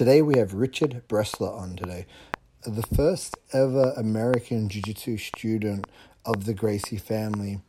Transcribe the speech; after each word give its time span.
Today 0.00 0.22
we 0.22 0.38
have 0.38 0.54
Richard 0.54 1.02
Bresler 1.08 1.54
on 1.54 1.76
today, 1.76 2.06
the 2.64 2.80
first 2.96 3.36
ever 3.52 3.92
American 3.98 4.66
Jiu 4.70 4.80
Jitsu 4.80 5.18
student 5.18 5.86
of 6.24 6.46
the 6.46 6.54
Gracie 6.54 6.96
family, 6.96 7.60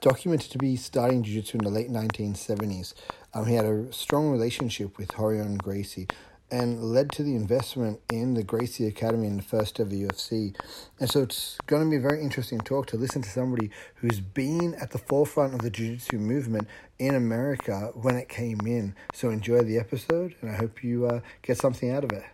documented 0.00 0.50
to 0.52 0.56
be 0.56 0.76
starting 0.76 1.22
Jiu 1.22 1.34
Jitsu 1.34 1.58
in 1.58 1.64
the 1.64 1.70
late 1.70 1.90
1970s. 1.90 2.94
Um, 3.34 3.44
he 3.44 3.56
had 3.56 3.66
a 3.66 3.92
strong 3.92 4.30
relationship 4.30 4.96
with 4.96 5.10
Rorion 5.10 5.58
Gracie 5.58 6.08
and 6.50 6.82
led 6.82 7.10
to 7.12 7.22
the 7.22 7.34
investment 7.34 8.00
in 8.12 8.34
the 8.34 8.42
Gracie 8.42 8.86
Academy 8.86 9.26
in 9.26 9.36
the 9.36 9.42
first 9.42 9.80
ever 9.80 9.90
UFC. 9.90 10.56
And 11.00 11.10
so 11.10 11.22
it's 11.22 11.58
going 11.66 11.84
to 11.84 11.90
be 11.90 11.96
a 11.96 12.00
very 12.00 12.22
interesting 12.22 12.60
talk 12.60 12.86
to 12.88 12.96
listen 12.96 13.22
to 13.22 13.28
somebody 13.28 13.70
who's 13.96 14.20
been 14.20 14.74
at 14.74 14.90
the 14.90 14.98
forefront 14.98 15.54
of 15.54 15.62
the 15.62 15.70
Jiu-Jitsu 15.70 16.18
movement 16.18 16.68
in 16.98 17.14
America 17.14 17.90
when 17.94 18.16
it 18.16 18.28
came 18.28 18.60
in. 18.66 18.94
So 19.12 19.30
enjoy 19.30 19.62
the 19.62 19.78
episode, 19.78 20.34
and 20.40 20.50
I 20.50 20.56
hope 20.56 20.82
you 20.84 21.06
uh, 21.06 21.20
get 21.42 21.58
something 21.58 21.90
out 21.90 22.04
of 22.04 22.12
it. 22.12 22.24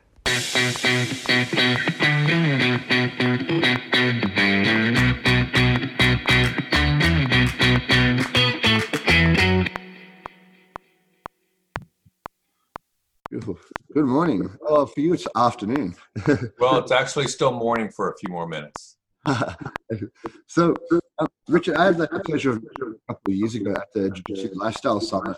Good 13.95 14.07
morning. 14.07 14.48
Oh, 14.67 14.87
for 14.87 15.01
you, 15.01 15.12
it's 15.12 15.27
afternoon. 15.37 15.95
well, 16.59 16.79
it's 16.79 16.91
actually 16.91 17.29
still 17.29 17.53
morning 17.53 17.91
for 17.91 18.11
a 18.11 18.17
few 18.17 18.31
more 18.31 18.47
minutes. 18.47 18.97
so, 20.47 20.75
uh, 21.19 21.27
Richard, 21.47 21.77
I 21.77 21.87
had 21.87 21.99
the 21.99 22.09
pleasure 22.25 22.53
of 22.53 22.65
a 22.65 23.12
couple 23.12 23.33
of 23.33 23.34
years 23.34 23.55
ago 23.55 23.73
at 23.73 23.93
the 23.93 24.09
Jiu 24.09 24.23
Jitsu 24.27 24.55
Lifestyle 24.55 24.99
Summit, 24.99 25.37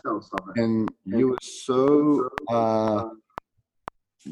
and 0.54 0.88
you 1.04 1.30
were 1.30 1.38
so, 1.42 2.28
uh, 2.48 3.08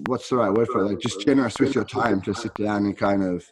what's 0.07 0.29
the 0.29 0.37
right 0.37 0.53
word 0.53 0.69
for 0.69 0.83
it? 0.83 0.91
Like, 0.91 1.01
just 1.01 1.27
generous 1.27 1.59
with 1.59 1.75
your 1.75 1.85
time 1.85 2.23
to 2.23 2.33
sit 2.33 2.55
down 2.55 2.85
and 2.87 2.97
kind 2.97 3.25
of 3.25 3.45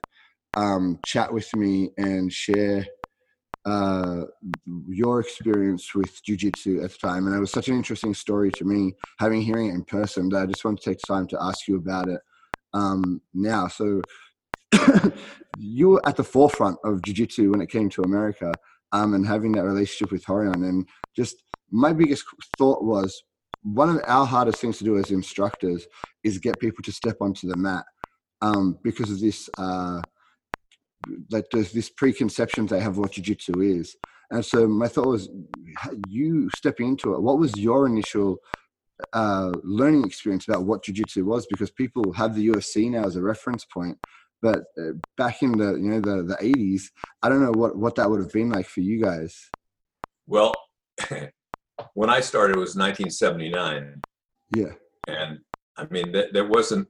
um, 0.55 1.01
chat 1.05 1.33
with 1.33 1.53
me 1.57 1.91
and 1.99 2.33
share 2.33 2.87
uh, 3.67 4.23
your 4.89 5.21
experience 5.21 5.95
with 5.95 6.21
jujitsu 6.25 6.83
at 6.85 6.93
the 6.93 6.99
time, 6.99 7.27
and 7.27 7.37
it 7.37 7.41
was 7.41 7.51
such 7.51 7.69
an 7.69 7.77
interesting 7.77 8.15
story 8.15 8.51
to 8.53 8.65
me, 8.65 8.95
having 9.19 9.43
hearing 9.43 9.69
it 9.69 9.75
in 9.75 9.85
person. 9.85 10.29
That 10.31 10.43
I 10.43 10.47
just 10.47 10.65
want 10.65 10.81
to 10.81 10.91
take 10.91 10.99
time 11.07 11.27
to 11.29 11.39
ask 11.41 11.69
you 11.69 11.77
about 11.77 12.09
it 12.09 12.21
um, 12.73 13.21
now. 13.35 13.69
So, 13.69 14.01
you 15.59 15.91
were 15.91 16.09
at 16.09 16.17
the 16.17 16.25
forefront 16.25 16.79
of 16.85 17.03
jujitsu 17.03 17.51
when 17.51 17.61
it 17.61 17.71
came 17.71 17.91
to 17.91 18.03
America, 18.03 18.53
um, 18.93 19.15
and 19.15 19.27
having 19.27 19.53
that 19.53 19.65
relationship 19.65 20.11
with 20.13 20.25
Rorion. 20.25 20.67
And 20.67 20.89
just 21.15 21.37
my 21.71 21.93
biggest 21.93 22.25
thought 22.57 22.83
was 22.83 23.23
one 23.63 23.91
of 23.91 24.01
our 24.07 24.25
hardest 24.25 24.59
things 24.59 24.79
to 24.79 24.85
do 24.85 24.97
as 24.97 25.11
instructors 25.11 25.87
is 26.25 26.39
get 26.39 26.59
people 26.61 26.83
to 26.83 26.93
step 26.93 27.17
onto 27.21 27.47
the 27.47 27.57
mat 27.57 27.85
um, 28.41 28.79
because 28.83 29.11
of 29.11 29.21
this. 29.21 29.51
Uh, 29.59 30.01
like 31.31 31.47
there's 31.53 31.73
this 31.73 31.91
preconception 31.91 32.67
they 32.67 32.81
have 32.81 32.99
what 32.99 33.13
jiu-jitsu 33.13 33.61
is. 33.61 33.97
And 34.31 34.45
so 34.45 34.69
my 34.69 34.89
thought 34.89 35.09
was 35.09 35.29
you 36.09 36.49
stepping 36.55 36.89
into 36.89 37.15
it 37.15 37.23
what 37.23 37.39
was 37.39 37.57
your 37.57 37.87
initial 37.87 38.39
uh, 39.13 39.53
learning 39.63 40.05
experience 40.05 40.47
about 40.47 40.65
what 40.65 40.85
jiu-jitsu 40.85 41.25
was? 41.25 41.47
Because 41.47 41.71
people 41.71 42.13
have 42.13 42.35
the 42.35 42.49
UFC 42.49 42.91
now 42.91 43.05
as 43.05 43.17
a 43.17 43.23
reference 43.23 43.65
point 43.65 43.99
but 44.43 44.65
uh, 44.79 44.93
back 45.17 45.43
in 45.43 45.53
the 45.53 45.75
you 45.75 45.91
know 45.91 46.01
the, 46.01 46.23
the 46.23 46.37
80s 46.37 46.85
i 47.23 47.29
don't 47.29 47.43
know 47.43 47.53
what 47.53 47.77
what 47.77 47.95
that 47.97 48.09
would 48.09 48.21
have 48.21 48.33
been 48.33 48.51
like 48.51 48.67
for 48.67 48.81
you 48.81 49.03
guys. 49.03 49.49
Well 50.27 50.55
when 51.95 52.11
i 52.11 52.21
started 52.21 52.57
it 52.57 52.61
was 52.61 52.77
1979 52.77 54.01
yeah. 54.57 54.73
And 55.09 55.39
i 55.77 55.87
mean 55.91 56.13
th- 56.13 56.33
there 56.33 56.47
wasn't 56.47 56.89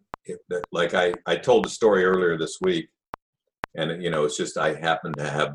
like 0.73 0.95
i 0.95 1.13
i 1.27 1.37
told 1.37 1.67
a 1.67 1.71
story 1.71 2.05
earlier 2.05 2.37
this 2.37 2.59
week 2.61 2.89
and 3.77 4.03
you 4.03 4.11
know 4.11 4.25
it's 4.25 4.37
just 4.37 4.59
i 4.59 4.75
happen 4.75 5.13
to 5.13 5.29
have 5.29 5.55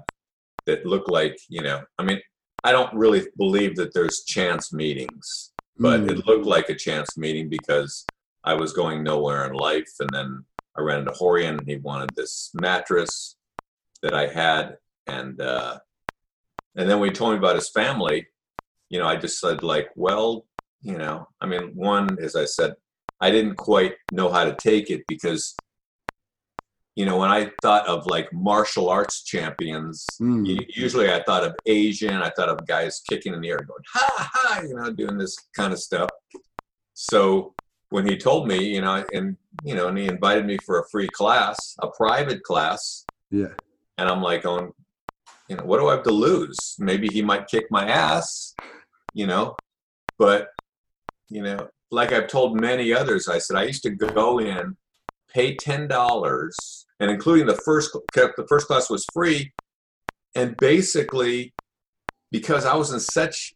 that 0.65 0.85
look 0.85 1.07
like 1.07 1.37
you 1.49 1.61
know 1.61 1.81
i 1.99 2.03
mean 2.03 2.19
i 2.63 2.71
don't 2.71 2.93
really 2.93 3.25
believe 3.37 3.75
that 3.75 3.93
there's 3.93 4.23
chance 4.25 4.73
meetings 4.73 5.51
but 5.77 6.01
mm. 6.01 6.11
it 6.11 6.25
looked 6.25 6.45
like 6.45 6.69
a 6.69 6.75
chance 6.75 7.17
meeting 7.17 7.49
because 7.49 8.05
i 8.43 8.53
was 8.53 8.73
going 8.73 9.03
nowhere 9.03 9.45
in 9.45 9.53
life 9.53 9.91
and 9.99 10.09
then 10.11 10.43
i 10.77 10.81
ran 10.81 10.99
into 10.99 11.11
Rorion 11.11 11.57
and 11.59 11.67
he 11.67 11.77
wanted 11.77 12.09
this 12.15 12.51
mattress 12.53 13.35
that 14.01 14.13
i 14.13 14.27
had 14.27 14.77
and 15.07 15.39
uh 15.41 15.77
and 16.75 16.89
then 16.89 16.99
when 16.99 17.09
he 17.09 17.13
told 17.15 17.33
me 17.33 17.37
about 17.37 17.55
his 17.55 17.69
family 17.69 18.25
you 18.89 18.99
know 18.99 19.07
i 19.07 19.15
just 19.15 19.39
said 19.39 19.63
like 19.63 19.89
well 19.95 20.45
you 20.81 20.97
know 20.97 21.27
i 21.41 21.45
mean 21.45 21.71
one 21.75 22.17
as 22.21 22.35
i 22.35 22.45
said 22.45 22.73
i 23.19 23.29
didn't 23.29 23.55
quite 23.55 23.95
know 24.11 24.29
how 24.29 24.43
to 24.43 24.55
take 24.55 24.89
it 24.89 25.03
because 25.07 25.55
you 26.95 27.06
know, 27.06 27.17
when 27.17 27.29
I 27.29 27.51
thought 27.61 27.85
of 27.88 28.06
like 28.07 28.31
martial 28.31 28.89
arts 28.89 29.23
champions, 29.23 30.06
mm. 30.22 30.66
usually 30.75 31.11
I 31.11 31.22
thought 31.23 31.44
of 31.44 31.53
Asian, 31.66 32.16
I 32.22 32.29
thought 32.29 32.47
of 32.47 32.66
guys 32.66 33.01
kicking 33.07 33.33
in 33.33 33.41
the 33.41 33.50
air 33.50 33.57
going, 33.57 33.83
ha 33.94 34.29
ha, 34.33 34.61
you 34.61 34.75
know, 34.75 34.91
doing 34.94 35.17
this 35.17 35.38
kind 35.55 35.73
of 35.73 35.79
stuff. 35.79 36.09
So 36.94 37.53
when 37.89 38.07
he 38.07 38.17
told 38.17 38.47
me, 38.47 38.73
you 38.73 38.81
know, 38.81 39.05
and, 39.13 39.35
you 39.63 39.75
know, 39.75 39.89
and 39.89 39.97
he 39.97 40.05
invited 40.07 40.45
me 40.45 40.57
for 40.66 40.79
a 40.79 40.88
free 40.89 41.09
class, 41.09 41.75
a 41.81 41.88
private 41.88 42.44
class. 42.44 43.05
Yeah. 43.29 43.53
And 43.97 44.09
I'm 44.09 44.22
like, 44.22 44.44
going, 44.44 44.72
you 45.50 45.57
know, 45.57 45.66
what 45.66 45.79
do 45.79 45.88
I 45.88 45.95
have 45.95 46.03
to 46.03 46.11
lose? 46.11 46.75
Maybe 46.79 47.09
he 47.09 47.22
might 47.22 47.47
kick 47.47 47.66
my 47.69 47.88
ass, 47.88 48.55
you 49.13 49.28
know, 49.28 49.55
but, 50.17 50.47
you 51.29 51.44
know, 51.44 51.67
like 51.91 52.13
I've 52.13 52.28
told 52.28 52.59
many 52.59 52.94
others, 52.94 53.28
I 53.28 53.38
said, 53.38 53.57
I 53.57 53.63
used 53.63 53.84
to 53.84 53.89
go 53.89 54.39
in, 54.39 54.78
pay 55.29 55.55
$10 55.55 56.84
and 57.00 57.11
including 57.11 57.45
the 57.45 57.59
first 57.66 57.95
the 58.13 58.45
first 58.47 58.67
class 58.67 58.89
was 58.89 59.06
free 59.13 59.51
and 60.35 60.56
basically 60.57 61.53
because 62.31 62.66
i 62.66 62.75
was 62.75 62.91
in 62.91 63.00
such 63.00 63.53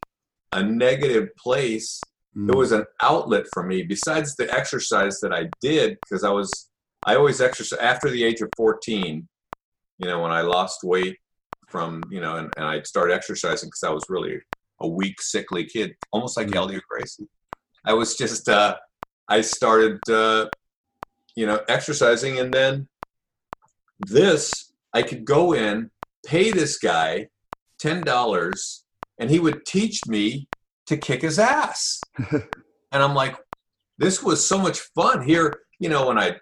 a 0.54 0.64
negative 0.64 1.30
place 1.38 2.02
mm. 2.36 2.50
it 2.50 2.56
was 2.56 2.72
an 2.72 2.86
outlet 3.02 3.46
for 3.54 3.64
me 3.64 3.84
besides 3.84 4.36
the 4.36 4.52
exercise 4.54 5.20
that 5.20 5.34
i 5.34 5.50
did 5.62 5.98
because 6.02 6.24
i 6.24 6.30
was 6.30 6.70
i 7.06 7.16
always 7.16 7.42
exercise 7.42 7.80
after 7.80 8.10
the 8.10 8.24
age 8.24 8.42
of 8.42 8.50
14 8.58 9.28
you 9.98 10.08
know 10.08 10.22
when 10.22 10.32
i 10.32 10.42
lost 10.42 10.80
weight 10.84 11.18
from 11.68 12.02
you 12.10 12.20
know 12.20 12.38
and, 12.38 12.52
and 12.58 12.66
i 12.66 12.82
started 12.82 13.14
exercising 13.14 13.68
because 13.68 13.84
i 13.84 13.90
was 13.92 14.04
really 14.10 14.40
a 14.82 14.88
weak 14.88 15.22
sickly 15.22 15.66
kid 15.66 15.94
almost 16.12 16.38
like 16.38 16.48
mm. 16.48 16.54
helio 16.54 16.80
gracie 16.90 17.28
i 17.86 17.94
was 17.94 18.16
just 18.16 18.50
uh 18.50 18.76
i 19.28 19.40
started 19.40 20.00
uh 20.10 20.48
you 21.36 21.46
know 21.46 21.60
exercising 21.68 22.40
and 22.40 22.54
then 22.54 22.88
this, 24.00 24.74
I 24.94 25.02
could 25.02 25.26
go 25.26 25.54
in, 25.54 25.92
pay 26.26 26.52
this 26.52 26.78
guy 26.78 27.28
$10, 27.82 28.82
and 29.20 29.30
he 29.30 29.40
would 29.40 29.66
teach 29.66 30.06
me 30.08 30.48
to 30.88 30.98
kick 30.98 31.22
his 31.22 31.40
ass. 31.40 32.02
and 32.32 32.44
I'm 32.92 33.14
like, 33.14 33.38
this 33.98 34.24
was 34.24 34.46
so 34.46 34.58
much 34.58 34.80
fun 34.96 35.24
here. 35.24 35.60
You 35.80 35.90
know, 35.90 36.08
when 36.08 36.18
I 36.18 36.36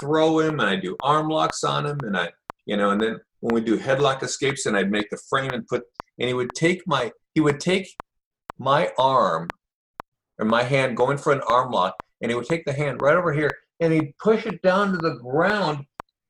throw 0.00 0.40
him 0.40 0.60
and 0.60 0.68
I 0.68 0.76
do 0.76 0.96
arm 1.02 1.28
locks 1.28 1.64
on 1.64 1.86
him, 1.86 1.98
and 2.02 2.16
I, 2.16 2.30
you 2.66 2.76
know, 2.76 2.90
and 2.90 3.00
then 3.00 3.20
when 3.40 3.54
we 3.54 3.60
do 3.60 3.78
headlock 3.78 4.22
escapes, 4.22 4.66
and 4.66 4.76
I'd 4.76 4.90
make 4.90 5.10
the 5.10 5.20
frame 5.30 5.50
and 5.52 5.66
put, 5.66 5.84
and 6.18 6.28
he 6.28 6.34
would 6.34 6.50
take 6.54 6.82
my, 6.86 7.12
he 7.34 7.40
would 7.40 7.60
take 7.60 7.88
my 8.58 8.90
arm 8.98 9.48
or 10.38 10.46
my 10.46 10.62
hand 10.62 10.96
going 10.96 11.18
for 11.18 11.32
an 11.32 11.42
arm 11.48 11.70
lock, 11.70 11.94
and 12.20 12.30
he 12.30 12.34
would 12.34 12.46
take 12.46 12.64
the 12.64 12.72
hand 12.72 13.00
right 13.00 13.16
over 13.16 13.32
here, 13.32 13.50
and 13.80 13.92
he'd 13.92 14.16
push 14.18 14.46
it 14.46 14.60
down 14.62 14.92
to 14.92 14.98
the 14.98 15.16
ground, 15.16 15.84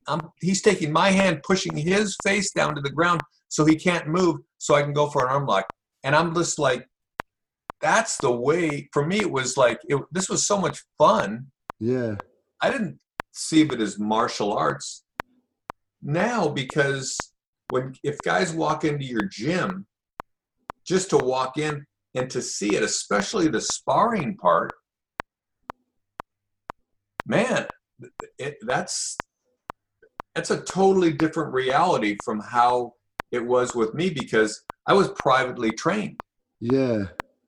I'm, 0.09 0.21
he's 0.41 0.63
taking 0.63 0.93
my 0.93 1.11
hand, 1.11 1.43
pushing 1.43 1.77
his 1.77 2.17
face 2.25 2.53
down 2.53 2.75
to 2.75 2.81
the 2.81 2.91
ground 2.91 3.21
so 3.49 3.65
he 3.65 3.77
can't 3.77 4.09
move, 4.09 4.41
so 4.59 4.75
I 4.75 4.83
can 4.83 4.93
go 4.93 5.09
for 5.09 5.25
an 5.25 5.33
arm 5.33 5.47
lock. 5.47 5.67
And 6.05 6.15
I'm 6.15 6.35
just 6.35 6.59
like, 6.59 6.87
that's 7.81 8.19
the 8.19 8.31
way. 8.31 8.89
For 8.93 9.07
me, 9.07 9.19
it 9.21 9.31
was 9.31 9.57
like 9.57 9.81
it, 9.85 10.01
this 10.13 10.29
was 10.29 10.47
so 10.47 10.59
much 10.59 10.83
fun. 10.99 11.47
Yeah, 11.79 12.17
I 12.61 12.71
didn't 12.71 12.99
see 13.33 13.63
it 13.63 13.81
as 13.81 13.99
martial 13.99 14.53
arts 14.53 15.05
now 16.03 16.49
because 16.49 17.19
when 17.69 17.95
if 18.03 18.19
guys 18.25 18.53
walk 18.53 18.85
into 18.85 19.05
your 19.05 19.25
gym 19.25 19.87
just 20.87 21.11
to 21.11 21.19
walk 21.19 21.59
in 21.59 21.85
and 22.15 22.31
to 22.31 22.41
see 22.41 22.77
it, 22.77 22.83
especially 22.83 23.49
the 23.49 23.61
sparring 23.61 24.37
part, 24.37 24.73
man, 27.27 27.67
it, 28.39 28.57
that's 28.63 29.17
that's 30.37 30.51
a 30.51 30.61
totally 30.61 31.13
different 31.13 31.53
reality 31.55 32.19
from 32.23 32.41
how 32.41 32.93
it 33.33 33.45
was 33.45 33.75
with 33.75 33.95
me 33.95 34.11
because 34.11 34.63
I 34.87 34.93
was 34.93 35.09
privately 35.13 35.71
trained. 35.71 36.21
Yeah. 36.61 37.05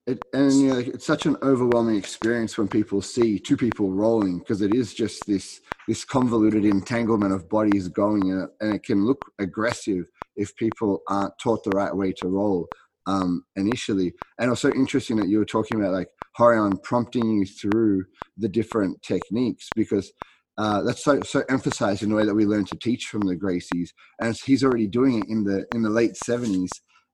It, 0.07 0.25
and 0.33 0.53
you 0.55 0.69
know, 0.69 0.79
it's 0.79 1.07
such 1.07 1.27
an 1.27 1.37
overwhelming 1.43 1.97
experience 1.97 2.57
when 2.57 2.67
people 2.67 3.03
see 3.03 3.39
two 3.39 3.59
people 3.59 3.91
rolling 3.91 4.39
because 4.39 4.63
it 4.63 4.75
is 4.75 4.95
just 4.95 5.27
this 5.27 5.61
this 5.87 6.03
convoluted 6.03 6.65
entanglement 6.65 7.35
of 7.35 7.49
bodies 7.49 7.89
going 7.89 8.31
and 8.31 8.45
it, 8.45 8.51
and 8.61 8.75
it 8.75 8.83
can 8.83 9.05
look 9.05 9.23
aggressive 9.39 10.11
if 10.37 10.57
people 10.57 11.03
aren't 11.09 11.39
taught 11.39 11.63
the 11.65 11.71
right 11.71 11.95
way 11.95 12.13
to 12.13 12.29
roll 12.29 12.67
um, 13.07 13.45
initially. 13.57 14.15
And 14.39 14.49
also 14.49 14.71
interesting 14.71 15.19
that 15.19 15.29
you 15.29 15.39
were 15.39 15.45
talking 15.45 15.79
about 15.79 15.93
like 15.93 16.09
Rorion 16.39 16.83
prompting 16.83 17.29
you 17.31 17.45
through 17.45 18.07
the 18.39 18.49
different 18.49 19.03
techniques 19.03 19.69
because 19.77 20.11
uh, 20.59 20.83
that's 20.83 21.05
so 21.05 21.21
so 21.23 21.43
emphasized 21.49 22.03
in 22.03 22.11
the 22.11 22.17
way 22.17 22.27
that 22.27 22.35
we 22.35 22.45
learn 22.45 22.65
to 22.67 22.77
teach 22.77 23.07
from 23.07 23.23
the 23.23 23.37
Gracies, 23.37 23.91
and 24.21 24.37
he's 24.45 24.65
already 24.65 24.87
doing 24.87 25.21
it 25.21 25.29
in 25.29 25.45
the 25.45 25.65
in 25.75 25.83
the 25.83 25.91
late 25.91 26.17
seventies. 26.17 26.71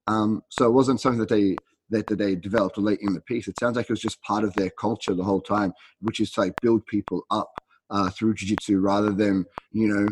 Um, 0.06 0.42
so 0.50 0.66
it 0.66 0.72
wasn't 0.72 1.00
something 1.00 1.20
that 1.20 1.28
they 1.28 1.56
that, 1.90 2.06
that 2.08 2.16
they 2.16 2.34
developed 2.34 2.78
late 2.78 3.00
in 3.02 3.14
the 3.14 3.20
piece. 3.20 3.46
It 3.46 3.58
sounds 3.60 3.76
like 3.76 3.84
it 3.84 3.92
was 3.92 4.00
just 4.00 4.20
part 4.22 4.44
of 4.44 4.54
their 4.54 4.70
culture 4.70 5.14
the 5.14 5.22
whole 5.22 5.42
time, 5.42 5.72
which 6.00 6.20
is 6.20 6.32
to 6.32 6.40
like 6.40 6.54
build 6.62 6.86
people 6.86 7.22
up 7.30 7.52
uh, 7.90 8.10
through 8.10 8.34
jiu-jitsu 8.34 8.80
rather 8.80 9.12
than 9.12 9.44
you 9.70 9.88
know 9.88 10.08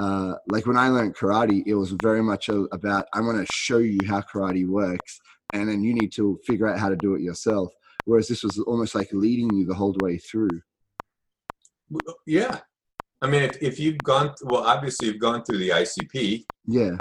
uh, 0.00 0.34
like 0.48 0.66
when 0.66 0.76
I 0.76 0.88
learned 0.88 1.16
karate, 1.16 1.62
it 1.66 1.74
was 1.74 1.94
very 2.02 2.22
much 2.22 2.48
a, 2.48 2.62
about 2.72 3.06
I 3.14 3.20
want 3.20 3.38
to 3.38 3.52
show 3.52 3.78
you 3.78 3.98
how 4.06 4.20
karate 4.20 4.66
works, 4.66 5.20
and 5.52 5.68
then 5.68 5.82
you 5.82 5.94
need 5.94 6.12
to 6.12 6.38
figure 6.44 6.68
out 6.68 6.78
how 6.78 6.88
to 6.88 6.96
do 6.96 7.14
it 7.14 7.22
yourself. 7.22 7.72
Whereas 8.04 8.28
this 8.28 8.42
was 8.44 8.58
almost 8.60 8.94
like 8.94 9.08
leading 9.12 9.52
you 9.54 9.66
the 9.66 9.74
whole 9.74 9.96
way 10.00 10.18
through. 10.18 10.60
Yeah, 12.26 12.60
I 13.22 13.28
mean, 13.28 13.42
if, 13.42 13.62
if 13.62 13.80
you've 13.80 13.98
gone, 13.98 14.34
well, 14.44 14.62
obviously 14.62 15.08
you've 15.08 15.20
gone 15.20 15.44
through 15.44 15.58
the 15.58 15.70
ICP. 15.70 16.44
Yeah. 16.66 16.96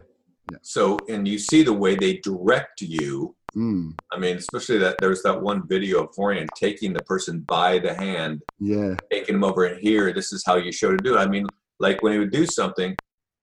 yeah. 0.51 0.57
So, 0.62 0.97
and 1.09 1.27
you 1.27 1.38
see 1.38 1.63
the 1.63 1.73
way 1.73 1.95
they 1.95 2.17
direct 2.17 2.81
you. 2.81 3.35
Mm. 3.56 3.94
I 4.12 4.19
mean, 4.19 4.38
especially 4.38 4.77
that 4.79 4.97
there's 5.00 5.21
that 5.23 5.41
one 5.41 5.67
video 5.67 6.03
of 6.03 6.15
Rorion 6.17 6.47
taking 6.56 6.94
the 6.94 7.03
person 7.03 7.39
by 7.41 7.79
the 7.79 7.94
hand, 7.94 8.41
yeah, 8.59 8.95
taking 9.09 9.35
them 9.35 9.45
over 9.45 9.63
and 9.63 9.79
here. 9.79 10.12
This 10.12 10.33
is 10.33 10.44
how 10.45 10.57
you 10.57 10.73
show 10.73 10.91
to 10.91 10.97
do 10.97 11.15
it. 11.15 11.19
I 11.19 11.27
mean, 11.27 11.47
like 11.79 12.03
when 12.03 12.12
he 12.12 12.19
would 12.19 12.31
do 12.31 12.45
something, 12.45 12.97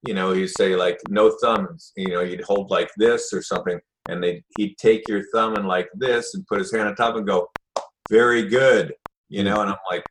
you 0.06 0.12
know, 0.12 0.32
he'd 0.32 0.48
say 0.48 0.76
like 0.76 0.98
no 1.08 1.34
thumbs. 1.42 1.92
You 1.96 2.08
know, 2.08 2.20
you'd 2.20 2.44
hold 2.44 2.70
like 2.70 2.90
this 2.98 3.32
or 3.32 3.40
something, 3.40 3.80
and 4.10 4.22
they 4.22 4.44
he'd 4.58 4.76
take 4.76 5.08
your 5.08 5.25
thumb 5.32 5.54
and 5.54 5.66
like 5.66 5.88
this 5.94 6.34
and 6.34 6.46
put 6.46 6.58
his 6.58 6.70
hand 6.70 6.88
on 6.88 6.94
top 6.94 7.16
and 7.16 7.26
go, 7.26 7.48
very 8.10 8.46
good. 8.48 8.92
You 9.30 9.44
know, 9.44 9.62
and 9.62 9.70
I'm 9.70 9.78
like, 9.90 10.04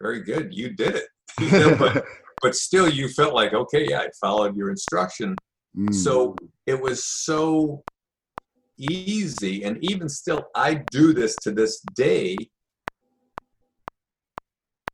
very 0.00 0.22
good, 0.22 0.54
you 0.54 0.70
did 0.70 0.94
it. 0.96 1.04
You 1.40 1.50
know, 1.50 1.76
but 1.76 2.04
but 2.42 2.54
still 2.54 2.88
you 2.88 3.08
felt 3.08 3.34
like 3.34 3.52
okay 3.54 3.86
yeah 3.88 4.00
i 4.00 4.08
followed 4.20 4.56
your 4.56 4.70
instruction 4.70 5.36
Mm. 5.76 5.92
so 5.92 6.36
it 6.66 6.80
was 6.80 7.04
so 7.04 7.82
easy 8.78 9.64
and 9.64 9.76
even 9.82 10.08
still 10.08 10.44
i 10.54 10.74
do 10.92 11.12
this 11.12 11.36
to 11.38 11.50
this 11.50 11.80
day 11.96 12.36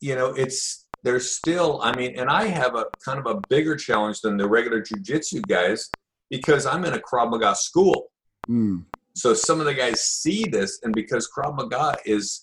you 0.00 0.14
know 0.14 0.28
it's 0.28 0.86
there's 1.02 1.34
still 1.34 1.80
i 1.82 1.94
mean 1.94 2.18
and 2.18 2.30
i 2.30 2.46
have 2.46 2.74
a 2.76 2.86
kind 3.04 3.18
of 3.18 3.26
a 3.26 3.40
bigger 3.50 3.76
challenge 3.76 4.20
than 4.22 4.38
the 4.38 4.48
regular 4.48 4.80
jiu-jitsu 4.80 5.42
guys 5.48 5.90
because 6.30 6.64
i'm 6.64 6.84
in 6.86 6.94
a 6.94 6.98
krav 6.98 7.30
maga 7.30 7.54
school 7.54 8.06
Mm. 8.48 8.84
so 9.14 9.34
some 9.34 9.60
of 9.60 9.66
the 9.66 9.74
guys 9.74 10.00
see 10.00 10.44
this, 10.44 10.80
and 10.82 10.94
because 10.94 11.28
Krav 11.30 11.54
Maga 11.56 11.96
is 12.06 12.40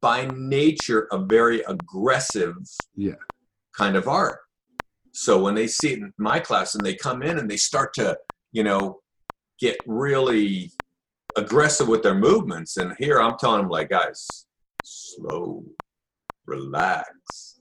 by 0.00 0.26
nature 0.36 1.08
a 1.12 1.18
very 1.18 1.60
aggressive 1.62 2.56
Yeah. 2.94 3.14
kind 3.76 3.96
of 3.96 4.08
art. 4.08 4.40
So 5.12 5.42
when 5.42 5.54
they 5.54 5.66
see 5.66 5.92
it 5.94 5.98
in 6.00 6.12
my 6.18 6.38
class 6.40 6.74
and 6.74 6.84
they 6.84 6.94
come 6.94 7.22
in 7.22 7.38
and 7.38 7.50
they 7.50 7.56
start 7.56 7.94
to, 7.94 8.18
you 8.52 8.62
know, 8.62 9.00
get 9.58 9.78
really 9.86 10.70
aggressive 11.36 11.88
with 11.88 12.02
their 12.02 12.14
movements, 12.14 12.76
and 12.76 12.94
here 12.98 13.20
I'm 13.20 13.38
telling 13.38 13.62
them 13.62 13.70
like, 13.70 13.88
guys, 13.90 14.46
slow, 14.82 15.64
relax, 16.46 17.60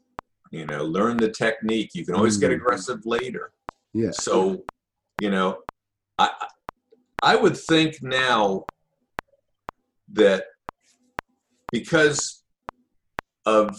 you 0.51 0.65
know, 0.65 0.83
learn 0.83 1.17
the 1.19 1.29
technique. 1.31 1.91
You 1.93 2.05
can 2.05 2.15
always 2.15 2.37
get 2.37 2.51
Mm. 2.51 2.55
aggressive 2.55 3.05
later. 3.05 3.53
Yeah. 3.93 4.11
So, 4.11 4.65
you 5.17 5.29
know, 5.31 5.63
I 6.17 6.29
I 7.21 7.35
would 7.35 7.57
think 7.57 8.03
now 8.03 8.67
that 10.13 10.45
because 11.75 12.43
of 13.45 13.69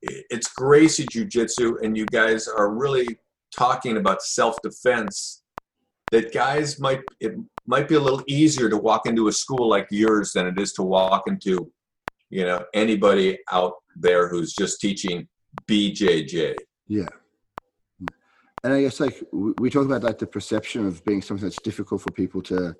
it's 0.00 0.50
Gracie 0.54 1.06
Jiu 1.10 1.26
Jitsu 1.26 1.76
and 1.82 1.94
you 1.94 2.06
guys 2.06 2.48
are 2.48 2.70
really 2.72 3.06
talking 3.54 3.98
about 3.98 4.22
self 4.22 4.56
defense, 4.62 5.42
that 6.10 6.32
guys 6.32 6.80
might 6.80 7.02
it 7.20 7.34
might 7.66 7.86
be 7.86 7.96
a 7.96 8.00
little 8.00 8.22
easier 8.26 8.70
to 8.70 8.78
walk 8.78 9.06
into 9.06 9.28
a 9.28 9.32
school 9.32 9.68
like 9.68 9.88
yours 9.90 10.32
than 10.32 10.46
it 10.46 10.58
is 10.58 10.72
to 10.72 10.82
walk 10.82 11.24
into, 11.26 11.70
you 12.30 12.46
know, 12.46 12.64
anybody 12.72 13.38
out 13.52 13.74
there 13.94 14.28
who's 14.28 14.54
just 14.54 14.80
teaching 14.80 15.28
BJJ. 15.66 16.56
Yeah. 16.88 17.12
And 18.62 18.72
I 18.72 18.80
guess 18.80 19.00
like 19.00 19.22
we 19.32 19.68
talk 19.68 19.84
about 19.84 20.02
like 20.02 20.18
the 20.18 20.26
perception 20.26 20.86
of 20.86 21.04
being 21.04 21.20
something 21.20 21.46
that's 21.46 21.60
difficult 21.60 22.00
for 22.00 22.10
people 22.12 22.40
to 22.44 22.74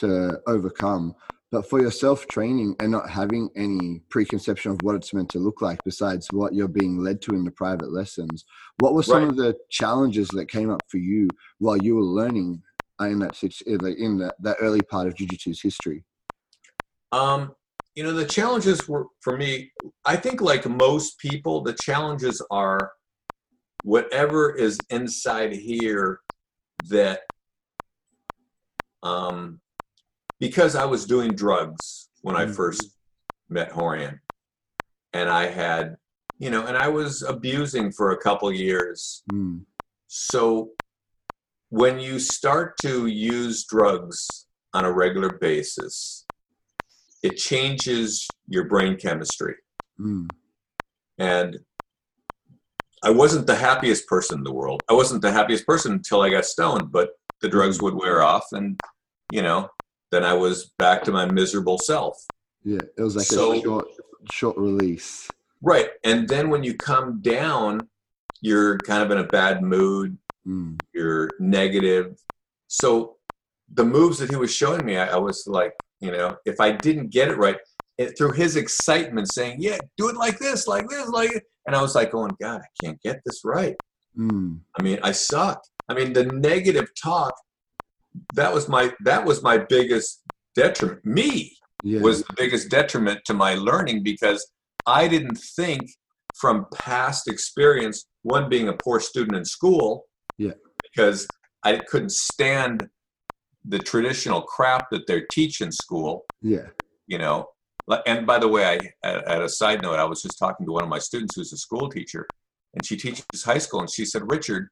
to 0.00 0.40
overcome, 0.46 1.14
but 1.56 1.70
for 1.70 1.80
yourself 1.80 2.26
training 2.26 2.76
and 2.80 2.92
not 2.92 3.08
having 3.08 3.48
any 3.56 4.02
preconception 4.10 4.70
of 4.72 4.82
what 4.82 4.94
it's 4.94 5.14
meant 5.14 5.30
to 5.30 5.38
look 5.38 5.62
like 5.62 5.82
besides 5.84 6.30
what 6.30 6.52
you're 6.52 6.68
being 6.68 6.98
led 6.98 7.22
to 7.22 7.32
in 7.32 7.44
the 7.44 7.50
private 7.50 7.90
lessons, 7.90 8.44
what 8.76 8.92
were 8.92 9.02
some 9.02 9.22
Right. 9.22 9.30
of 9.30 9.36
the 9.38 9.56
challenges 9.70 10.28
that 10.32 10.50
came 10.50 10.68
up 10.68 10.84
for 10.86 10.98
you 10.98 11.34
while 11.56 11.78
you 11.78 11.94
were 11.94 12.02
learning 12.02 12.62
in 13.00 13.20
that 13.20 13.42
in 13.96 14.18
that, 14.18 14.34
that 14.38 14.58
early 14.60 14.82
part 14.82 15.06
of 15.06 15.16
jiu-jitsu's 15.16 15.62
history? 15.62 16.04
Um, 17.10 17.54
you 17.94 18.02
know, 18.02 18.12
the 18.12 18.26
challenges 18.26 18.86
were 18.86 19.06
for 19.22 19.38
me, 19.38 19.72
I 20.04 20.16
think 20.16 20.42
like 20.42 20.68
most 20.68 21.18
people, 21.18 21.62
the 21.62 21.72
challenges 21.72 22.44
are 22.50 22.92
whatever 23.80 24.54
is 24.54 24.84
inside 24.90 25.54
here 25.54 26.20
that 26.90 27.20
um 29.02 29.62
because 30.38 30.74
I 30.74 30.84
was 30.84 31.06
doing 31.06 31.32
drugs 31.34 32.08
when 32.22 32.36
I 32.36 32.44
Mhm. 32.46 32.54
first 32.54 32.96
met 33.48 33.70
Rorion 33.72 34.20
and 35.12 35.28
I 35.30 35.46
had 35.46 35.96
you 36.38 36.50
know, 36.50 36.66
and 36.66 36.76
I 36.76 36.88
was 36.88 37.22
abusing 37.22 37.90
for 37.90 38.10
a 38.10 38.18
couple 38.18 38.52
years 38.52 39.22
Mm. 39.32 39.64
so 40.06 40.72
when 41.70 41.98
you 41.98 42.18
start 42.20 42.76
to 42.82 43.06
use 43.06 43.64
drugs 43.64 44.46
on 44.74 44.84
a 44.84 44.92
regular 44.92 45.30
basis, 45.38 46.26
it 47.22 47.36
changes 47.38 48.28
your 48.48 48.64
brain 48.64 48.96
chemistry. 48.98 49.56
Mm. 49.98 50.28
And 51.18 51.58
I 53.02 53.10
wasn't 53.10 53.46
the 53.46 53.56
happiest 53.56 54.06
person 54.06 54.38
in 54.38 54.44
the 54.44 54.52
world. 54.52 54.82
I 54.90 54.92
wasn't 54.92 55.22
the 55.22 55.32
happiest 55.32 55.66
person 55.66 55.92
until 55.92 56.20
I 56.20 56.28
got 56.28 56.44
stoned, 56.44 56.92
but 56.92 57.12
the 57.40 57.48
drugs 57.48 57.80
would 57.80 57.94
wear 57.94 58.22
off 58.22 58.44
and 58.52 58.78
you 59.32 59.40
know, 59.42 59.70
then 60.10 60.24
I 60.24 60.34
was 60.34 60.72
back 60.78 61.02
to 61.04 61.12
my 61.12 61.26
miserable 61.26 61.78
self. 61.78 62.16
Yeah, 62.64 62.80
it 62.96 63.02
was 63.02 63.16
like 63.16 63.26
So- 63.26 63.52
a 63.52 63.60
short 63.62 63.86
short 64.32 64.56
release. 64.56 65.28
Right. 65.62 65.90
And 66.04 66.28
then 66.28 66.50
when 66.50 66.64
you 66.64 66.74
come 66.74 67.20
down, 67.22 67.88
you're 68.40 68.76
kind 68.78 69.02
of 69.02 69.10
in 69.10 69.18
a 69.18 69.24
bad 69.24 69.62
mood. 69.62 70.18
Mm. 70.46 70.78
you're 70.94 71.28
negative. 71.40 72.16
So 72.68 73.16
the 73.74 73.84
moves 73.84 74.18
that 74.18 74.30
he 74.30 74.36
was 74.36 74.54
showing 74.54 74.84
me, 74.84 74.96
I, 74.96 75.08
I 75.08 75.16
was 75.16 75.44
like, 75.48 75.72
you 75.98 76.12
know, 76.12 76.36
if 76.44 76.60
I 76.60 76.70
didn't 76.70 77.10
get 77.10 77.28
it 77.28 77.36
right, 77.36 77.56
it, 77.98 78.16
through 78.16 78.32
his 78.32 78.54
excitement 78.54 79.32
saying, 79.32 79.56
yeah, 79.58 79.78
do 79.96 80.08
it 80.08 80.14
like 80.14 80.38
this, 80.38 80.68
like 80.68 80.88
this, 80.88 81.08
like 81.08 81.32
it. 81.32 81.42
And 81.66 81.74
I 81.74 81.82
was 81.82 81.96
like 81.96 82.12
going, 82.12 82.30
God, 82.40 82.60
I 82.60 82.84
can't 82.84 83.00
get 83.02 83.20
this 83.26 83.40
right. 83.44 83.74
Mm. 84.16 84.60
I 84.78 84.82
mean, 84.84 85.00
I 85.02 85.10
suck. 85.10 85.60
I 85.88 85.94
mean, 85.94 86.12
the 86.12 86.26
negative 86.26 86.90
talk, 86.94 87.34
that 88.34 88.52
was 88.52 88.68
my, 88.68 88.92
that 89.04 89.24
was 89.24 89.42
my 89.42 89.58
biggest 89.58 90.22
detriment. 90.54 91.04
Me 91.04 91.56
Yeah. 91.82 92.00
was 92.00 92.22
the 92.22 92.34
biggest 92.36 92.70
detriment 92.70 93.20
to 93.26 93.34
my 93.34 93.54
learning 93.54 94.02
because 94.02 94.46
I 94.86 95.08
didn't 95.08 95.36
think 95.56 95.82
from 96.40 96.66
past 96.74 97.28
experience, 97.28 98.06
one 98.22 98.48
being 98.48 98.68
a 98.68 98.72
poor 98.74 99.00
student 99.00 99.36
in 99.36 99.44
school, 99.44 100.04
Yeah. 100.38 100.52
because 100.82 101.26
I 101.64 101.76
couldn't 101.76 102.12
stand 102.12 102.88
the 103.64 103.78
traditional 103.78 104.42
crap 104.42 104.90
that 104.90 105.06
they're 105.06 105.26
teaching 105.30 105.72
school, 105.72 106.24
yeah. 106.40 106.68
you 107.06 107.18
know. 107.18 107.46
And 108.06 108.26
by 108.26 108.38
the 108.38 108.48
way, 108.48 108.78
I, 109.04 109.08
at 109.08 109.42
a 109.42 109.48
side 109.48 109.82
note, 109.82 109.98
I 109.98 110.04
was 110.04 110.22
just 110.22 110.38
talking 110.38 110.66
to 110.66 110.72
one 110.72 110.82
of 110.84 110.88
my 110.88 110.98
students 110.98 111.34
who's 111.36 111.52
a 111.52 111.56
school 111.56 111.88
teacher, 111.88 112.26
and 112.74 112.84
she 112.84 112.96
teaches 112.96 113.24
high 113.44 113.58
school, 113.58 113.80
and 113.80 113.90
she 113.90 114.04
said, 114.04 114.30
Richard, 114.30 114.68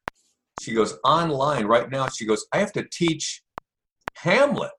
she 0.60 0.72
goes 0.72 0.96
online 1.04 1.66
right 1.66 1.90
now. 1.90 2.08
She 2.08 2.26
goes, 2.26 2.46
I 2.52 2.58
have 2.58 2.72
to 2.72 2.84
teach 2.90 3.42
Hamlet. 4.16 4.70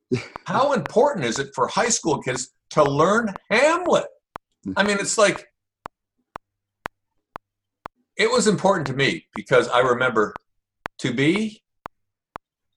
How 0.46 0.72
important 0.72 1.24
is 1.24 1.38
it 1.38 1.48
for 1.54 1.68
high 1.68 1.88
school 1.88 2.20
kids 2.20 2.50
to 2.70 2.84
learn 2.84 3.34
Hamlet? 3.50 4.06
I 4.76 4.82
mean, 4.84 4.98
it's 5.00 5.18
like 5.18 5.46
it 8.16 8.30
was 8.30 8.46
important 8.46 8.86
to 8.88 8.92
me 8.92 9.26
because 9.34 9.68
I 9.68 9.80
remember 9.80 10.34
to 10.98 11.12
be 11.12 11.62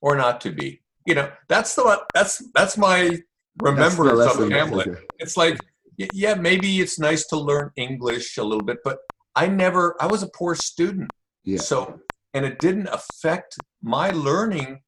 or 0.00 0.16
not 0.16 0.40
to 0.42 0.50
be. 0.50 0.82
You 1.06 1.14
know, 1.14 1.30
that's 1.48 1.74
the 1.76 2.02
that's 2.14 2.42
that's 2.54 2.76
my 2.76 3.02
That's 3.02 3.20
remembrance 3.58 4.36
of. 4.36 4.50
Hamlet. 4.50 4.98
It's 5.18 5.36
like, 5.36 5.60
yeah, 5.96 6.34
maybe 6.34 6.80
it's 6.80 6.98
nice 6.98 7.26
to 7.28 7.36
learn 7.38 7.70
English 7.76 8.38
a 8.38 8.42
little 8.42 8.64
bit, 8.64 8.78
but 8.82 8.98
I 9.36 9.46
never. 9.46 9.94
I 10.00 10.06
was 10.06 10.22
a 10.24 10.28
poor 10.28 10.54
student, 10.56 11.10
Yeah. 11.44 11.58
so 11.58 12.00
and 12.36 12.44
it 12.44 12.58
didn't 12.58 12.88
affect 12.88 13.56
my 13.82 14.10
learning 14.10 14.78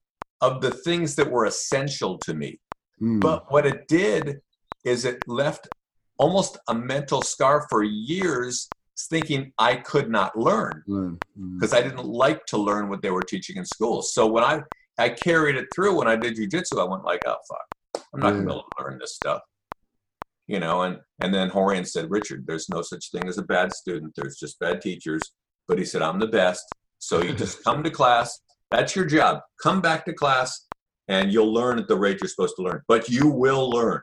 of 0.42 0.60
the 0.60 0.70
things 0.70 1.16
that 1.16 1.30
were 1.30 1.46
essential 1.46 2.18
to 2.18 2.34
me. 2.34 2.60
Mm. 3.02 3.20
But 3.20 3.50
what 3.50 3.64
it 3.64 3.88
did 3.88 4.40
is 4.84 5.06
it 5.06 5.18
left 5.26 5.66
almost 6.18 6.58
a 6.68 6.74
mental 6.74 7.22
scar 7.22 7.66
for 7.70 7.82
years 7.82 8.68
thinking 9.08 9.50
I 9.58 9.76
could 9.76 10.10
not 10.10 10.36
learn 10.36 10.82
Learn. 10.86 11.18
Mm. 11.40 11.58
because 11.58 11.72
I 11.72 11.80
didn't 11.80 12.04
like 12.04 12.44
to 12.46 12.58
learn 12.58 12.90
what 12.90 13.00
they 13.00 13.10
were 13.10 13.22
teaching 13.22 13.56
in 13.56 13.64
school. 13.64 14.02
So 14.02 14.26
when 14.26 14.44
I 14.44 14.60
I 14.98 15.08
carried 15.08 15.56
it 15.56 15.68
through 15.74 15.96
when 15.96 16.08
I 16.08 16.16
did 16.16 16.36
jujitsu, 16.36 16.78
I 16.78 16.84
went 16.84 17.04
like, 17.04 17.22
oh 17.26 17.36
fuck, 17.48 18.04
I'm 18.12 18.20
not 18.20 18.30
gonna 18.30 18.44
be 18.44 18.52
able 18.52 18.64
to 18.76 18.84
learn 18.84 18.98
this 18.98 19.14
stuff. 19.14 19.40
You 20.48 20.60
know, 20.60 20.82
and 20.82 20.98
and 21.20 21.32
then 21.32 21.48
Rorion 21.50 21.86
said, 21.86 22.10
Richard, 22.10 22.44
there's 22.46 22.68
no 22.68 22.82
such 22.82 23.10
thing 23.10 23.26
as 23.26 23.38
a 23.38 23.42
bad 23.42 23.72
student. 23.72 24.12
There's 24.16 24.36
just 24.36 24.58
bad 24.58 24.82
teachers. 24.82 25.22
But 25.66 25.78
he 25.78 25.84
said, 25.84 26.02
I'm 26.02 26.18
the 26.18 26.26
best. 26.26 26.64
So 26.98 27.22
you 27.22 27.34
just 27.34 27.62
come 27.64 27.82
to 27.82 27.90
class. 27.90 28.40
That's 28.70 28.94
your 28.94 29.06
job. 29.06 29.40
Come 29.62 29.80
back 29.80 30.04
to 30.06 30.12
class 30.12 30.66
and 31.08 31.32
you'll 31.32 31.52
learn 31.52 31.78
at 31.78 31.88
the 31.88 31.96
rate 31.96 32.18
you're 32.20 32.28
supposed 32.28 32.56
to 32.56 32.62
learn. 32.62 32.82
But 32.86 33.08
you 33.08 33.28
will 33.28 33.70
learn. 33.70 34.02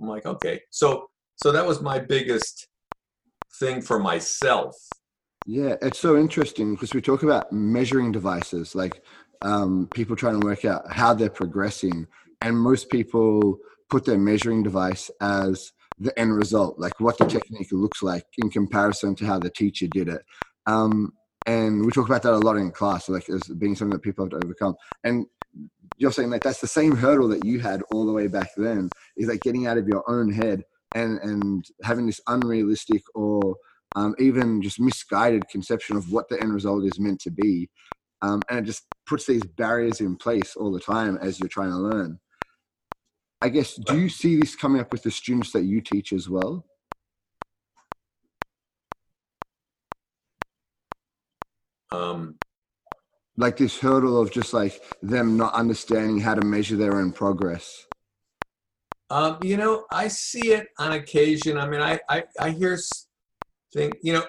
I'm 0.00 0.08
like, 0.08 0.26
okay. 0.26 0.60
So 0.70 1.08
so 1.36 1.52
that 1.52 1.66
was 1.66 1.80
my 1.80 1.98
biggest 1.98 2.66
thing 3.60 3.80
for 3.80 3.98
myself. 3.98 4.74
Yeah, 5.46 5.76
it's 5.80 5.98
so 5.98 6.16
interesting 6.16 6.74
because 6.74 6.92
we 6.92 7.00
talk 7.00 7.22
about 7.22 7.52
measuring 7.52 8.12
devices, 8.12 8.74
like 8.74 9.02
um, 9.42 9.88
people 9.94 10.16
trying 10.16 10.40
to 10.40 10.46
work 10.46 10.64
out 10.64 10.92
how 10.92 11.14
they're 11.14 11.30
progressing, 11.30 12.06
and 12.42 12.58
most 12.58 12.90
people 12.90 13.58
put 13.88 14.04
their 14.04 14.18
measuring 14.18 14.62
device 14.62 15.10
as 15.20 15.72
the 15.98 16.16
end 16.18 16.34
result, 16.34 16.78
like 16.78 16.92
what 17.00 17.16
the 17.18 17.24
technique 17.24 17.72
looks 17.72 18.02
like 18.02 18.24
in 18.38 18.50
comparison 18.50 19.14
to 19.16 19.26
how 19.26 19.38
the 19.38 19.50
teacher 19.50 19.86
did 19.86 20.08
it. 20.08 20.22
Um, 20.66 21.12
and 21.48 21.84
we 21.84 21.90
talk 21.90 22.06
about 22.06 22.22
that 22.22 22.34
a 22.34 22.36
lot 22.36 22.58
in 22.58 22.70
class, 22.70 23.08
like 23.08 23.28
as 23.30 23.42
being 23.58 23.74
something 23.74 23.96
that 23.96 24.02
people 24.02 24.24
have 24.24 24.30
to 24.32 24.44
overcome. 24.44 24.76
And 25.02 25.24
you're 25.96 26.12
saying 26.12 26.28
like 26.28 26.42
that's 26.42 26.60
the 26.60 26.66
same 26.66 26.94
hurdle 26.94 27.26
that 27.28 27.44
you 27.44 27.58
had 27.58 27.82
all 27.90 28.04
the 28.04 28.12
way 28.12 28.26
back 28.26 28.50
then, 28.58 28.90
is 29.16 29.28
like 29.28 29.40
getting 29.40 29.66
out 29.66 29.78
of 29.78 29.88
your 29.88 30.08
own 30.10 30.30
head 30.30 30.62
and 30.94 31.18
and 31.20 31.64
having 31.82 32.06
this 32.06 32.20
unrealistic 32.26 33.02
or 33.14 33.56
um, 33.96 34.14
even 34.18 34.60
just 34.60 34.78
misguided 34.78 35.48
conception 35.48 35.96
of 35.96 36.12
what 36.12 36.28
the 36.28 36.38
end 36.40 36.52
result 36.52 36.84
is 36.84 37.00
meant 37.00 37.20
to 37.20 37.30
be. 37.30 37.70
Um, 38.20 38.42
and 38.50 38.58
it 38.58 38.64
just 38.64 38.82
puts 39.06 39.24
these 39.24 39.42
barriers 39.56 40.02
in 40.02 40.16
place 40.16 40.54
all 40.54 40.70
the 40.70 40.80
time 40.80 41.18
as 41.22 41.40
you're 41.40 41.48
trying 41.48 41.70
to 41.70 41.78
learn. 41.78 42.18
I 43.40 43.48
guess, 43.48 43.74
do 43.74 43.98
you 43.98 44.08
see 44.10 44.38
this 44.38 44.54
coming 44.54 44.82
up 44.82 44.92
with 44.92 45.04
the 45.04 45.10
students 45.10 45.52
that 45.52 45.62
you 45.62 45.80
teach 45.80 46.12
as 46.12 46.28
well? 46.28 46.66
Um, 51.90 52.38
Like 53.36 53.56
this 53.56 53.78
hurdle 53.78 54.20
of 54.20 54.32
just 54.32 54.52
like 54.52 54.82
them 55.00 55.36
not 55.36 55.54
understanding 55.54 56.20
how 56.20 56.34
to 56.34 56.42
measure 56.42 56.76
their 56.76 56.96
own 56.96 57.12
progress. 57.12 57.86
Um, 59.10 59.38
you 59.40 59.56
know, 59.56 59.86
I 59.90 60.08
see 60.08 60.52
it 60.52 60.68
on 60.78 60.92
occasion. 60.92 61.56
I 61.56 61.68
mean, 61.68 61.80
I 61.80 62.00
I, 62.08 62.24
I 62.38 62.50
hear 62.50 62.74
s- 62.74 63.06
thing, 63.72 63.96
you 64.02 64.12
know, 64.12 64.24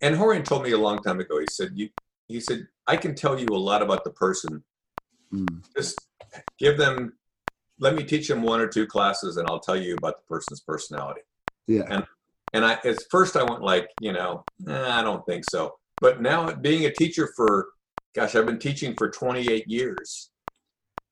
and 0.00 0.16
Rorion 0.16 0.44
told 0.44 0.62
me 0.62 0.72
a 0.72 0.78
long 0.78 1.02
time 1.02 1.20
ago. 1.20 1.40
He 1.40 1.46
said, 1.48 1.70
"You," 1.74 1.88
he 2.28 2.40
said, 2.40 2.68
"I 2.86 2.96
can 2.96 3.14
tell 3.14 3.38
you 3.38 3.46
a 3.50 3.56
lot 3.56 3.82
about 3.82 4.04
the 4.04 4.10
person. 4.10 4.62
Mm, 5.32 5.62
Just 5.76 6.08
give 6.58 6.76
them, 6.78 7.14
let 7.80 7.94
me 7.96 8.04
teach 8.04 8.28
them 8.28 8.42
one 8.42 8.60
or 8.60 8.68
two 8.68 8.86
classes, 8.86 9.36
and 9.36 9.48
I'll 9.48 9.58
tell 9.60 9.76
you 9.76 9.96
about 9.96 10.18
the 10.18 10.26
person's 10.28 10.60
personality." 10.60 11.22
yeah. 11.66 11.86
And 11.90 12.04
and 12.52 12.64
I, 12.64 12.74
at 12.84 12.98
first, 13.10 13.36
I 13.36 13.42
went 13.42 13.62
like, 13.62 13.88
you 13.98 14.12
know, 14.12 14.46
"Nah, 14.60 14.98
I 14.98 15.02
don't 15.02 15.26
think 15.26 15.44
so. 15.44 15.74
But 16.00 16.20
now, 16.20 16.52
being 16.52 16.86
a 16.86 16.92
teacher 16.92 17.30
for, 17.36 17.68
gosh, 18.14 18.34
I've 18.34 18.46
been 18.46 18.58
teaching 18.58 18.94
for 18.96 19.10
28 19.10 19.66
years, 19.68 20.30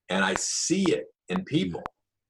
and 0.09 0.25
I 0.25 0.35
see 0.35 0.85
it 0.93 1.07
in 1.29 1.45
people. 1.45 1.83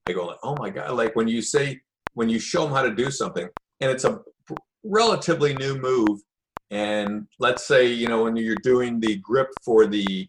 I 0.07 0.13
go 0.13 0.27
like, 0.27 0.39
oh 0.43 0.55
my 0.57 0.69
god! 0.69 0.91
Like 0.91 1.15
when 1.15 1.27
you 1.27 1.41
say, 1.41 1.79
when 2.13 2.29
you 2.29 2.39
show 2.39 2.63
them 2.63 2.73
how 2.73 2.83
to 2.83 2.93
do 2.93 3.09
something, 3.09 3.47
and 3.81 3.91
it's 3.91 4.03
a 4.03 4.19
relatively 4.83 5.55
new 5.55 5.77
move, 5.77 6.19
and 6.71 7.27
let's 7.39 7.65
say, 7.65 7.87
you 7.87 8.07
know, 8.07 8.23
when 8.23 8.35
you're 8.35 8.55
doing 8.63 8.99
the 8.99 9.15
grip 9.17 9.49
for 9.63 9.87
the 9.87 10.27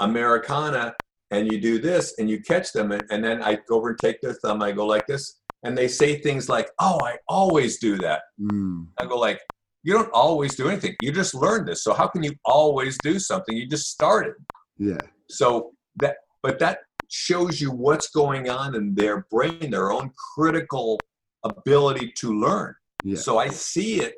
Americana, 0.00 0.94
and 1.30 1.50
you 1.50 1.60
do 1.60 1.78
this, 1.78 2.14
and 2.18 2.30
you 2.30 2.40
catch 2.40 2.72
them, 2.72 2.92
and, 2.92 3.04
and 3.10 3.22
then 3.22 3.42
I 3.42 3.58
go 3.68 3.76
over 3.76 3.90
and 3.90 3.98
take 3.98 4.20
their 4.20 4.34
thumb, 4.34 4.62
I 4.62 4.72
go 4.72 4.86
like 4.86 5.06
this, 5.06 5.40
and 5.62 5.76
they 5.76 5.88
say 5.88 6.20
things 6.20 6.48
like, 6.48 6.70
"Oh, 6.80 6.98
I 7.04 7.16
always 7.28 7.78
do 7.78 7.98
that." 7.98 8.22
Mm, 8.40 8.86
I 8.98 9.06
go 9.06 9.18
like, 9.18 9.40
"You 9.86 9.92
don't 9.94 10.10
always 10.12 10.56
do 10.56 10.68
anything. 10.68 10.96
You 11.00 11.12
just 11.12 11.34
learned 11.34 11.68
this. 11.68 11.82
So 11.84 11.94
how 11.94 12.08
can 12.08 12.22
you 12.22 12.32
always 12.44 12.98
do 12.98 13.18
something? 13.18 13.56
You 13.56 13.66
just 13.66 13.86
started." 13.90 14.34
yeah. 14.78 15.00
So 15.30 15.72
that, 15.96 16.16
but 16.42 16.58
that 16.58 16.80
shows 17.08 17.60
you 17.60 17.70
what's 17.70 18.10
going 18.10 18.50
on 18.50 18.74
in 18.74 18.94
their 18.94 19.26
brain, 19.30 19.70
their 19.70 19.90
own 19.90 20.10
critical 20.34 20.98
ability 21.44 22.12
to 22.18 22.38
learn. 22.38 22.74
Yeah. 23.02 23.16
So 23.16 23.38
I 23.38 23.48
see 23.48 24.00
it, 24.00 24.14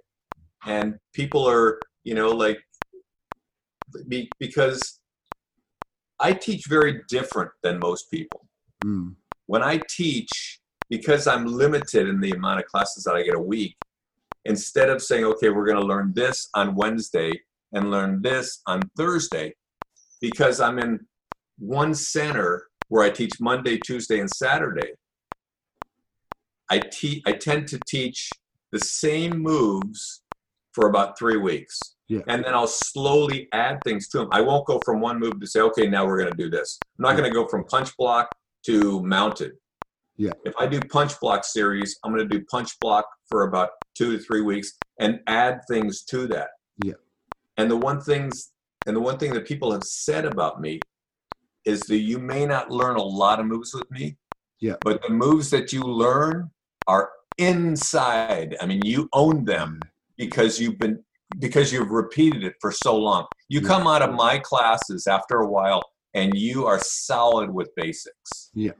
and 0.67 0.97
people 1.13 1.49
are, 1.49 1.79
you 2.05 2.15
know, 2.15 2.31
like, 2.31 2.59
be, 4.09 4.35
because 4.41 5.01
I 6.19 6.33
teach 6.33 6.65
very 6.67 7.03
different 7.09 7.53
than 7.63 7.79
most 7.79 8.11
people 8.11 8.49
Mm, 8.85 9.17
when 9.47 9.63
I 9.63 9.83
teach, 9.89 10.61
because 10.89 11.27
I'm 11.27 11.47
limited 11.47 12.09
in 12.09 12.21
the 12.21 12.33
amount 12.33 12.61
of 12.61 12.67
classes 12.67 13.05
that 13.05 13.15
I 13.15 13.23
get 13.23 13.35
a 13.35 13.41
week, 13.41 13.77
instead 14.49 14.89
of 14.89 15.03
saying, 15.03 15.25
okay, 15.25 15.51
we're 15.51 15.67
going 15.67 15.81
to 15.81 15.87
learn 15.87 16.13
this 16.15 16.49
on 16.55 16.75
Wednesday 16.75 17.33
and 17.73 17.91
learn 17.91 18.23
this 18.23 18.63
on 18.67 18.83
Thursday, 18.97 19.55
because 20.21 20.61
I'm 20.61 20.79
in 20.79 21.01
one 21.59 21.95
center 21.95 22.69
where 22.89 23.05
I 23.05 23.11
teach 23.11 23.41
Monday, 23.41 23.79
Tuesday, 23.79 24.21
and 24.21 24.31
Saturday, 24.31 24.93
I, 26.71 26.79
te- 26.79 27.23
I 27.27 27.33
tend 27.33 27.69
to 27.69 27.79
teach 27.87 28.31
the 28.73 28.81
same 28.81 29.39
moves 29.39 30.23
for 30.73 30.89
about 30.89 31.19
three 31.19 31.37
weeks. 31.37 31.97
Yeah. 32.09 32.21
And 32.29 32.43
then 32.43 32.55
I'll 32.55 32.67
slowly 32.67 33.49
add 33.53 33.81
things 33.85 34.09
to 34.09 34.19
them. 34.19 34.29
I 34.33 34.41
won't 34.41 34.67
go 34.67 34.81
from 34.85 35.01
one 35.01 35.19
move 35.19 35.41
to 35.41 35.47
say, 35.47 35.61
okay, 35.61 35.87
now 35.87 36.07
we're 36.07 36.19
going 36.19 36.31
to 36.31 36.37
do 36.37 36.49
this. 36.49 36.79
I'm 36.99 37.03
not 37.03 37.17
going 37.17 37.29
to 37.29 37.35
go 37.35 37.47
from 37.47 37.65
punch 37.65 37.95
block 37.99 38.31
to 38.65 39.03
mounted. 39.03 39.53
Yeah. 40.19 40.33
If 40.45 40.55
I 40.59 40.67
do 40.67 40.81
punch 40.81 41.19
block 41.21 41.45
series, 41.45 41.99
I'm 42.05 42.13
going 42.13 42.29
to 42.29 42.39
do 42.39 42.45
punch 42.51 42.79
block 42.81 43.07
for 43.29 43.45
about 43.45 43.71
two 43.97 44.17
to 44.17 44.23
three 44.23 44.43
weeks 44.43 44.73
and 44.99 45.21
add 45.29 45.61
things 45.71 46.03
to 46.07 46.27
that. 46.27 46.49
Yeah. 46.85 46.95
And 47.57 47.71
the 47.71 47.77
one 47.77 48.01
things 48.01 48.51
and 48.87 48.97
the 48.97 49.01
one 49.01 49.19
thing 49.19 49.33
that 49.35 49.47
people 49.47 49.73
have 49.73 49.85
said 49.85 50.25
about 50.25 50.61
me 50.61 50.81
is 51.65 51.81
that 51.83 51.99
you 51.99 52.19
may 52.19 52.47
not 52.47 52.71
learn 52.71 52.97
a 52.97 53.03
lot 53.03 53.39
of 53.39 53.47
moves 53.47 53.73
with 53.75 53.89
me. 53.91 54.17
Yeah. 54.61 54.77
But 54.81 55.03
the 55.03 55.11
moves 55.11 55.51
that 55.51 55.73
you 55.73 55.83
learn 55.83 56.51
are 56.87 57.11
inside. 57.37 58.57
I 58.61 58.67
mean, 58.67 58.81
you 58.85 59.09
own 59.13 59.45
them 59.45 59.81
because 60.17 60.59
you've 60.59 60.79
been 60.79 61.03
because 61.39 61.73
you've 61.73 61.91
repeated 61.91 62.43
it 62.43 62.55
for 62.61 62.73
so 62.73 62.97
long. 62.97 63.27
You 63.49 63.61
Yeah. 63.61 63.69
come 63.69 63.87
out 63.87 64.03
of 64.03 64.15
my 64.15 64.39
classes 64.39 65.07
after 65.07 65.41
a 65.41 65.49
while 65.49 65.83
and 66.15 66.37
you 66.37 66.67
are 66.67 66.81
solid 66.81 67.51
with 67.51 67.69
basics. 67.77 68.51
Yeah. 68.55 68.73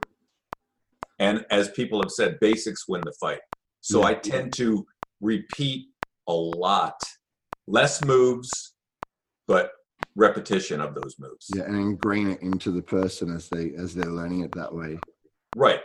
And 1.19 1.45
as 1.51 1.69
people 1.71 2.01
have 2.01 2.11
said, 2.11 2.39
basics 2.39 2.87
win 2.87 3.03
the 3.03 3.13
fight. 3.19 3.39
So. 3.81 4.03
I 4.03 4.13
tend 4.13 4.53
to 4.53 4.85
repeat 5.21 5.87
a 6.27 6.33
lot, 6.33 6.99
less 7.67 8.03
moves, 8.03 8.73
but 9.47 9.71
repetition 10.15 10.81
of 10.81 10.95
those 10.95 11.15
moves. 11.19 11.47
yeah. 11.55 11.63
And 11.63 11.75
ingrain 11.75 12.29
it 12.29 12.41
into 12.41 12.71
the 12.71 12.81
person 12.81 13.33
as 13.35 13.49
they 13.49 13.71
as 13.77 13.93
they're 13.95 14.05
learning 14.05 14.41
it 14.41 14.53
that 14.53 14.73
way. 14.73 14.97
Right. 15.55 15.81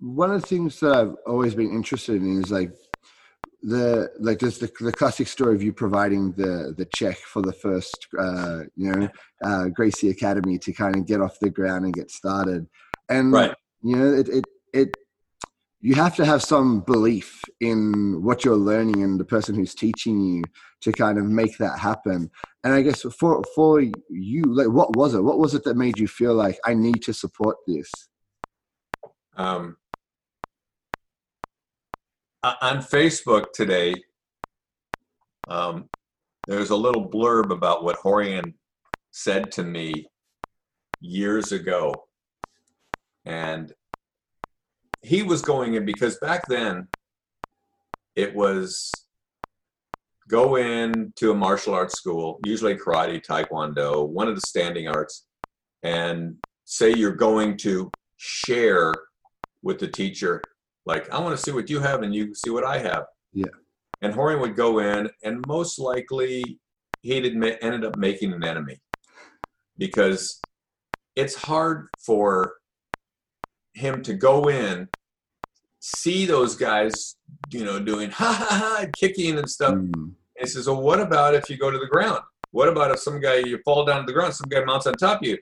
One 0.00 0.32
of 0.32 0.40
the 0.40 0.46
things 0.46 0.80
that 0.80 0.92
I've 0.92 1.14
always 1.26 1.54
been 1.54 1.70
interested 1.70 2.20
in 2.22 2.42
is 2.42 2.50
like 2.50 2.72
the 3.62 4.10
like 4.18 4.38
there's 4.38 4.58
the, 4.58 4.70
the 4.80 4.92
classic 4.92 5.28
story 5.28 5.54
of 5.54 5.62
you 5.62 5.72
providing 5.72 6.32
the 6.32 6.74
the 6.76 6.86
check 6.86 7.18
for 7.18 7.42
the 7.42 7.52
first 7.52 8.06
uh 8.18 8.60
you 8.74 8.90
know 8.90 9.08
uh 9.44 9.68
gracie 9.68 10.08
academy 10.08 10.58
to 10.58 10.72
kind 10.72 10.96
of 10.96 11.06
get 11.06 11.20
off 11.20 11.38
the 11.40 11.50
ground 11.50 11.84
and 11.84 11.92
get 11.92 12.10
started 12.10 12.66
and 13.10 13.32
Right. 13.32 13.54
You 13.82 13.96
know 13.96 14.12
it 14.12 14.28
it 14.28 14.44
it 14.72 14.96
you 15.80 15.94
have 15.94 16.14
to 16.16 16.26
have 16.26 16.42
some 16.42 16.80
belief 16.80 17.42
in 17.60 18.22
what 18.22 18.44
you're 18.44 18.56
learning 18.56 19.02
and 19.02 19.18
the 19.18 19.24
person 19.24 19.54
who's 19.54 19.74
teaching 19.74 20.20
you 20.20 20.42
to 20.82 20.92
kind 20.92 21.18
of 21.18 21.24
make 21.24 21.56
that 21.58 21.78
happen. 21.78 22.30
And 22.62 22.74
i 22.74 22.82
guess 22.82 23.02
for 23.18 23.42
for 23.54 23.80
you 23.80 24.42
like 24.44 24.68
what 24.68 24.94
was 24.96 25.14
it? 25.14 25.22
What 25.22 25.38
was 25.38 25.54
it 25.54 25.64
that 25.64 25.76
made 25.76 25.98
you 25.98 26.08
feel 26.08 26.34
like 26.34 26.58
i 26.66 26.74
need 26.74 27.02
to 27.02 27.14
support 27.14 27.56
this 27.66 27.90
Um, 29.36 29.76
on 32.42 32.78
Facebook 32.78 33.52
today, 33.54 33.94
um, 35.48 35.88
there's 36.46 36.70
a 36.70 36.76
little 36.76 37.08
blurb 37.08 37.50
about 37.50 37.84
what 37.84 37.98
Rorion 37.98 38.54
said 39.10 39.50
to 39.52 39.62
me 39.62 40.06
years 41.00 41.52
ago. 41.52 41.94
And 43.30 43.72
he 45.02 45.22
was 45.22 45.40
going 45.40 45.74
in 45.74 45.84
because 45.84 46.18
back 46.18 46.48
then 46.48 46.88
it 48.16 48.34
was 48.34 49.06
go 50.28 50.56
in 50.56 51.12
to 51.14 51.30
a 51.30 51.34
martial 51.34 51.72
arts 51.72 51.94
school, 51.94 52.40
usually 52.44 52.74
karate, 52.74 53.24
taekwondo, 53.24 54.08
one 54.08 54.26
of 54.26 54.34
the 54.34 54.40
standing 54.40 54.88
arts, 54.88 55.26
and 55.84 56.34
say 56.64 56.92
you're 56.92 57.14
going 57.14 57.56
to 57.58 57.92
share 58.16 58.92
with 59.62 59.78
the 59.78 59.86
teacher 59.88 60.42
Like, 60.86 61.10
I 61.10 61.20
want 61.20 61.36
to 61.36 61.42
see 61.42 61.52
what 61.52 61.70
you 61.70 61.80
have 61.80 62.02
and 62.02 62.14
you 62.14 62.34
see 62.34 62.50
what 62.50 62.64
I 62.64 62.78
have. 62.78 63.04
Yeah. 63.32 63.46
And 64.02 64.14
Rorion 64.14 64.40
would 64.40 64.56
go 64.56 64.78
in, 64.78 65.10
and 65.22 65.44
most 65.46 65.78
likely 65.78 66.58
he'd 67.02 67.26
admit, 67.26 67.58
ended 67.60 67.84
up 67.84 67.96
making 67.96 68.32
an 68.32 68.44
enemy 68.44 68.80
because 69.76 70.40
it's 71.16 71.34
hard 71.34 71.88
for 72.04 72.54
him 73.80 74.02
to 74.02 74.14
go 74.14 74.48
in, 74.48 74.88
see 75.80 76.26
those 76.26 76.54
guys, 76.54 77.16
you 77.50 77.64
know, 77.64 77.80
doing 77.80 78.10
ha 78.20 78.32
ha 78.32 78.46
ha, 78.50 78.86
kicking 78.96 79.38
and 79.38 79.50
stuff. 79.50 79.74
Mm. 79.74 79.92
And 79.94 80.14
he 80.38 80.46
says, 80.46 80.66
Well, 80.66 80.80
what 80.80 81.00
about 81.00 81.34
if 81.34 81.50
you 81.50 81.56
go 81.56 81.70
to 81.70 81.78
the 81.78 81.86
ground? 81.86 82.20
What 82.52 82.68
about 82.68 82.90
if 82.90 83.00
some 83.00 83.20
guy 83.20 83.36
you 83.36 83.58
fall 83.64 83.84
down 83.84 84.00
to 84.00 84.06
the 84.06 84.12
ground, 84.12 84.34
some 84.34 84.48
guy 84.48 84.64
mounts 84.64 84.86
on 84.86 84.94
top 84.94 85.22
of 85.22 85.28
you? 85.28 85.38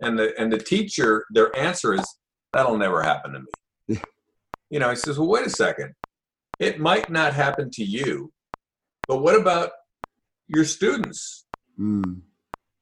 And 0.00 0.18
the 0.18 0.38
and 0.40 0.52
the 0.52 0.58
teacher, 0.58 1.24
their 1.30 1.56
answer 1.56 1.94
is, 1.94 2.04
That'll 2.52 2.78
never 2.78 3.02
happen 3.02 3.32
to 3.32 3.40
me. 3.40 4.00
You 4.70 4.78
know, 4.78 4.90
he 4.90 4.96
says, 4.96 5.18
Well, 5.18 5.28
wait 5.28 5.46
a 5.46 5.50
second. 5.50 5.94
It 6.58 6.78
might 6.78 7.10
not 7.10 7.32
happen 7.32 7.70
to 7.72 7.84
you, 7.84 8.32
but 9.08 9.22
what 9.22 9.34
about 9.34 9.70
your 10.46 10.64
students? 10.64 11.46
Mm. 11.78 12.20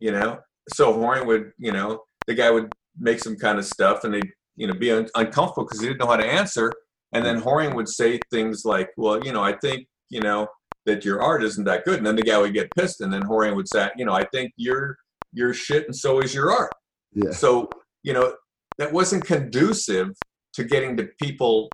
You 0.01 0.13
know? 0.13 0.41
So 0.71 0.93
Rorion 0.93 1.27
would, 1.27 1.53
you 1.59 1.73
know, 1.73 2.03
the 2.27 2.35
guy 2.35 2.51
would 2.51 2.73
make 2.99 3.21
some 3.21 3.37
kind 3.37 3.59
of 3.59 3.65
stuff 3.65 4.05
and 4.05 4.15
they'd, 4.15 4.31
you 4.59 4.67
know, 4.67 4.75
be 4.75 4.91
un- 4.91 5.09
uncomfortable 5.15 5.65
because 5.65 5.81
he 5.81 5.87
didn't 5.87 6.01
know 6.01 6.07
how 6.07 6.17
to 6.17 6.27
answer. 6.27 6.73
And 7.13 7.25
then 7.25 7.41
Rorion 7.41 7.75
would 7.75 7.89
say 7.89 8.21
things 8.31 8.65
like, 8.65 8.91
Well, 8.97 9.25
you 9.25 9.33
know, 9.33 9.43
I 9.43 9.57
think, 9.57 9.87
you 10.11 10.21
know, 10.21 10.49
that 10.89 11.05
your 11.05 11.23
art 11.23 11.45
isn't 11.45 11.65
that 11.65 11.85
good. 11.85 11.99
And 11.99 12.07
then 12.07 12.17
the 12.17 12.23
guy 12.23 12.39
would 12.39 12.55
get 12.55 12.71
pissed, 12.75 13.01
and 13.01 13.13
then 13.13 13.23
Rorion 13.23 13.55
would 13.55 13.69
say, 13.69 13.89
you 13.97 14.05
know, 14.05 14.15
I 14.15 14.25
think 14.33 14.53
you're 14.57 14.97
you're 15.33 15.55
shit, 15.55 15.87
and 15.87 15.95
so 15.95 16.21
is 16.21 16.35
your 16.35 16.51
art. 16.51 16.73
Yeah. 17.15 17.31
So 17.31 17.69
you 18.03 18.13
know 18.13 18.35
that 18.79 18.93
wasn't 18.93 19.25
conducive 19.25 20.11
to 20.55 20.65
getting 20.65 20.97
the 20.97 21.09
people 21.21 21.69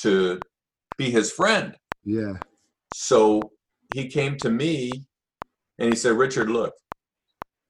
to 0.00 0.40
be 0.98 1.10
his 1.10 1.32
friend. 1.32 1.74
Yeah. 2.04 2.34
So 2.94 3.40
he 3.94 4.08
came 4.08 4.36
to 4.38 4.50
me, 4.50 4.90
and 5.78 5.90
he 5.90 5.96
said, 5.96 6.12
Richard, 6.16 6.50
look, 6.50 6.74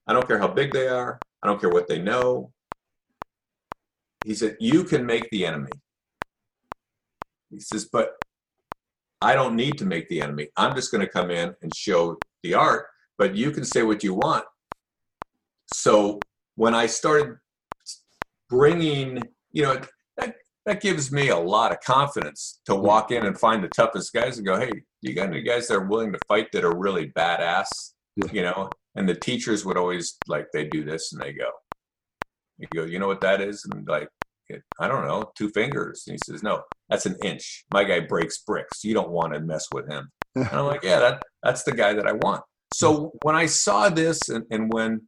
I 0.07 0.13
don't 0.13 0.27
care 0.27 0.39
how 0.39 0.49
big 0.49 0.73
they 0.73 0.89
are. 0.89 1.19
I 1.43 1.47
don't 1.47 1.61
care 1.61 1.71
what 1.71 1.89
they 1.89 1.99
know. 2.01 2.51
He 4.25 4.35
said, 4.35 4.57
you 4.61 4.85
can 4.85 5.07
make 5.07 5.29
the 5.31 5.47
enemy. 5.47 5.71
He 7.51 7.61
says, 7.61 7.89
but 7.91 8.13
I 9.21 9.35
don't 9.35 9.57
need 9.57 9.79
to 9.79 9.87
make 9.87 10.09
the 10.09 10.21
enemy. 10.21 10.49
I'm 10.57 10.75
just 10.75 10.93
going 10.93 11.01
to 11.01 11.11
come 11.11 11.31
in 11.31 11.55
and 11.63 11.75
show 11.75 12.19
the 12.43 12.55
art, 12.55 12.87
but 13.17 13.35
you 13.35 13.51
can 13.51 13.65
say 13.65 13.83
what 13.83 14.05
you 14.05 14.15
want. 14.15 14.45
So 15.67 16.21
when 16.57 16.75
I 16.75 16.87
started 16.87 17.37
bringing, 18.49 19.23
you 19.53 19.63
know, 19.63 19.81
that, 20.17 20.37
that 20.67 20.81
gives 20.81 21.11
me 21.11 21.29
a 21.29 21.37
lot 21.39 21.73
of 21.73 21.81
confidence 21.81 22.61
to 22.67 22.75
walk 22.75 23.11
in 23.11 23.25
and 23.27 23.39
find 23.39 23.63
the 23.63 23.69
toughest 23.69 24.13
guys 24.13 24.39
and 24.39 24.47
go, 24.47 24.59
hey, 24.59 24.71
you 25.01 25.15
got 25.15 25.29
any 25.29 25.43
guys 25.43 25.69
that 25.69 25.75
are 25.77 25.87
willing 25.87 26.13
to 26.13 26.19
fight 26.29 26.49
that 26.53 26.65
are 26.65 26.77
really 26.77 27.11
badass, 27.13 27.67
Yeah. 28.17 28.27
you 28.33 28.43
know? 28.43 28.71
And 28.95 29.09
the 29.09 29.15
teachers 29.15 29.65
would 29.65 29.77
always 29.77 30.17
like, 30.27 30.49
they 30.53 30.65
do 30.67 30.85
this 30.85 31.13
and 31.13 31.23
they 31.23 31.33
go, 31.33 31.51
you 32.59 32.67
go, 32.75 32.85
you 32.85 32.99
know 32.99 33.07
what 33.07 33.21
that 33.21 33.41
is? 33.41 33.67
And 33.71 33.87
like, 33.89 34.09
I 34.81 34.89
don't 34.89 35.07
know, 35.07 35.31
two 35.37 35.51
fingers. 35.51 36.05
And 36.07 36.15
he 36.15 36.33
says, 36.33 36.43
no, 36.43 36.63
that's 36.89 37.07
an 37.07 37.17
inch. 37.23 37.65
My 37.73 37.85
guy 37.85 38.01
breaks 38.01 38.39
bricks. 38.39 38.83
You 38.83 38.95
don't 38.95 39.11
want 39.11 39.35
to 39.35 39.41
mess 39.41 39.67
with 39.73 39.89
him. 39.89 40.11
And 40.35 40.49
I'm 40.49 40.67
like, 40.67 40.83
yeah, 40.83 41.01
that 41.01 41.23
that's 41.43 41.65
the 41.65 41.73
guy 41.73 41.93
that 41.93 42.07
I 42.07 42.13
want. 42.13 42.43
So 42.73 43.13
when 43.23 43.35
I 43.35 43.47
saw 43.47 43.89
this, 43.89 44.29
and, 44.29 44.45
and 44.51 44.73
when 44.73 45.03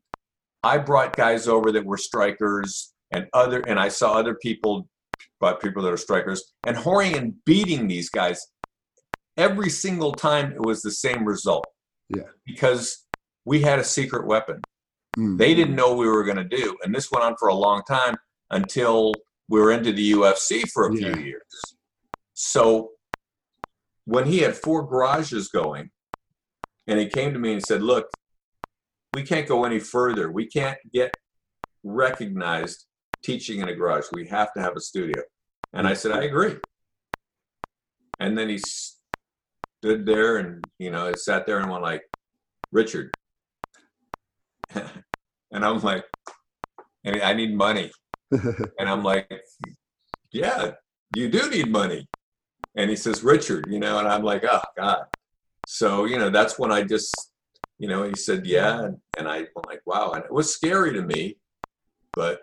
I 0.62 0.79
brought 0.79 1.16
guys 1.16 1.48
over 1.48 1.72
that 1.72 1.85
were 1.85 1.96
strikers, 1.96 2.92
and 3.12 3.27
other, 3.33 3.61
and 3.66 3.79
I 3.79 3.88
saw 3.88 4.14
other 4.14 4.35
people 4.35 4.88
brought 5.40 5.61
people 5.61 5.83
that 5.83 5.92
are 5.92 5.96
strikers, 5.96 6.53
and 6.66 6.77
Rorion 6.77 7.35
beating 7.44 7.88
these 7.88 8.09
guys, 8.09 8.46
every 9.37 9.70
single 9.70 10.12
time 10.12 10.53
it 10.53 10.61
was 10.61 10.83
the 10.83 10.90
same 10.90 11.25
result. 11.25 11.64
Yeah. 12.09 12.25
Because 12.44 13.07
we 13.44 13.62
had 13.62 13.79
a 13.79 13.85
secret 13.85 14.27
weapon 14.27 14.61
Mm. 15.18 15.38
they 15.38 15.55
didn't 15.55 15.75
know 15.75 15.94
we 15.94 16.07
were 16.07 16.25
going 16.25 16.37
to 16.37 16.44
do, 16.44 16.77
and 16.83 16.94
this 16.94 17.11
went 17.11 17.25
on 17.25 17.37
for 17.37 17.49
a 17.49 17.55
long 17.55 17.83
time 17.83 18.16
until 18.51 19.14
we 19.49 19.61
were 19.61 19.73
into 19.73 19.92
the 19.92 20.12
UFC 20.12 20.64
for 20.73 20.87
a 20.87 20.94
Yeah. 20.94 21.12
few 21.14 21.23
years. 21.25 21.77
So 22.35 22.92
when 24.05 24.27
he 24.27 24.38
had 24.38 24.57
four 24.57 24.87
garages 24.87 25.49
going, 25.49 25.90
and 26.87 26.99
he 26.99 27.07
came 27.07 27.33
to 27.33 27.38
me 27.38 27.53
and 27.53 27.62
said, 27.62 27.83
"Look, 27.83 28.09
we 29.12 29.23
can't 29.25 29.49
go 29.49 29.64
any 29.64 29.81
further. 29.81 30.31
We 30.31 30.46
can't 30.46 30.79
get 30.92 31.12
recognized 31.83 32.87
teaching 33.23 33.61
in 33.61 33.68
a 33.68 33.75
garage. 33.75 34.07
We 34.12 34.29
have 34.29 34.53
to 34.55 34.61
have 34.61 34.77
a 34.77 34.81
studio." 34.81 35.23
And 35.73 35.87
I 35.87 35.94
said, 35.94 36.12
"I 36.12 36.25
agree." 36.25 36.57
And 38.18 38.37
then 38.38 38.49
he 38.49 38.59
stood 38.59 40.07
there 40.07 40.37
and 40.37 40.70
you 40.79 40.90
know 40.90 41.14
sat 41.14 41.46
there 41.46 41.59
and 41.59 41.70
went 41.70 41.83
like, 41.83 42.03
"Richard." 42.73 43.14
And 45.53 45.65
I'm 45.65 45.81
like, 45.81 46.05
and 47.05 47.21
I 47.23 47.33
need 47.35 47.55
money. 47.55 47.91
And 48.79 48.89
I'm 48.89 49.03
like, 49.03 49.29
yeah, 50.31 50.73
you 51.17 51.29
do 51.29 51.51
need 51.51 51.69
money. 51.69 52.07
And 52.77 52.89
he 52.89 52.97
says, 52.97 53.25
Richard, 53.25 53.67
you 53.69 53.81
know, 53.81 53.99
and 53.99 54.07
I'm 54.07 54.23
like, 54.23 54.45
oh 54.49 54.63
God. 54.77 55.05
So, 55.67 56.05
you 56.05 56.17
know, 56.17 56.31
that's 56.31 56.59
when 56.59 56.71
I 56.71 56.83
just, 56.83 57.33
you 57.79 57.89
know, 57.89 58.05
he 58.05 58.15
said, 58.15 58.47
yeah. 58.47 58.85
And, 58.85 58.99
and 59.19 59.29
I'm 59.29 59.49
like, 59.67 59.81
wow. 59.85 60.13
And 60.13 60.25
it 60.25 60.33
was 60.33 60.55
scary 60.55 60.93
to 60.93 61.03
me, 61.03 61.39
but 62.15 62.41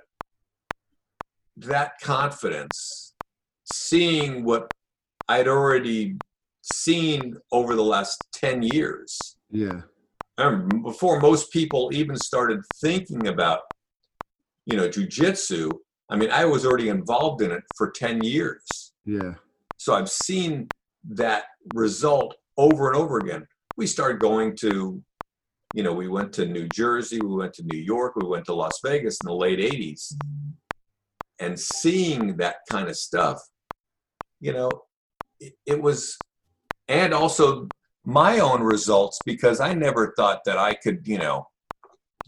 that 1.55 1.93
confidence, 2.01 3.13
seeing 3.63 4.43
what 4.43 4.69
I'd 5.27 5.47
already 5.47 6.17
seen 6.61 7.37
over 7.51 7.75
the 7.75 7.83
last 7.83 8.27
10 8.33 8.63
years, 8.63 9.37
yeah. 9.49 9.81
Before 10.83 11.19
most 11.19 11.51
people 11.51 11.89
even 11.93 12.15
started 12.15 12.61
thinking 12.79 13.27
about, 13.27 13.61
you 14.65 14.77
know, 14.77 14.87
jujitsu, 14.87 15.71
I 16.09 16.15
mean, 16.15 16.31
I 16.31 16.45
was 16.45 16.65
already 16.65 16.89
involved 16.89 17.41
in 17.41 17.51
it 17.51 17.63
for 17.75 17.91
10 17.91 18.23
years. 18.23 18.93
Yeah. 19.05 19.33
So 19.77 19.93
I've 19.93 20.09
seen 20.09 20.67
that 21.09 21.45
result 21.73 22.35
over 22.57 22.87
and 22.87 22.95
over 22.95 23.17
again. 23.17 23.45
We 23.77 23.87
started 23.87 24.19
going 24.19 24.55
to, 24.57 25.01
you 25.73 25.83
know, 25.83 25.93
we 25.93 26.07
went 26.07 26.33
to 26.33 26.45
New 26.45 26.67
Jersey, 26.69 27.19
we 27.19 27.35
went 27.35 27.53
to 27.55 27.63
New 27.63 27.79
York, 27.79 28.15
we 28.15 28.27
went 28.27 28.45
to 28.45 28.53
Las 28.53 28.79
Vegas 28.83 29.19
in 29.23 29.27
the 29.27 29.35
late 29.35 29.59
80s. 29.59 30.13
And 31.39 31.59
seeing 31.59 32.37
that 32.37 32.57
kind 32.69 32.87
of 32.87 32.95
stuff, 32.95 33.39
you 34.39 34.53
know, 34.53 34.69
it, 35.39 35.53
it 35.65 35.81
was, 35.81 36.17
and 36.87 37.13
also 37.13 37.67
my 38.07 38.39
own 38.39 38.63
results 38.63 39.19
because 39.25 39.59
I 39.59 39.73
never 39.73 40.13
thought 40.15 40.39
that 40.45 40.57
I 40.57 40.75
could, 40.75 41.05
you 41.05 41.17
know, 41.17 41.45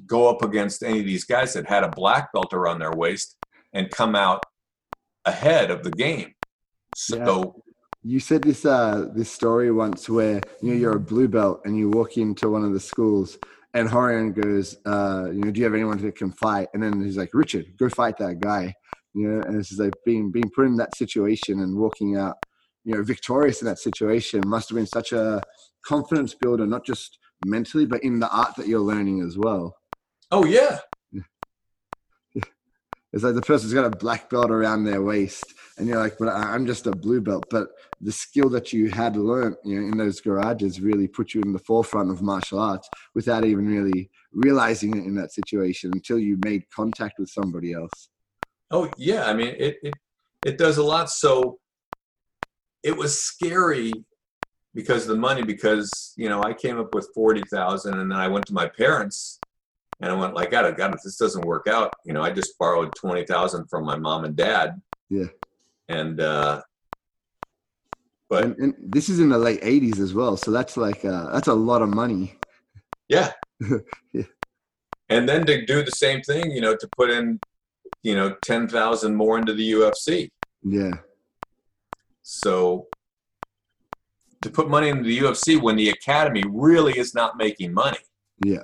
go 0.05 0.29
up 0.29 0.43
against 0.43 0.83
any 0.83 0.99
of 0.99 1.05
these 1.05 1.23
guys 1.23 1.53
that 1.53 1.65
had 1.65 1.85
a 1.85 1.89
black 1.89 2.33
belt 2.33 2.53
around 2.53 2.79
their 2.79 2.91
waist 2.91 3.37
and 3.73 3.89
come 3.89 4.13
out 4.13 4.43
ahead 5.23 5.71
of 5.71 5.83
the 5.83 5.91
game. 5.91 6.33
So 6.95 7.23
You 8.03 8.19
said 8.19 8.43
this 8.43 8.65
uh 8.65 9.07
this 9.15 9.31
story 9.31 9.71
once 9.71 10.09
where 10.09 10.41
you 10.61 10.71
know 10.71 10.79
you're 10.79 10.97
a 10.97 10.99
blue 10.99 11.27
belt 11.27 11.61
and 11.63 11.77
you 11.77 11.89
walk 11.89 12.17
into 12.17 12.49
one 12.49 12.63
of 12.65 12.73
the 12.73 12.79
schools 12.79 13.37
and 13.73 13.87
Rorion 13.87 14.33
goes, 14.33 14.77
uh, 14.85 15.29
you 15.31 15.41
know, 15.41 15.51
do 15.51 15.59
you 15.59 15.65
have 15.65 15.75
anyone 15.75 15.97
that 15.99 16.15
can 16.17 16.31
fight? 16.31 16.67
And 16.73 16.81
then 16.81 17.03
he's 17.03 17.17
like, 17.17 17.29
Richard, 17.33 17.65
go 17.77 17.87
fight 17.87 18.17
that 18.17 18.39
guy. 18.39 18.73
You 19.13 19.27
know, 19.27 19.41
and 19.43 19.55
it's 19.55 19.77
like 19.77 19.93
being 20.05 20.31
being 20.31 20.49
put 20.53 20.65
in 20.65 20.75
that 20.77 20.95
situation 20.95 21.61
and 21.61 21.77
walking 21.77 22.17
out, 22.17 22.35
you 22.83 22.95
know, 22.95 23.03
victorious 23.03 23.61
in 23.61 23.67
that 23.67 23.79
situation 23.79 24.41
must 24.45 24.69
have 24.69 24.75
been 24.75 24.87
such 24.87 25.11
a 25.11 25.41
confidence 25.85 26.33
builder, 26.33 26.65
not 26.65 26.85
just 26.85 27.19
mentally, 27.45 27.85
but 27.85 28.03
in 28.03 28.19
the 28.19 28.29
art 28.29 28.55
that 28.55 28.67
you're 28.67 28.79
learning 28.79 29.21
as 29.21 29.37
well. 29.37 29.75
oh 30.31 30.45
yeah, 30.45 30.79
It's 33.11 33.23
like 33.23 33.33
the 33.33 33.41
person's 33.41 33.73
got 33.73 33.91
a 33.91 33.97
black 33.97 34.29
belt 34.29 34.51
around 34.51 34.83
their 34.83 35.01
waist, 35.01 35.43
and 35.77 35.87
you're 35.87 35.97
like, 35.97 36.17
"But 36.19 36.29
I'm 36.29 36.67
just 36.67 36.85
a 36.85 36.91
blue 36.91 37.21
belt." 37.21 37.45
But 37.49 37.69
the 37.99 38.11
skill 38.11 38.49
that 38.49 38.71
you 38.71 38.89
had 38.89 39.17
learned, 39.17 39.55
you 39.65 39.79
know, 39.79 39.87
in 39.87 39.97
those 39.97 40.21
garages, 40.21 40.79
really 40.79 41.07
put 41.07 41.33
you 41.33 41.41
in 41.41 41.51
the 41.51 41.59
forefront 41.59 42.11
of 42.11 42.21
martial 42.21 42.59
arts 42.59 42.87
without 43.15 43.45
even 43.45 43.65
really 43.65 44.11
realizing 44.31 44.95
it 44.95 45.05
in 45.05 45.15
that 45.15 45.33
situation 45.33 45.91
until 45.93 46.19
you 46.19 46.37
made 46.45 46.69
contact 46.69 47.17
with 47.17 47.29
somebody 47.29 47.73
else. 47.73 48.09
Oh 48.69 48.91
yeah, 48.95 49.25
I 49.25 49.33
mean 49.33 49.55
it 49.57 49.77
it 49.81 49.93
it 50.45 50.57
does 50.59 50.77
a 50.77 50.83
lot. 50.83 51.09
So 51.09 51.57
it 52.83 52.95
was 52.95 53.21
scary 53.21 53.91
because 54.73 55.03
of 55.03 55.09
the 55.09 55.15
money. 55.21 55.43
Because 55.43 56.13
you 56.17 56.29
know 56.29 56.41
I 56.43 56.53
came 56.53 56.79
up 56.79 56.93
with 56.93 57.09
forty 57.13 57.43
thousand, 57.51 57.99
and 57.99 58.11
then 58.11 58.19
I 58.19 58.27
went 58.27 58.45
to 58.47 58.53
my 58.53 58.67
parents, 58.67 59.39
and 60.01 60.11
I 60.11 60.15
went 60.15 60.33
like, 60.33 60.51
"God, 60.51 60.75
God, 60.77 60.93
if 60.93 61.01
this 61.03 61.17
doesn't 61.17 61.45
work 61.45 61.67
out, 61.67 61.93
you 62.05 62.13
know, 62.13 62.21
I 62.21 62.31
just 62.31 62.57
borrowed 62.57 62.93
twenty 62.95 63.25
thousand 63.25 63.67
from 63.69 63.85
my 63.85 63.97
mom 63.97 64.25
and 64.25 64.35
dad." 64.35 64.81
Yeah. 65.09 65.27
And 65.87 66.21
uh, 66.21 66.61
but 68.29 68.43
And, 68.43 68.55
and 68.59 68.73
this 68.79 69.09
is 69.09 69.19
in 69.19 69.29
the 69.29 69.37
late 69.39 69.61
'80s 69.61 69.99
as 69.99 70.13
well, 70.13 70.37
so 70.37 70.51
that's 70.51 70.77
like 70.77 71.03
uh, 71.03 71.31
that's 71.31 71.47
a 71.47 71.53
lot 71.53 71.81
of 71.81 71.89
money. 71.89 72.37
yeah. 73.07 73.31
Yeah. 74.13 74.23
And 75.09 75.27
then 75.27 75.43
to 75.47 75.65
do 75.65 75.83
the 75.83 75.91
same 75.91 76.21
thing, 76.21 76.51
you 76.51 76.61
know, 76.61 76.75
to 76.75 76.87
put 76.95 77.09
in, 77.09 77.39
you 78.03 78.13
know, 78.15 78.35
ten 78.43 78.67
thousand 78.67 79.15
more 79.15 79.39
into 79.39 79.53
the 79.53 79.71
UFC. 79.71 80.29
Yeah, 80.63 80.91
So 82.31 82.87
to 84.43 84.51
put 84.51 84.69
money 84.69 84.89
into 84.89 85.03
the 85.03 85.17
UFC 85.17 85.59
when 85.59 85.75
the 85.75 85.89
academy 85.89 86.43
really 86.47 86.93
is 86.97 87.15
not 87.15 87.37
making 87.37 87.73
money. 87.73 87.97
Yeah. 88.45 88.61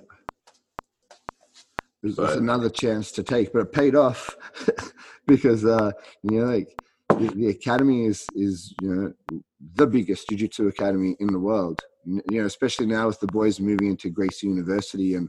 It 2.03 2.15
was, 2.15 2.35
another 2.35 2.69
chance 2.69 3.11
to 3.13 3.23
take, 3.23 3.51
but 3.51 3.61
it 3.61 3.71
paid 3.71 3.95
off 3.95 4.35
because 5.27 5.65
uh, 5.65 5.91
you 6.21 6.39
know, 6.39 6.45
like 6.45 6.79
the, 7.09 7.33
the 7.35 7.47
academy 7.47 8.05
is 8.05 8.27
is 8.35 8.71
you 8.79 8.93
know 8.93 9.39
the 9.73 9.87
biggest 9.87 10.29
jiu-jitsu 10.29 10.67
academy 10.67 11.15
in 11.19 11.33
the 11.33 11.39
world. 11.39 11.81
You 12.05 12.41
know, 12.41 12.45
especially 12.45 12.85
now 12.85 13.07
with 13.07 13.19
the 13.19 13.27
boys 13.27 13.59
moving 13.59 13.89
into 13.89 14.11
Gracie 14.11 14.45
University 14.45 15.15
and 15.15 15.27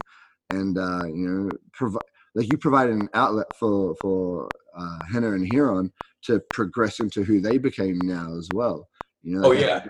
and 0.51 0.77
uh, 0.77 1.05
you 1.05 1.27
know, 1.27 1.49
provide 1.73 2.03
like 2.37 2.51
you 2.51 2.57
provided 2.57 2.93
an 2.95 3.09
outlet 3.15 3.47
for 3.55 3.95
for 3.95 4.47
uh, 4.77 4.99
Rener 5.11 5.35
and 5.35 5.51
Ryron 5.51 5.91
to 6.23 6.39
progress 6.51 6.99
into 6.99 7.23
who 7.23 7.41
they 7.41 7.57
became 7.57 7.97
now 8.03 8.37
as 8.37 8.47
well. 8.53 8.87
You 9.23 9.39
know, 9.39 9.47
Oh 9.47 9.51
yeah, 9.51 9.87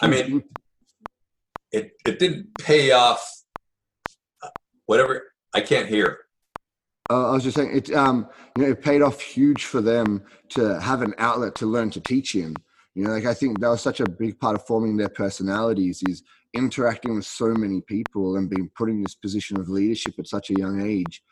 I 0.00 0.06
mean, 0.08 0.42
it 1.70 1.92
it 2.06 2.18
didn't 2.18 2.48
pay 2.58 2.90
off. 2.92 3.22
Whatever 4.86 5.32
I 5.54 5.60
can't 5.60 5.86
hear. 5.86 6.18
Uh, 7.10 7.30
I 7.30 7.32
was 7.32 7.44
just 7.44 7.56
saying 7.56 7.76
it. 7.76 7.92
Um, 7.92 8.26
you 8.56 8.64
know, 8.64 8.70
it 8.70 8.82
paid 8.82 9.02
off 9.02 9.20
huge 9.20 9.66
for 9.66 9.82
them 9.82 10.22
to 10.50 10.80
have 10.80 11.02
an 11.02 11.14
outlet 11.18 11.54
to 11.56 11.66
learn 11.66 11.90
to 11.90 12.00
teach 12.00 12.34
in. 12.34 12.56
You 12.94 13.04
know, 13.04 13.10
like 13.10 13.26
I 13.26 13.34
think 13.34 13.60
that 13.60 13.68
was 13.68 13.82
such 13.82 14.00
a 14.00 14.08
big 14.08 14.40
part 14.40 14.54
of 14.54 14.66
forming 14.66 14.96
their 14.96 15.10
personalities 15.10 16.02
is 16.08 16.22
interacting 16.54 17.14
with 17.14 17.26
so 17.26 17.48
many 17.48 17.82
people 17.82 18.36
and 18.36 18.48
being 18.48 18.70
put 18.76 18.88
in 18.88 19.02
this 19.02 19.14
position 19.14 19.58
of 19.58 19.68
leadership 19.68 20.14
at 20.18 20.26
such 20.26 20.50
a 20.50 20.54
young 20.54 20.80
age. 20.80 21.22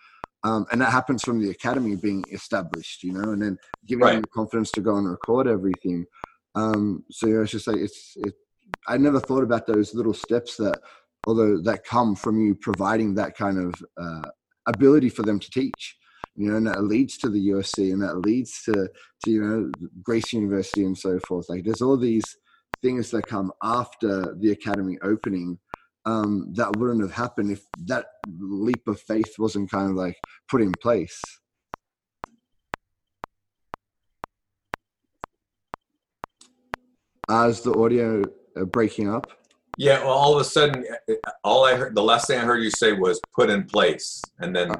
Um, 0.42 0.66
and 0.72 0.80
that 0.80 0.92
happens 0.92 1.22
from 1.22 1.40
the 1.40 1.50
academy 1.50 1.96
being 1.96 2.26
established, 2.32 3.02
you 3.02 3.12
know, 3.12 3.32
and 3.32 3.42
then 3.42 3.58
giving 3.86 4.06
Right. 4.06 4.14
them 4.14 4.26
confidence 4.32 4.72
to 4.72 4.80
go 4.80 4.96
and 4.96 5.08
record 5.08 5.46
everything. 5.46 6.06
Um, 6.54 7.04
so 7.10 7.26
you 7.26 7.34
know, 7.34 7.42
it's 7.42 7.52
just 7.52 7.66
like 7.66 7.78
it's. 7.78 8.12
It, 8.16 8.34
I 8.88 8.96
never 8.96 9.20
thought 9.20 9.42
about 9.42 9.66
those 9.66 9.94
little 9.94 10.14
steps 10.14 10.56
that, 10.56 10.80
although 11.26 11.60
that 11.62 11.84
come 11.84 12.14
from 12.16 12.40
you 12.40 12.54
providing 12.54 13.14
that 13.14 13.36
kind 13.36 13.58
of 13.58 13.82
uh, 14.00 14.30
ability 14.66 15.10
for 15.10 15.22
them 15.22 15.38
to 15.38 15.50
teach 15.50 15.96
you 16.36 16.48
know 16.50 16.56
and 16.56 16.66
that 16.66 16.84
leads 16.84 17.18
to 17.18 17.28
the 17.28 17.48
ufc 17.48 17.92
and 17.92 18.02
that 18.02 18.18
leads 18.18 18.62
to 18.62 18.88
to 19.20 19.30
you 19.30 19.42
know 19.42 19.74
gracie 20.02 20.36
university 20.36 20.84
and 20.84 20.96
so 20.96 21.18
forth 21.18 21.48
like 21.48 21.64
there's 21.64 21.82
all 21.82 21.96
these 21.96 22.36
things 22.82 23.10
that 23.10 23.26
come 23.26 23.52
after 23.62 24.34
the 24.38 24.50
academy 24.52 24.96
opening 25.02 25.58
um 26.06 26.52
that 26.54 26.76
wouldn't 26.76 27.02
have 27.02 27.12
happened 27.12 27.50
if 27.50 27.62
that 27.84 28.06
leap 28.26 28.86
of 28.88 29.00
faith 29.00 29.34
wasn't 29.38 29.70
kind 29.70 29.90
of 29.90 29.96
like 29.96 30.16
put 30.48 30.62
in 30.62 30.74
place. 30.74 31.40
As 37.28 37.62
the 37.62 37.72
audio 37.72 38.24
uh, 38.56 38.64
breaking 38.64 39.08
up? 39.08 39.30
Yeah, 39.76 40.00
well, 40.00 40.12
all 40.12 40.34
of 40.34 40.40
a 40.40 40.44
sudden, 40.44 40.84
all 41.44 41.64
I 41.64 41.74
heard, 41.74 41.94
the 41.94 42.02
last 42.02 42.26
thing 42.26 42.38
I 42.38 42.42
heard 42.42 42.62
you 42.62 42.70
say 42.70 42.92
was 42.92 43.22
"put 43.34 43.48
in 43.48 43.64
place," 43.64 44.30
and 44.38 44.54
then 44.54 44.72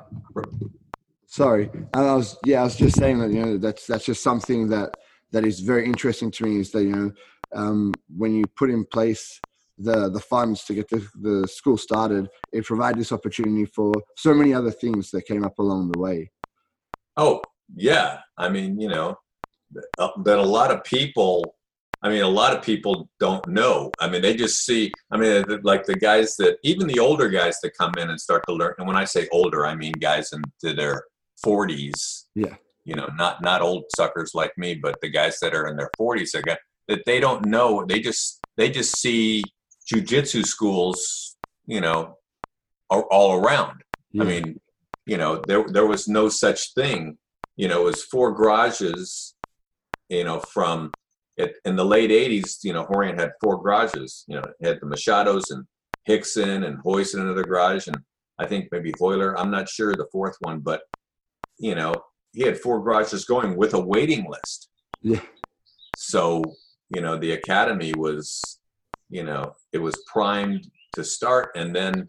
Sorry, 1.26 1.70
and 1.72 1.88
I 1.94 2.16
was 2.16 2.36
yeah, 2.42 2.60
I 2.60 2.64
was 2.64 2.76
just 2.76 2.98
saying 2.98 3.20
that 3.20 3.30
you 3.30 3.40
know 3.40 3.56
that's 3.56 3.86
that's 3.86 4.04
just 4.04 4.22
something 4.22 4.68
that 4.70 4.90
that 5.30 5.44
is 5.44 5.60
very 5.60 5.86
interesting 5.86 6.30
to 6.32 6.44
me 6.44 6.58
is 6.58 6.72
that 6.72 6.82
you 6.82 6.90
know 6.90 7.12
um, 7.54 7.94
when 8.16 8.34
you 8.34 8.46
put 8.48 8.68
in 8.68 8.84
place 8.84 9.40
the 9.82 10.10
the 10.10 10.20
funds 10.20 10.64
to 10.64 10.74
get 10.74 10.88
the, 10.88 11.06
the 11.20 11.48
school 11.48 11.76
started, 11.76 12.28
it 12.52 12.64
provided 12.64 13.00
this 13.00 13.12
opportunity 13.12 13.66
for 13.66 13.92
so 14.16 14.34
many 14.34 14.52
other 14.54 14.70
things 14.70 15.10
that 15.10 15.26
came 15.26 15.44
up 15.44 15.58
along 15.58 15.90
the 15.90 15.98
way. 15.98 16.30
Oh, 17.16 17.40
yeah. 17.74 18.20
I 18.38 18.48
mean, 18.48 18.80
you 18.80 18.88
know, 18.88 19.16
uh, 19.98 20.08
that 20.16 20.24
that 20.24 20.38
a 20.38 20.42
lot 20.42 20.70
of 20.70 20.84
people, 20.84 21.56
I 22.02 22.08
mean, 22.08 22.22
a 22.22 22.28
lot 22.28 22.56
of 22.56 22.62
people 22.62 23.08
don't 23.18 23.46
know. 23.48 23.90
I 24.00 24.08
mean, 24.08 24.22
they 24.22 24.34
just 24.34 24.64
see, 24.64 24.92
I 25.10 25.16
mean, 25.16 25.44
like 25.62 25.84
the 25.84 25.96
guys 25.96 26.36
that, 26.36 26.58
even 26.62 26.86
the 26.86 26.98
older 26.98 27.28
guys 27.28 27.58
that 27.62 27.76
come 27.78 27.92
in 27.98 28.10
and 28.10 28.20
start 28.20 28.44
to 28.48 28.54
learn. 28.54 28.74
And 28.78 28.86
when 28.86 28.96
I 28.96 29.04
say 29.04 29.28
older, 29.32 29.66
I 29.66 29.74
mean 29.74 29.92
guys 30.00 30.30
into 30.32 30.74
their 30.74 31.04
40s. 31.44 32.24
Yeah. 32.34 32.56
You 32.84 32.94
know, 32.96 33.08
not 33.16 33.42
not 33.42 33.60
old 33.60 33.84
suckers 33.94 34.32
like 34.34 34.52
me, 34.56 34.74
but 34.74 35.00
the 35.00 35.10
guys 35.10 35.38
that 35.40 35.54
are 35.54 35.68
in 35.68 35.76
their 35.76 35.90
40s 36.00 36.30
that 36.32 36.58
that 36.88 37.04
they 37.06 37.20
don't 37.20 37.46
know. 37.46 37.84
They 37.86 38.00
just 38.00 38.40
they 38.56 38.70
just 38.70 38.98
see 38.98 39.44
jujitsu 39.92 40.44
schools, 40.44 41.36
you 41.66 41.80
know, 41.80 42.16
are 42.90 43.04
all 43.10 43.34
around. 43.34 43.82
Yeah. 44.12 44.22
I 44.22 44.26
mean, 44.26 44.60
you 45.06 45.16
know, 45.16 45.42
there 45.46 45.64
there 45.68 45.86
was 45.86 46.08
no 46.08 46.28
such 46.28 46.74
thing. 46.74 47.18
You 47.56 47.68
know, 47.68 47.82
it 47.82 47.84
was 47.84 48.04
four 48.04 48.32
garages. 48.32 49.34
You 50.08 50.24
know, 50.24 50.40
from 50.40 50.90
it 51.36 51.54
in 51.64 51.76
the 51.76 51.84
late 51.84 52.10
'80s, 52.10 52.58
you 52.62 52.72
know, 52.72 52.84
Rorion 52.86 53.18
had 53.18 53.32
four 53.40 53.62
garages. 53.62 54.24
You 54.26 54.36
know, 54.36 54.44
it 54.60 54.66
had 54.66 54.80
the 54.80 54.86
Machados 54.86 55.50
and 55.50 55.64
Rickson 56.08 56.66
and 56.66 56.78
Royce 56.84 57.14
in 57.14 57.20
another 57.20 57.44
garage, 57.44 57.86
and 57.86 57.98
I 58.38 58.46
think 58.46 58.68
maybe 58.72 58.92
Royler. 59.00 59.38
I'm 59.38 59.50
not 59.50 59.68
sure 59.68 59.94
the 59.94 60.08
fourth 60.10 60.36
one, 60.40 60.60
but 60.60 60.82
you 61.58 61.74
know, 61.74 61.94
he 62.32 62.42
had 62.42 62.58
four 62.58 62.82
garages 62.82 63.24
going 63.24 63.56
with 63.56 63.74
a 63.74 63.80
waiting 63.80 64.26
list. 64.28 64.68
Yeah. 65.02 65.20
So 65.96 66.42
you 66.92 67.00
know, 67.00 67.16
the 67.16 67.32
academy 67.32 67.92
was, 67.96 68.59
you 69.10 69.24
know, 69.24 69.54
it 69.72 69.78
was 69.78 70.02
primed 70.06 70.70
to 70.94 71.04
start, 71.04 71.50
and 71.56 71.74
then 71.74 72.08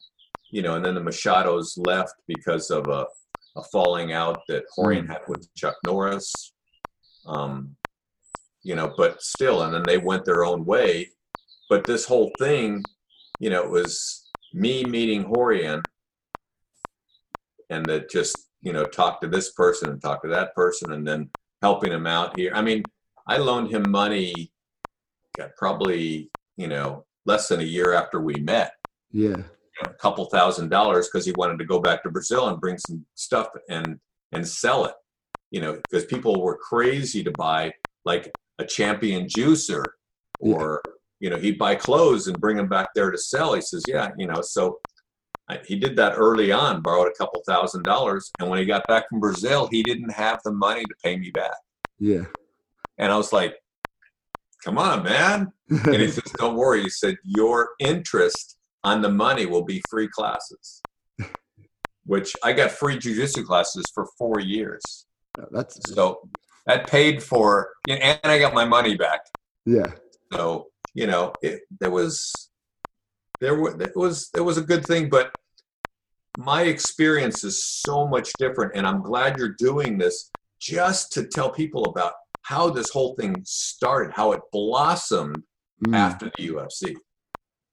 you 0.51 0.61
know, 0.61 0.75
and 0.75 0.83
then 0.85 0.95
the 0.95 1.01
Machados 1.01 1.73
left 1.77 2.13
because 2.27 2.71
of 2.71 2.87
a, 2.87 3.05
a 3.55 3.63
falling 3.71 4.11
out 4.11 4.41
that 4.49 4.63
Rorion 4.77 5.07
had 5.07 5.21
with 5.27 5.53
Chuck 5.55 5.75
Norris. 5.85 6.53
Um, 7.25 7.75
you 8.63 8.75
know, 8.75 8.93
but 8.97 9.21
still, 9.21 9.63
and 9.63 9.73
then 9.73 9.83
they 9.83 9.97
went 9.97 10.25
their 10.25 10.43
own 10.43 10.65
way. 10.65 11.09
But 11.69 11.85
this 11.85 12.05
whole 12.05 12.31
thing, 12.37 12.83
you 13.39 13.49
know, 13.49 13.63
it 13.63 13.69
was 13.69 14.29
me 14.53 14.83
meeting 14.83 15.23
Rorion 15.23 15.81
and 17.69 17.85
that 17.85 18.09
just, 18.09 18.49
you 18.61 18.73
know, 18.73 18.83
talk 18.83 19.21
to 19.21 19.27
this 19.27 19.53
person 19.53 19.89
and 19.89 20.01
talk 20.01 20.21
to 20.23 20.29
that 20.29 20.53
person 20.53 20.91
and 20.91 21.07
then 21.07 21.29
helping 21.61 21.93
him 21.93 22.05
out 22.05 22.37
here. 22.37 22.51
I 22.53 22.61
mean, 22.61 22.83
I 23.25 23.37
loaned 23.37 23.71
him 23.71 23.89
money 23.89 24.51
God, 25.37 25.51
probably, 25.57 26.29
you 26.61 26.67
know, 26.67 27.05
less 27.25 27.47
than 27.47 27.59
a 27.59 27.63
year 27.63 27.93
after 27.93 28.21
we 28.21 28.35
met 28.35 28.73
yeah, 29.11 29.37
a 29.83 29.89
couple 29.89 30.25
thousand 30.25 30.69
dollars 30.69 31.09
because 31.09 31.25
he 31.25 31.33
wanted 31.33 31.57
to 31.57 31.65
go 31.65 31.79
back 31.79 32.03
to 32.03 32.11
Brazil 32.11 32.47
and 32.49 32.61
bring 32.61 32.77
some 32.77 33.03
stuff 33.15 33.47
and 33.67 33.99
and 34.31 34.47
sell 34.47 34.85
it. 34.85 34.93
You 35.49 35.61
know, 35.61 35.81
because 35.89 36.05
people 36.05 36.41
were 36.41 36.57
crazy 36.57 37.23
to 37.23 37.31
buy 37.31 37.73
like 38.05 38.31
a 38.59 38.65
champion 38.65 39.27
juicer 39.27 39.83
or 40.39 40.81
you 41.19 41.29
know 41.29 41.37
he'd 41.37 41.57
buy 41.57 41.75
clothes 41.75 42.27
and 42.27 42.39
bring 42.39 42.57
them 42.57 42.69
back 42.69 42.89
there 42.95 43.11
to 43.11 43.17
sell. 43.17 43.53
He 43.53 43.61
says, 43.61 43.83
yeah, 43.87 44.11
you 44.17 44.27
know, 44.27 44.41
so 44.41 44.79
I, 45.49 45.59
he 45.65 45.77
did 45.77 45.95
that 45.97 46.13
early 46.15 46.51
on, 46.51 46.81
borrowed 46.81 47.11
a 47.11 47.17
couple 47.17 47.41
thousand 47.45 47.83
dollars, 47.83 48.31
and 48.39 48.49
when 48.49 48.59
he 48.59 48.65
got 48.65 48.87
back 48.87 49.09
from 49.09 49.19
Brazil, 49.19 49.67
he 49.71 49.83
didn't 49.83 50.11
have 50.11 50.39
the 50.45 50.51
money 50.51 50.83
to 50.83 50.95
pay 51.03 51.17
me 51.17 51.31
back. 51.31 51.57
yeah, 51.99 52.25
And 52.97 53.11
I 53.11 53.17
was 53.17 53.33
like, 53.33 53.55
come 54.63 54.77
on, 54.77 55.03
man. 55.03 55.51
And 55.69 56.01
he 56.01 56.07
says, 56.07 56.31
don't 56.37 56.55
worry. 56.55 56.83
He 56.83 56.89
said, 56.89 57.15
your 57.23 57.69
interest 57.79 58.57
on 58.83 59.01
the 59.01 59.09
money 59.09 59.45
will 59.45 59.63
be 59.63 59.81
free 59.89 60.07
classes, 60.07 60.83
which 62.05 62.35
I 62.43 62.53
got 62.53 62.71
free 62.71 62.97
jujitsu 62.97 63.45
classes 63.45 63.91
for 63.93 64.07
four 64.17 64.39
years. 64.39 65.05
that's 65.51 65.93
So 65.93 66.29
that 66.65 66.87
paid 66.87 67.23
for, 67.23 67.69
and 67.87 68.19
I 68.23 68.39
got 68.39 68.53
my 68.53 68.65
money 68.65 68.95
back. 68.95 69.21
yeah, 69.65 69.91
So, 70.33 70.67
you 70.93 71.07
know, 71.07 71.33
it, 71.41 71.61
there 71.79 71.91
was, 71.91 72.49
there 73.39 73.59
was, 73.59 73.75
it 73.79 73.95
was, 73.95 74.29
it 74.35 74.41
was 74.41 74.57
a 74.57 74.61
good 74.61 74.85
thing, 74.85 75.09
but 75.09 75.31
my 76.35 76.63
experience 76.63 77.43
is 77.43 77.63
so 77.65 78.07
much 78.07 78.33
different. 78.37 78.73
And 78.75 78.85
I'm 78.87 79.01
glad 79.01 79.37
you're 79.37 79.55
doing 79.57 79.97
this 79.97 80.31
just 80.59 81.11
to 81.13 81.25
tell 81.25 81.49
people 81.49 81.85
about 81.85 82.13
how 82.43 82.69
this 82.69 82.89
whole 82.89 83.15
thing 83.15 83.35
started, 83.45 84.11
how 84.13 84.31
it 84.31 84.41
blossomed 84.51 85.43
Mm. 85.85 85.95
after 85.95 86.31
the 86.37 86.47
UFC. 86.49 86.95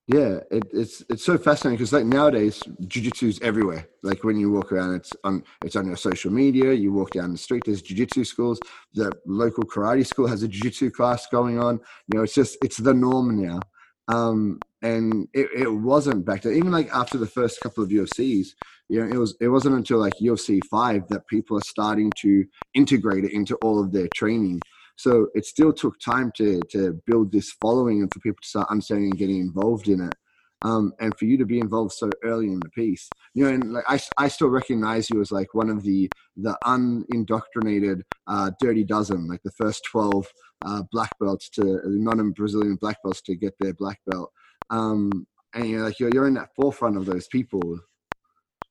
Yeah, 0.07 0.38
it, 0.50 0.66
it's 0.72 1.04
it's 1.11 1.22
so 1.22 1.37
fascinating 1.37 1.76
because 1.76 1.92
like 1.92 2.07
nowadays, 2.07 2.62
jujitsu 2.85 3.28
is 3.28 3.38
everywhere. 3.42 3.87
Like 4.02 4.24
when 4.24 4.38
you 4.38 4.50
walk 4.50 4.72
around, 4.72 4.94
it's 4.94 5.12
on 5.24 5.42
it's 5.62 5.76
on 5.76 5.87
your 5.87 5.98
social 5.98 6.33
media. 6.33 6.72
You 6.72 6.90
walk 6.90 7.11
down 7.11 7.33
the 7.33 7.37
street, 7.37 7.64
there's 7.66 7.83
jujitsu 7.83 8.26
schools. 8.26 8.59
The 8.94 9.12
local 9.26 9.64
karate 9.64 10.07
school 10.07 10.26
has 10.26 10.42
a 10.42 10.48
jujitsu 10.48 10.90
class 10.94 11.26
going 11.26 11.59
on. 11.59 11.81
You 12.11 12.16
know, 12.16 12.22
it's 12.22 12.33
just 12.35 12.57
it's 12.62 12.78
the 12.78 12.94
norm 12.94 13.44
now. 13.44 13.61
Um, 14.09 14.59
and 14.83 15.29
it, 15.35 15.49
it 15.55 15.73
wasn't 15.73 16.25
back 16.25 16.42
then. 16.42 16.55
Even 16.55 16.73
like 16.73 16.88
after 16.94 17.18
the 17.18 17.27
first 17.27 17.61
couple 17.61 17.83
of 17.83 17.90
UFCs, 17.90 18.49
you 18.88 19.01
know, 19.01 19.07
it 19.07 19.18
was 19.18 19.37
it 19.40 19.49
wasn't 19.49 19.77
until 19.77 19.99
like 19.99 20.14
UFC 20.21 20.61
five 20.71 21.07
that 21.09 21.27
people 21.27 21.59
are 21.59 21.62
starting 21.62 22.11
to 22.23 22.44
integrate 22.75 23.25
it 23.25 23.33
into 23.33 23.57
all 23.57 23.83
of 23.83 23.92
their 23.92 24.09
training. 24.14 24.61
So 24.97 25.29
it 25.35 25.44
still 25.44 25.73
took 25.73 26.01
time 26.01 26.33
to 26.37 26.61
to 26.71 27.01
build 27.07 27.33
this 27.33 27.53
following 27.61 28.01
and 28.03 28.12
for 28.12 28.21
people 28.21 28.40
to 28.42 28.49
start 28.49 28.68
understanding 28.71 29.11
and 29.11 29.18
getting 29.18 29.40
involved 29.40 29.88
in 29.88 30.01
it. 30.01 30.14
Um, 30.62 30.92
and 30.99 31.16
for 31.16 31.25
you 31.25 31.38
to 31.38 31.47
be 31.47 31.61
involved 31.61 31.92
so 31.92 32.11
early 32.25 32.47
in 32.47 32.59
the 32.59 32.68
piece, 32.71 33.09
you 33.33 33.44
know, 33.44 33.51
and 33.51 33.73
like 33.75 33.85
I, 33.87 34.01
I 34.16 34.29
still 34.29 34.49
recognize 34.49 35.09
you 35.09 35.21
as 35.21 35.31
like 35.31 35.55
one 35.55 35.71
of 35.71 35.85
the 35.85 36.11
the 36.37 36.59
unindoctrinated 36.64 38.05
uh, 38.29 38.51
Dirty 38.61 38.85
Dozen, 38.85 39.27
like 39.27 39.43
the 39.43 39.53
first 39.53 39.83
12 39.91 40.27
uh, 40.64 40.83
black 40.93 41.11
belts 41.19 41.49
to 41.51 41.81
non-Brazilian 41.85 42.77
black 42.77 42.99
belts 43.03 43.23
to 43.23 43.37
get 43.37 43.55
their 43.59 43.75
black 43.75 44.01
belt. 44.07 44.31
Um, 44.71 45.27
and 45.55 45.69
you're 45.69 45.83
like 45.83 45.99
you're, 45.99 46.11
you're 46.12 46.27
in 46.27 46.35
that 46.35 46.51
forefront 46.55 46.97
of 46.97 47.07
those 47.07 47.27
people. 47.29 47.79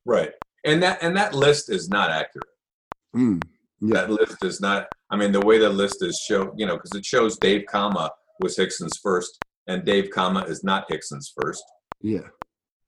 Right, 0.06 0.30
and 0.64 0.82
that 0.82 1.02
and 1.02 1.16
that 1.16 1.34
list 1.34 1.70
is 1.70 1.88
not 1.88 2.10
accurate. 2.10 2.46
Mm, 3.16 3.42
yeah. 3.80 3.94
That 3.94 4.10
list 4.10 4.44
is 4.44 4.60
not. 4.60 4.86
I 5.10 5.16
mean, 5.16 5.32
the 5.32 5.40
way 5.40 5.58
the 5.58 5.68
list 5.68 6.02
is 6.02 6.22
show, 6.26 6.52
you 6.56 6.66
know, 6.66 6.76
because 6.76 6.94
it 6.94 7.04
shows 7.04 7.36
Dave 7.38 7.64
Kama 7.68 8.10
was 8.40 8.58
Rickson's 8.58 8.98
first, 9.02 9.38
and 9.66 9.84
Dave 9.84 10.10
Kama 10.10 10.44
is 10.44 10.62
not 10.62 10.84
Rickson's 10.90 11.32
first. 11.40 11.64
Yeah. 12.00 12.28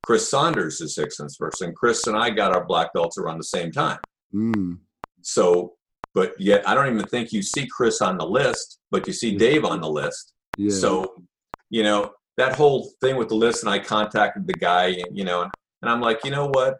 Chris 0.04 0.30
Saunders 0.30 0.80
is 0.80 0.96
Rickson's 0.96 1.36
first, 1.36 1.62
and 1.62 1.74
Chris 1.74 2.06
and 2.06 2.16
I 2.16 2.30
got 2.30 2.52
our 2.52 2.64
black 2.64 2.92
belts 2.94 3.18
around 3.18 3.38
the 3.38 3.44
same 3.44 3.70
time. 3.70 3.98
Mm. 4.34 4.78
So, 5.22 5.74
but 6.14 6.32
yet 6.38 6.68
I 6.68 6.74
don't 6.74 6.92
even 6.92 7.06
think 7.06 7.32
you 7.32 7.42
see 7.42 7.66
Chris 7.66 8.00
on 8.00 8.18
the 8.18 8.26
list, 8.26 8.78
but 8.90 9.06
you 9.06 9.12
see 9.12 9.30
mm-hmm. 9.30 9.38
Dave 9.38 9.64
on 9.64 9.80
the 9.80 9.90
list. 9.90 10.32
Yeah. 10.56 10.70
So, 10.70 11.22
you 11.70 11.82
know, 11.82 12.12
that 12.36 12.54
whole 12.56 12.90
thing 13.00 13.16
with 13.16 13.28
the 13.28 13.34
list, 13.34 13.62
and 13.62 13.70
I 13.70 13.78
contacted 13.78 14.46
the 14.46 14.54
guy, 14.54 14.86
and, 14.86 15.16
you 15.16 15.24
know, 15.24 15.42
and, 15.42 15.50
and 15.82 15.90
I'm 15.90 16.00
like, 16.00 16.24
you 16.24 16.30
know 16.30 16.46
what? 16.48 16.78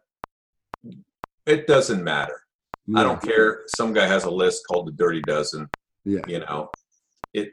It 1.47 1.67
doesn't 1.67 2.03
matter. 2.03 2.43
I 2.97 3.05
don't 3.05 3.23
care. 3.23 3.63
Some 3.77 3.93
guy 3.93 4.07
has 4.07 4.25
a 4.25 4.31
list 4.31 4.65
called 4.67 4.89
the 4.89 4.93
Dirty 4.93 5.21
Dozen. 5.23 5.69
Yeah. 6.05 6.23
You 6.27 6.41
know, 6.41 6.71
it. 7.33 7.51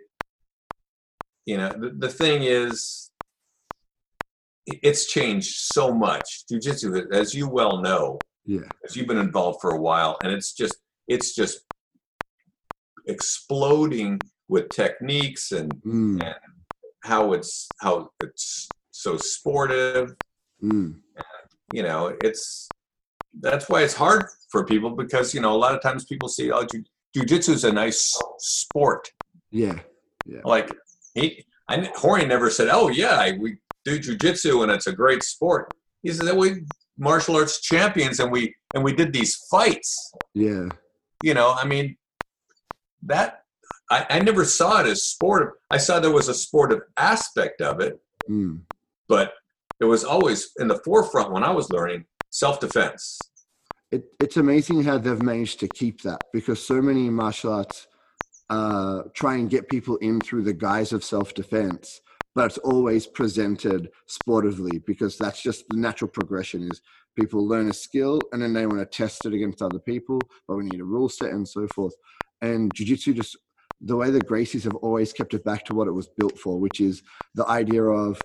You 1.45 1.57
know, 1.57 1.69
the, 1.69 1.91
the 1.97 2.09
thing 2.09 2.43
is, 2.43 3.11
it's 4.65 5.05
changed 5.05 5.55
so 5.55 5.93
much. 5.93 6.47
Jiu-jitsu, 6.47 7.07
as 7.11 7.33
you 7.33 7.47
well 7.47 7.81
know, 7.81 8.17
Yeah. 8.45 8.61
as 8.83 8.95
you've 8.95 9.07
been 9.07 9.17
involved 9.17 9.61
for 9.61 9.71
a 9.71 9.79
while, 9.79 10.17
and 10.23 10.31
it's 10.31 10.53
just, 10.53 10.75
it's 11.07 11.33
just 11.35 11.59
exploding 13.07 14.19
with 14.49 14.69
techniques 14.69 15.51
and 15.51 15.71
Mm. 15.83 16.21
and 16.23 16.35
how 17.03 17.33
it's 17.33 17.67
how 17.81 18.09
it's 18.21 18.67
so 18.91 19.17
sportive 19.17 20.15
Mm. 20.63 21.01
you 21.71 21.83
know 21.83 22.17
it's 22.23 22.67
that's 23.39 23.69
why 23.69 23.83
it's 23.83 23.93
hard 23.93 24.25
for 24.51 24.65
people 24.65 24.89
because 24.89 25.33
you 25.35 25.41
know 25.41 25.53
a 25.55 25.61
lot 25.65 25.75
of 25.75 25.81
times 25.81 26.05
people 26.05 26.27
see 26.29 26.51
oh 26.51 26.65
jiu- 26.65 26.83
jiu-jitsu 27.13 27.51
is 27.53 27.63
a 27.63 27.71
nice 27.71 28.17
sport 28.39 29.11
Yeah. 29.51 29.79
yeah. 30.25 30.41
like 30.43 30.69
he 31.13 31.45
I, 31.69 31.89
Horny 31.95 32.25
never 32.25 32.49
said 32.49 32.69
oh 32.71 32.87
yeah 32.89 33.15
I, 33.19 33.37
we 33.39 33.57
do 33.85 33.99
jiu-jitsu 33.99 34.63
and 34.63 34.71
it's 34.71 34.87
a 34.87 34.91
great 34.93 35.23
sport 35.23 35.71
he 36.01 36.11
said 36.11 36.25
that 36.27 36.35
we 36.37 36.63
martial 36.97 37.35
arts 37.35 37.61
champions 37.61 38.19
and 38.19 38.31
we 38.31 38.55
and 38.73 38.83
we 38.83 38.93
did 38.93 39.13
these 39.13 39.35
fights 39.51 40.11
Yeah. 40.33 40.69
You 41.23 41.33
know 41.33 41.53
i 41.57 41.65
mean 41.65 41.97
that 43.03 43.43
I, 43.89 44.05
I 44.09 44.19
never 44.19 44.45
saw 44.45 44.81
it 44.81 44.87
as 44.87 45.03
sport 45.03 45.59
i 45.71 45.77
saw 45.77 45.99
there 45.99 46.11
was 46.11 46.27
a 46.29 46.33
sportive 46.33 46.81
aspect 46.97 47.61
of 47.61 47.79
it 47.79 47.99
Mm. 48.29 48.63
but 49.07 49.31
it 49.79 49.85
was 49.85 50.03
always 50.03 50.51
in 50.59 50.67
the 50.67 50.79
forefront 50.83 51.31
when 51.31 51.43
i 51.45 51.51
was 51.51 51.71
learning 51.71 52.03
self-defense 52.29 53.19
it, 53.89 54.03
it's 54.19 54.35
amazing 54.35 54.83
how 54.83 54.97
they've 54.97 55.21
managed 55.23 55.61
to 55.61 55.69
keep 55.69 56.01
that 56.01 56.19
because 56.33 56.61
so 56.65 56.81
many 56.81 57.09
martial 57.09 57.53
arts 57.53 57.87
uh, 58.49 59.03
try 59.13 59.35
and 59.35 59.49
get 59.49 59.69
people 59.69 59.95
in 59.97 60.19
through 60.19 60.41
the 60.43 60.51
guise 60.51 60.91
of 60.91 61.05
self-defense 61.05 62.01
but 62.35 62.47
it's 62.47 62.57
always 62.57 63.07
presented 63.07 63.89
sportively 64.07 64.79
because 64.85 65.17
that's 65.17 65.41
just 65.41 65.63
the 65.69 65.77
natural 65.77 66.09
progression 66.11 66.69
is 66.69 66.81
people 67.17 67.45
learn 67.45 67.69
a 67.69 67.73
skill 67.73 68.19
and 68.31 68.41
then 68.41 68.53
they 68.53 68.65
want 68.65 68.79
to 68.79 68.85
test 68.85 69.25
it 69.25 69.33
against 69.33 69.61
other 69.61 69.79
people 69.79 70.19
but 70.47 70.55
we 70.55 70.65
need 70.65 70.79
a 70.79 70.85
rule 70.85 71.09
set 71.09 71.31
and 71.31 71.47
so 71.47 71.67
forth 71.75 71.93
and 72.41 72.71
jiu-jitsu 72.73 73.13
just 73.13 73.35
the 73.81 73.95
way 73.95 74.09
the 74.09 74.19
gracies 74.19 74.63
have 74.63 74.75
always 74.75 75.11
kept 75.13 75.33
it 75.33 75.43
back 75.43 75.63
to 75.65 75.75
what 75.75 75.87
it 75.87 75.91
was 75.91 76.09
built 76.17 76.37
for 76.37 76.59
which 76.59 76.79
is 76.79 77.03
the 77.35 77.47
idea 77.49 77.83
of 77.83 78.19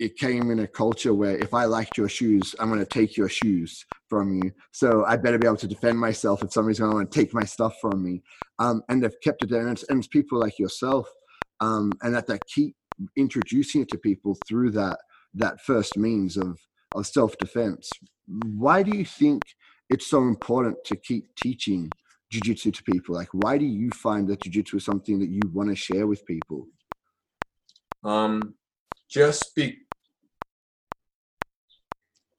it 0.00 0.16
came 0.16 0.50
in 0.50 0.60
a 0.60 0.66
culture 0.66 1.14
where 1.14 1.36
if 1.38 1.52
i 1.54 1.64
liked 1.64 1.98
your 1.98 2.08
shoes 2.08 2.54
i'm 2.58 2.68
going 2.68 2.80
to 2.80 2.86
take 2.86 3.16
your 3.16 3.28
shoes 3.28 3.84
from 4.08 4.34
you. 4.34 4.52
So 4.72 5.04
I 5.04 5.16
better 5.16 5.38
be 5.38 5.46
able 5.46 5.56
to 5.58 5.68
defend 5.68 5.98
myself 5.98 6.42
if 6.42 6.52
somebody's 6.52 6.78
going 6.78 6.90
to 6.90 6.96
want 6.96 7.10
to 7.10 7.18
take 7.18 7.34
my 7.34 7.44
stuff 7.44 7.74
from 7.80 8.02
me. 8.02 8.22
Um, 8.58 8.82
and 8.88 9.02
they've 9.02 9.20
kept 9.22 9.42
it 9.42 9.50
there. 9.50 9.60
And 9.66 9.72
it's, 9.72 9.84
and 9.88 9.98
it's 9.98 10.08
people 10.08 10.38
like 10.38 10.58
yourself 10.58 11.08
um, 11.60 11.92
and 12.02 12.14
that 12.14 12.26
they 12.26 12.38
keep 12.46 12.74
introducing 13.16 13.82
it 13.82 13.88
to 13.88 13.98
people 13.98 14.36
through 14.48 14.70
that 14.72 14.98
that 15.34 15.60
first 15.60 15.96
means 15.96 16.36
of 16.36 16.58
of 16.94 17.06
self 17.06 17.36
defense. 17.38 17.92
Why 18.26 18.82
do 18.82 18.96
you 18.96 19.04
think 19.04 19.42
it's 19.88 20.06
so 20.06 20.22
important 20.22 20.76
to 20.84 20.96
keep 20.96 21.34
teaching 21.36 21.94
jujitsu 22.32 22.74
to 22.74 22.82
people? 22.82 23.14
Like, 23.14 23.28
why 23.32 23.58
do 23.58 23.64
you 23.64 23.90
find 23.90 24.28
that 24.28 24.40
jujitsu 24.42 24.76
is 24.76 24.84
something 24.84 25.18
that 25.18 25.30
you 25.30 25.40
want 25.52 25.70
to 25.70 25.76
share 25.76 26.06
with 26.06 26.26
people? 26.26 26.66
um, 28.04 28.54
just 29.10 29.54
be 29.54 29.78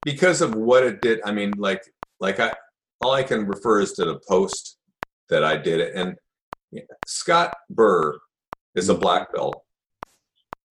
because 0.03 0.41
of 0.41 0.55
what 0.55 0.83
it 0.83 1.01
did 1.01 1.19
i 1.25 1.31
mean 1.31 1.51
like 1.57 1.81
like 2.19 2.39
i 2.39 2.53
all 3.01 3.11
i 3.11 3.23
can 3.23 3.45
refer 3.45 3.81
is 3.81 3.93
to 3.93 4.05
the 4.05 4.19
post 4.27 4.77
that 5.29 5.43
i 5.43 5.57
did 5.57 5.79
it 5.79 5.93
and 5.95 6.15
scott 7.05 7.53
burr 7.69 8.17
is 8.75 8.89
a 8.89 8.93
black 8.93 9.33
belt 9.33 9.63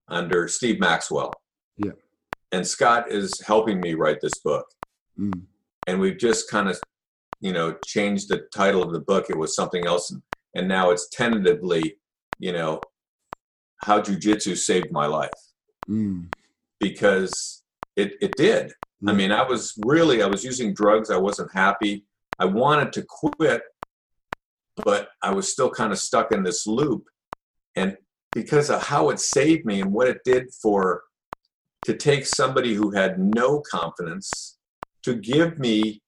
under 0.07 0.47
steve 0.47 0.79
maxwell 0.79 1.33
Yeah. 1.77 1.91
And 2.51 2.65
scott 2.65 3.11
is 3.11 3.41
helping 3.45 3.79
me 3.79 3.93
write 3.93 4.21
this 4.21 4.39
book. 4.43 4.65
Mm, 5.19 5.43
and 5.87 5.99
we've 5.99 6.17
just 6.17 6.49
kind 6.49 6.69
of 6.69 6.79
you 7.41 7.53
know 7.53 7.75
changed 7.85 8.29
the 8.29 8.47
title 8.53 8.83
of 8.83 8.91
the 8.93 9.01
book. 9.01 9.29
It 9.29 9.37
was 9.37 9.55
something 9.55 9.85
else 9.85 10.13
and 10.55 10.67
now 10.67 10.91
it's 10.91 11.09
tentatively 11.09 11.97
you 12.39 12.53
know 12.53 12.81
how 13.81 14.01
jujitsu 14.01 14.57
saved 14.57 14.91
my 14.91 15.05
life. 15.05 15.31
Mm, 15.89 16.31
because 16.79 17.63
it, 17.95 18.13
it 18.21 18.33
did. 18.37 18.71
I 19.07 19.13
mean 19.13 19.31
i 19.31 19.43
was 19.43 19.73
really 19.85 20.21
i 20.21 20.27
was 20.27 20.43
using 20.43 20.73
drugs. 20.73 21.09
I 21.09 21.17
wasn't 21.17 21.53
happy. 21.53 22.05
I 22.39 22.45
wanted 22.45 22.93
to 22.93 23.05
quit 23.07 23.61
but 24.83 25.09
i 25.21 25.29
was 25.29 25.51
still 25.51 25.69
kind 25.69 25.91
of 25.91 25.99
stuck 25.99 26.31
in 26.31 26.43
this 26.43 26.65
loop. 26.67 27.03
And 27.75 27.97
because 28.31 28.69
of 28.69 28.83
how 28.83 29.09
it 29.09 29.19
saved 29.19 29.65
me 29.65 29.81
and 29.81 29.91
what 29.91 30.07
it 30.07 30.19
did 30.23 30.53
for 30.61 31.03
to 31.83 31.95
take 31.95 32.25
somebody 32.25 32.73
who 32.73 32.91
had 32.91 33.19
no 33.19 33.61
confidence 33.61 34.57
to 35.03 35.15
give 35.15 35.59
me 35.59 36.01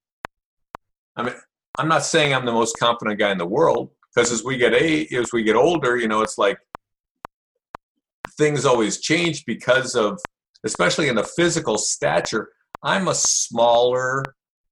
i 1.15 1.23
mean 1.23 1.33
i'm 1.77 1.87
not 1.87 2.03
saying 2.03 2.33
i'm 2.33 2.45
the 2.45 2.51
most 2.51 2.77
confident 2.79 3.19
guy 3.19 3.31
in 3.31 3.37
the 3.37 3.45
world 3.45 3.89
because 4.13 4.31
as 4.31 4.43
we 4.43 4.57
get 4.57 4.73
a 4.73 5.07
as 5.15 5.31
we 5.31 5.43
get 5.43 5.55
older 5.55 5.97
you 5.97 6.07
know 6.07 6.21
it's 6.21 6.37
like 6.37 6.57
things 8.37 8.65
always 8.65 8.99
change 8.99 9.45
because 9.45 9.95
of 9.95 10.19
especially 10.63 11.07
in 11.07 11.15
the 11.15 11.23
physical 11.23 11.77
stature 11.77 12.49
i'm 12.83 13.07
a 13.07 13.15
smaller 13.15 14.23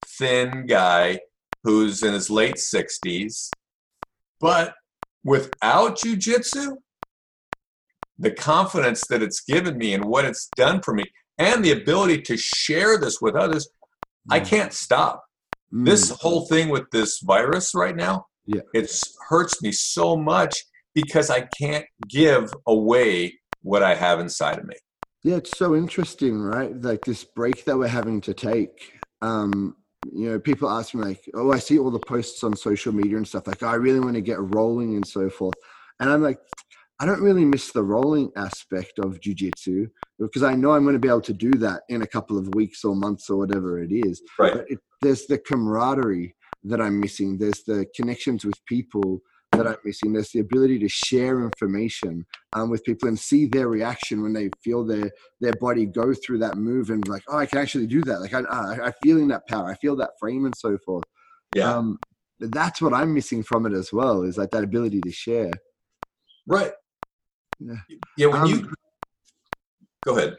thin 0.05 0.65
guy 0.65 1.19
who's 1.63 2.03
in 2.03 2.13
his 2.13 2.29
late 2.29 2.55
60s 2.55 3.49
but 4.39 4.73
without 5.23 5.97
jujitsu 5.97 6.77
the 8.19 8.31
confidence 8.31 9.07
that 9.07 9.23
it's 9.23 9.41
given 9.41 9.77
me 9.77 9.93
and 9.93 10.05
what 10.05 10.25
it's 10.25 10.49
done 10.55 10.81
for 10.81 10.93
me 10.93 11.05
and 11.37 11.63
the 11.63 11.71
ability 11.71 12.21
to 12.21 12.35
share 12.37 12.97
this 12.97 13.21
with 13.21 13.35
others 13.35 13.67
i 14.29 14.39
mm, 14.39 14.45
can't 14.45 14.73
stop 14.73 15.23
mm. 15.73 15.85
this 15.85 16.09
whole 16.21 16.45
thing 16.47 16.69
with 16.69 16.83
this 16.91 17.19
virus 17.21 17.73
right 17.73 17.95
now 17.95 18.25
Yeah. 18.45 18.61
it 18.73 18.91
hurts 19.29 19.61
me 19.61 19.71
so 19.71 20.15
much 20.17 20.53
because 20.93 21.29
i 21.29 21.41
can't 21.61 21.85
give 22.07 22.51
away 22.67 23.39
what 23.61 23.83
i 23.83 23.95
have 23.95 24.19
inside 24.19 24.57
of 24.59 24.65
me 24.65 24.75
Yeah, 25.27 25.35
it's 25.41 25.57
so 25.57 25.75
interesting, 25.75 26.39
right? 26.39 26.71
Like 26.89 27.03
this 27.03 27.25
break 27.39 27.65
that 27.65 27.77
we're 27.77 27.97
having 28.01 28.21
to 28.21 28.33
take. 28.33 28.75
Um, 29.21 29.75
you 30.19 30.27
know, 30.29 30.39
people 30.39 30.69
ask 30.69 30.95
me 30.95 31.03
like, 31.09 31.21
"Oh, 31.39 31.51
I 31.51 31.59
see 31.59 31.77
all 31.77 31.91
the 31.91 31.99
posts 32.13 32.41
on 32.47 32.55
social 32.55 32.93
media 32.93 33.17
and 33.17 33.27
stuff. 33.27 33.45
Like, 33.51 33.63
I 33.63 33.75
really 33.85 33.99
want 33.99 34.15
to 34.15 34.21
get 34.31 34.39
rolling 34.55 34.95
and 34.95 35.05
so 35.05 35.29
forth." 35.29 35.55
And 35.99 36.09
I'm 36.09 36.23
like, 36.23 36.39
I 36.99 37.05
don't 37.05 37.21
really 37.21 37.45
miss 37.45 37.71
the 37.71 37.83
rolling 37.83 38.31
aspect 38.35 38.99
of 38.99 39.19
jujitsu 39.21 39.89
because 40.19 40.43
I 40.43 40.53
know 40.53 40.71
I'm 40.71 40.83
going 40.83 40.93
to 40.95 40.99
be 40.99 41.07
able 41.07 41.21
to 41.21 41.33
do 41.33 41.51
that 41.51 41.83
in 41.87 42.01
a 42.01 42.07
couple 42.07 42.37
of 42.37 42.53
weeks 42.55 42.83
or 42.83 42.95
months 42.95 43.29
or 43.29 43.37
whatever 43.37 43.81
it 43.81 43.91
is. 43.91 44.21
right 44.37 44.53
But 44.53 44.65
it, 44.67 44.79
there's 45.01 45.25
the 45.25 45.37
camaraderie 45.37 46.35
that 46.65 46.81
I'm 46.81 46.99
missing. 46.99 47.37
There's 47.37 47.63
the 47.63 47.85
connections 47.95 48.43
with 48.43 48.55
people 48.65 49.21
that 49.53 49.65
I'm 49.65 49.77
missing. 49.85 50.13
There's 50.13 50.31
the 50.31 50.41
ability 50.41 50.77
to 50.79 50.89
share 50.89 51.41
information 51.43 52.25
um, 52.53 52.69
with 52.69 52.83
people 52.83 53.07
and 53.07 53.17
see 53.17 53.45
their 53.45 53.69
reaction 53.69 54.21
when 54.21 54.33
they 54.33 54.49
feel 54.61 54.85
their 54.85 55.09
their 55.39 55.53
body 55.53 55.85
go 55.85 56.13
through 56.13 56.39
that 56.39 56.57
move 56.57 56.89
and 56.89 57.07
like, 57.07 57.23
oh, 57.29 57.37
I 57.37 57.45
can 57.45 57.59
actually 57.59 57.87
do 57.87 58.01
that. 58.03 58.19
Like 58.19 58.33
I, 58.33 58.41
I, 58.41 58.87
I 58.87 58.93
feeling 59.01 59.29
that 59.29 59.47
power. 59.47 59.69
I 59.69 59.75
feel 59.75 59.95
that 59.97 60.11
frame 60.19 60.45
and 60.45 60.55
so 60.55 60.77
forth. 60.85 61.05
yeah 61.55 61.73
Um, 61.73 61.97
that's 62.39 62.81
what 62.81 62.93
I'm 62.93 63.13
missing 63.13 63.43
from 63.43 63.65
it 63.65 63.73
as 63.73 63.91
well. 63.91 64.23
Is 64.23 64.37
like 64.37 64.51
that 64.51 64.63
ability 64.63 65.01
to 65.01 65.11
share. 65.11 65.51
right 66.47 66.71
Yeah. 67.59 67.97
yeah 68.17 68.27
when 68.27 68.41
Um, 68.41 68.47
you 68.49 68.73
go 70.03 70.17
ahead 70.17 70.37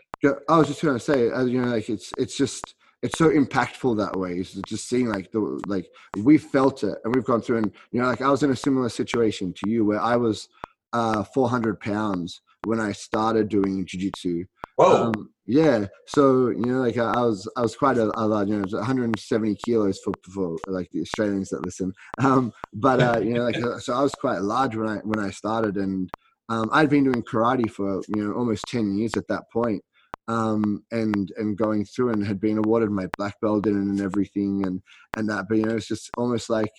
I 0.49 0.59
was 0.59 0.69
just 0.69 0.83
going 0.83 0.99
to 0.99 1.01
say, 1.01 1.31
uh, 1.31 1.45
you 1.45 1.63
know, 1.63 1.69
like 1.69 1.89
it's 1.89 2.13
it's 2.19 2.37
just 2.37 2.75
it's 3.03 3.17
so 3.17 3.31
impactful 3.31 3.97
that 3.97 4.19
way. 4.19 4.35
It's 4.35 4.53
just 4.53 4.89
seeing 4.89 5.09
like 5.09 5.33
the 5.33 5.61
like 5.67 5.89
we 6.19 6.37
felt 6.37 6.85
it 6.85 6.99
and 7.05 7.15
we've 7.15 7.25
gone 7.25 7.41
through 7.41 7.59
and 7.59 7.73
you 7.93 8.01
know 8.03 8.07
like 8.07 8.21
I 8.21 8.29
was 8.31 8.43
in 8.43 8.51
a 8.51 8.57
similar 8.57 8.91
situation 8.91 9.55
to 9.55 9.71
you 9.71 9.85
where 9.85 10.01
I 10.01 10.17
was 10.17 10.49
uh 10.93 11.25
400 11.25 11.81
pounds 11.81 12.43
when 12.65 12.81
I 12.81 12.93
started 12.93 13.49
doing 13.49 13.87
jiu-jitsu. 13.87 14.45
Whoa. 14.77 15.07
Um, 15.07 15.31
yeah. 15.47 15.87
So, 16.07 16.49
you 16.51 16.67
know, 16.67 16.81
like 16.81 16.99
I, 16.99 17.13
I 17.13 17.23
was, 17.23 17.49
I 17.57 17.63
was 17.63 17.75
quite 17.75 17.97
a, 17.97 18.11
a 18.19 18.25
large, 18.27 18.49
you 18.49 18.57
know, 18.57 18.67
170 18.71 19.55
kilos 19.57 19.99
for, 20.05 20.13
for 20.33 20.57
like 20.67 20.91
the 20.91 21.01
Australians 21.01 21.49
that 21.51 21.65
listen. 21.65 21.93
Um, 22.19 22.53
but, 22.75 23.01
uh, 23.01 23.21
you 23.21 23.35
know, 23.35 23.45
like, 23.45 23.57
uh, 23.57 23.79
so 23.79 23.95
I 23.95 24.03
was 24.03 24.15
quite 24.15 24.43
large 24.43 24.77
when 24.77 24.89
I, 24.89 24.97
when 24.99 25.19
I 25.19 25.31
started 25.31 25.77
and, 25.77 26.11
um, 26.51 26.69
I'd 26.73 26.91
been 26.91 27.05
doing 27.05 27.23
karate 27.23 27.71
for, 27.71 28.03
you 28.09 28.25
know, 28.25 28.33
almost 28.33 28.65
10 28.69 28.97
years 28.97 29.17
at 29.17 29.29
that 29.29 29.45
point. 29.53 29.83
Um, 30.29 30.85
and, 30.93 31.33
and 31.39 31.57
going 31.57 31.85
through 31.85 32.11
and 32.11 32.25
had 32.25 32.41
been 32.41 32.59
awarded 32.59 32.91
my 32.91 33.09
black 33.17 33.35
belt 33.41 33.67
in 33.67 33.77
and 33.77 34.01
everything 34.01 34.65
and, 34.65 34.81
and 35.17 35.29
that, 35.29 35.47
but, 35.49 35.57
you 35.59 35.65
know, 35.65 35.75
it's 35.75 35.89
just 35.89 36.11
almost 36.17 36.51
like, 36.51 36.71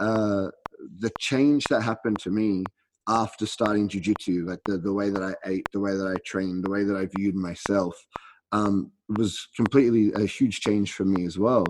uh, 0.00 0.48
the 0.98 1.10
change 1.18 1.64
that 1.70 1.82
happened 1.82 2.18
to 2.20 2.30
me 2.30 2.64
after 3.08 3.46
starting 3.46 3.88
jujitsu, 3.88 4.48
like 4.48 4.60
the, 4.64 4.78
the 4.78 4.92
way 4.92 5.10
that 5.10 5.22
I 5.22 5.34
ate, 5.48 5.66
the 5.72 5.80
way 5.80 5.96
that 5.96 6.08
I 6.08 6.16
trained, 6.24 6.64
the 6.64 6.70
way 6.70 6.82
that 6.84 6.96
I 6.96 7.06
viewed 7.16 7.36
myself, 7.36 7.94
um, 8.52 8.90
was 9.08 9.48
completely 9.56 10.12
a 10.14 10.26
huge 10.26 10.60
change 10.60 10.92
for 10.92 11.04
me 11.04 11.24
as 11.24 11.38
well. 11.38 11.64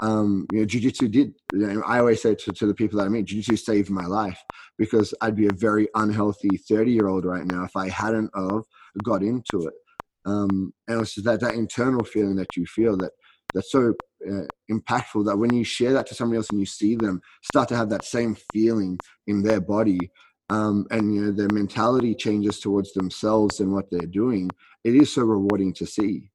Um, 0.00 0.46
you 0.52 0.60
know, 0.60 0.66
jujitsu 0.66 1.10
did, 1.10 1.34
you 1.52 1.66
know, 1.66 1.82
I 1.86 2.00
always 2.00 2.20
say 2.20 2.34
to, 2.34 2.52
to 2.52 2.66
the 2.66 2.74
people 2.74 2.98
that 2.98 3.06
I 3.06 3.08
meet, 3.08 3.26
jujitsu 3.26 3.58
saved 3.58 3.90
my 3.90 4.06
life 4.06 4.38
because 4.78 5.14
I'd 5.20 5.36
be 5.36 5.46
a 5.46 5.52
very 5.52 5.88
unhealthy 5.94 6.56
30 6.56 6.92
year 6.92 7.08
old 7.08 7.24
right 7.24 7.46
now 7.46 7.64
if 7.64 7.74
I 7.76 7.88
hadn't 7.88 8.30
of 8.34 8.64
got 9.02 9.22
into 9.22 9.66
it. 9.66 9.74
Um, 10.26 10.72
and 10.88 11.00
it's 11.00 11.14
that, 11.22 11.40
that 11.40 11.54
internal 11.54 12.04
feeling 12.04 12.36
that 12.36 12.56
you 12.56 12.66
feel 12.66 12.96
that 12.98 13.12
that's 13.54 13.70
so 13.70 13.94
uh, 14.28 14.42
impactful 14.70 15.24
that 15.24 15.38
when 15.38 15.54
you 15.54 15.64
share 15.64 15.92
that 15.92 16.06
to 16.08 16.14
somebody 16.14 16.38
else 16.38 16.50
and 16.50 16.58
you 16.58 16.66
see 16.66 16.96
them 16.96 17.20
start 17.42 17.68
to 17.68 17.76
have 17.76 17.88
that 17.90 18.04
same 18.04 18.36
feeling 18.52 18.98
in 19.28 19.42
their 19.42 19.60
body, 19.60 20.10
um, 20.50 20.86
and 20.90 21.14
you 21.14 21.20
know 21.22 21.32
their 21.32 21.48
mentality 21.52 22.14
changes 22.14 22.60
towards 22.60 22.92
themselves 22.92 23.60
and 23.60 23.72
what 23.72 23.90
they're 23.90 24.06
doing 24.06 24.50
it 24.84 24.94
is 24.94 25.12
so 25.12 25.22
rewarding 25.22 25.72
to 25.74 25.86
see 25.86 26.30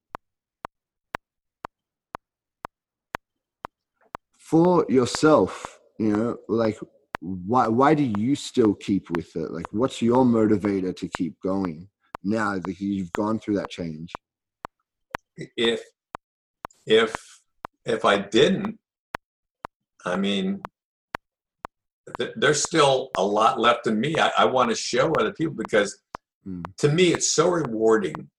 for 4.52 4.86
yourself 4.90 5.80
you 5.98 6.12
know 6.16 6.38
like 6.48 6.78
why 7.22 7.68
why 7.68 7.94
do 7.94 8.04
you 8.04 8.36
still 8.36 8.74
keep 8.74 9.10
with 9.12 9.34
it 9.36 9.50
like 9.52 9.66
what's 9.72 10.02
your 10.02 10.26
motivator 10.26 10.94
to 10.96 11.08
keep 11.18 11.34
going 11.42 11.88
now 12.24 12.60
that 12.60 12.80
you've 12.80 13.14
gone 13.14 13.40
through 13.40 13.56
that 13.56 13.70
change 13.70 14.12
if 15.56 15.82
if 16.86 17.16
if 17.86 18.04
i 18.04 18.18
didn't 18.18 18.78
i 20.06 20.16
mean 20.16 20.62
there's 22.36 22.64
still 22.64 23.10
a 23.18 23.24
lot 23.24 23.60
left 23.60 23.88
in 23.88 24.00
me. 24.00 24.18
I, 24.18 24.32
I 24.40 24.46
want 24.46 24.70
to 24.70 24.76
show 24.76 25.12
other 25.14 25.34
people 25.34 25.56
because 25.56 26.00
mm. 26.48 26.64
to 26.78 26.90
me, 26.90 27.14
it's 27.14 27.32
so 27.32 27.48
rewarding. 27.50 28.30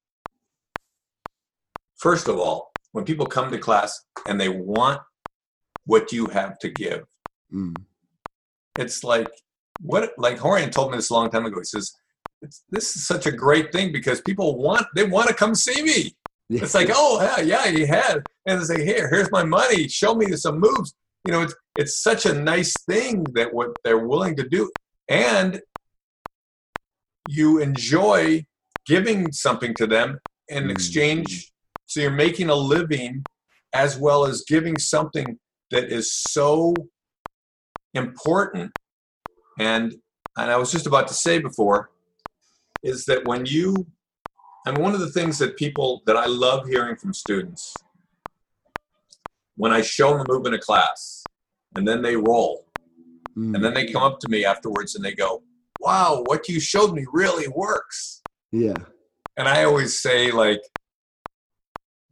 First 1.96 2.29
of 2.29 2.38
all, 2.38 2.72
when 2.92 3.05
people 3.05 3.27
come 3.27 3.51
to 3.51 3.59
class 3.59 4.05
and 4.27 4.40
they 4.40 4.48
want 4.48 5.01
what 5.84 6.12
you 6.12 6.26
have 6.26 6.58
to 6.60 6.68
give, 6.68 7.04
mm. 7.52 7.74
it's 8.78 9.04
like 9.04 9.28
what 9.80 10.12
like 10.18 10.38
Rorion 10.38 10.70
told 10.70 10.90
me 10.90 10.96
this 10.96 11.10
a 11.10 11.14
long 11.14 11.30
time 11.30 11.46
ago. 11.46 11.58
He 11.60 11.64
says, 11.64 11.92
"This 12.70 12.96
is 12.96 13.06
such 13.06 13.26
a 13.26 13.32
great 13.32 13.72
thing 13.72 13.92
because 13.92 14.20
people 14.20 14.58
want 14.58 14.86
they 14.94 15.04
want 15.04 15.28
to 15.28 15.34
come 15.34 15.54
see 15.54 15.82
me." 15.82 16.16
Yeah. 16.48 16.64
It's 16.64 16.74
like, 16.74 16.90
oh 16.92 17.20
yeah, 17.22 17.40
yeah, 17.40 17.70
he 17.70 17.86
had, 17.86 18.22
and 18.46 18.60
they 18.60 18.64
say, 18.64 18.84
"Here, 18.84 19.08
here's 19.10 19.30
my 19.30 19.44
money. 19.44 19.88
Show 19.88 20.14
me 20.14 20.32
some 20.36 20.60
moves." 20.60 20.94
You 21.24 21.32
know, 21.32 21.42
it's 21.42 21.54
it's 21.76 22.02
such 22.02 22.26
a 22.26 22.34
nice 22.34 22.72
thing 22.88 23.24
that 23.34 23.52
what 23.52 23.70
they're 23.84 24.06
willing 24.06 24.36
to 24.36 24.48
do 24.48 24.70
and 25.08 25.60
you 27.28 27.58
enjoy 27.58 28.44
giving 28.86 29.32
something 29.32 29.74
to 29.74 29.86
them 29.86 30.18
in 30.48 30.64
mm. 30.64 30.70
exchange 30.70 31.50
so 31.86 32.00
you're 32.00 32.10
making 32.10 32.48
a 32.48 32.54
living 32.54 33.24
as 33.74 33.98
well 33.98 34.24
as 34.24 34.44
giving 34.46 34.78
something 34.78 35.38
that 35.72 35.92
is 35.92 36.12
so 36.12 36.74
important 37.94 38.70
and 39.58 39.94
and 40.38 40.50
I 40.50 40.56
was 40.56 40.72
just 40.72 40.87
about 40.87 41.08
to 41.08 41.14
say 41.14 41.38
before 41.38 41.90
is 42.82 43.04
that 43.06 43.26
when 43.26 43.44
you 43.44 43.87
and 44.66 44.78
one 44.78 44.94
of 44.94 45.00
the 45.00 45.11
things 45.11 45.38
that 45.38 45.56
people 45.56 46.02
that 46.06 46.16
I 46.16 46.26
love 46.26 46.66
hearing 46.66 46.96
from 46.96 47.12
students 47.12 47.74
when 49.56 49.72
I 49.72 49.82
show 49.82 50.11
them 50.11 50.26
a 50.28 50.32
move 50.32 50.46
in 50.46 50.54
a 50.54 50.58
class 50.58 51.22
and 51.74 51.87
then 51.87 52.02
they 52.02 52.16
roll. 52.16 52.66
Mm. 53.37 53.54
And 53.54 53.64
then 53.64 53.74
they 53.74 53.90
come 53.90 54.02
up 54.02 54.18
to 54.20 54.28
me 54.28 54.44
afterwards 54.44 54.94
and 54.94 55.04
they 55.04 55.14
go, 55.14 55.42
Wow, 55.80 56.22
what 56.26 56.48
you 56.48 56.61
showed 56.61 56.94
me 56.94 57.06
really 57.12 57.48
works. 57.48 58.22
Yeah. 58.52 58.74
And 59.37 59.48
I 59.48 59.64
always 59.64 60.00
say, 60.00 60.30
like, 60.30 60.61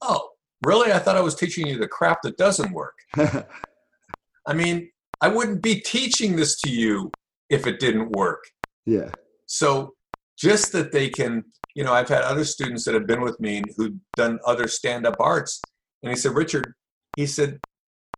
Oh, 0.02 0.29
really? 0.64 0.92
I 0.92 0.98
thought 0.98 1.16
I 1.16 1.22
was 1.22 1.34
teaching 1.34 1.66
you 1.66 1.78
the 1.78 1.88
crap 1.88 2.22
that 2.22 2.36
doesn't 2.36 2.72
work. 2.72 2.94
I 3.16 4.54
mean, 4.54 4.90
I 5.20 5.28
wouldn't 5.28 5.62
be 5.62 5.80
teaching 5.80 6.36
this 6.36 6.60
to 6.62 6.70
you 6.70 7.10
if 7.50 7.66
it 7.66 7.80
didn't 7.80 8.10
work. 8.12 8.44
Yeah. 8.86 9.10
So 9.46 9.94
just 10.38 10.72
that 10.72 10.92
they 10.92 11.08
can, 11.08 11.44
you 11.74 11.84
know, 11.84 11.92
I've 11.92 12.08
had 12.08 12.22
other 12.22 12.44
students 12.44 12.84
that 12.84 12.94
have 12.94 13.06
been 13.06 13.20
with 13.20 13.38
me 13.40 13.62
who've 13.76 13.96
done 14.16 14.38
other 14.46 14.68
stand 14.68 15.06
up 15.06 15.16
arts. 15.20 15.60
And 16.02 16.10
he 16.10 16.16
said, 16.16 16.32
Richard, 16.32 16.72
he 17.16 17.26
said, 17.26 17.58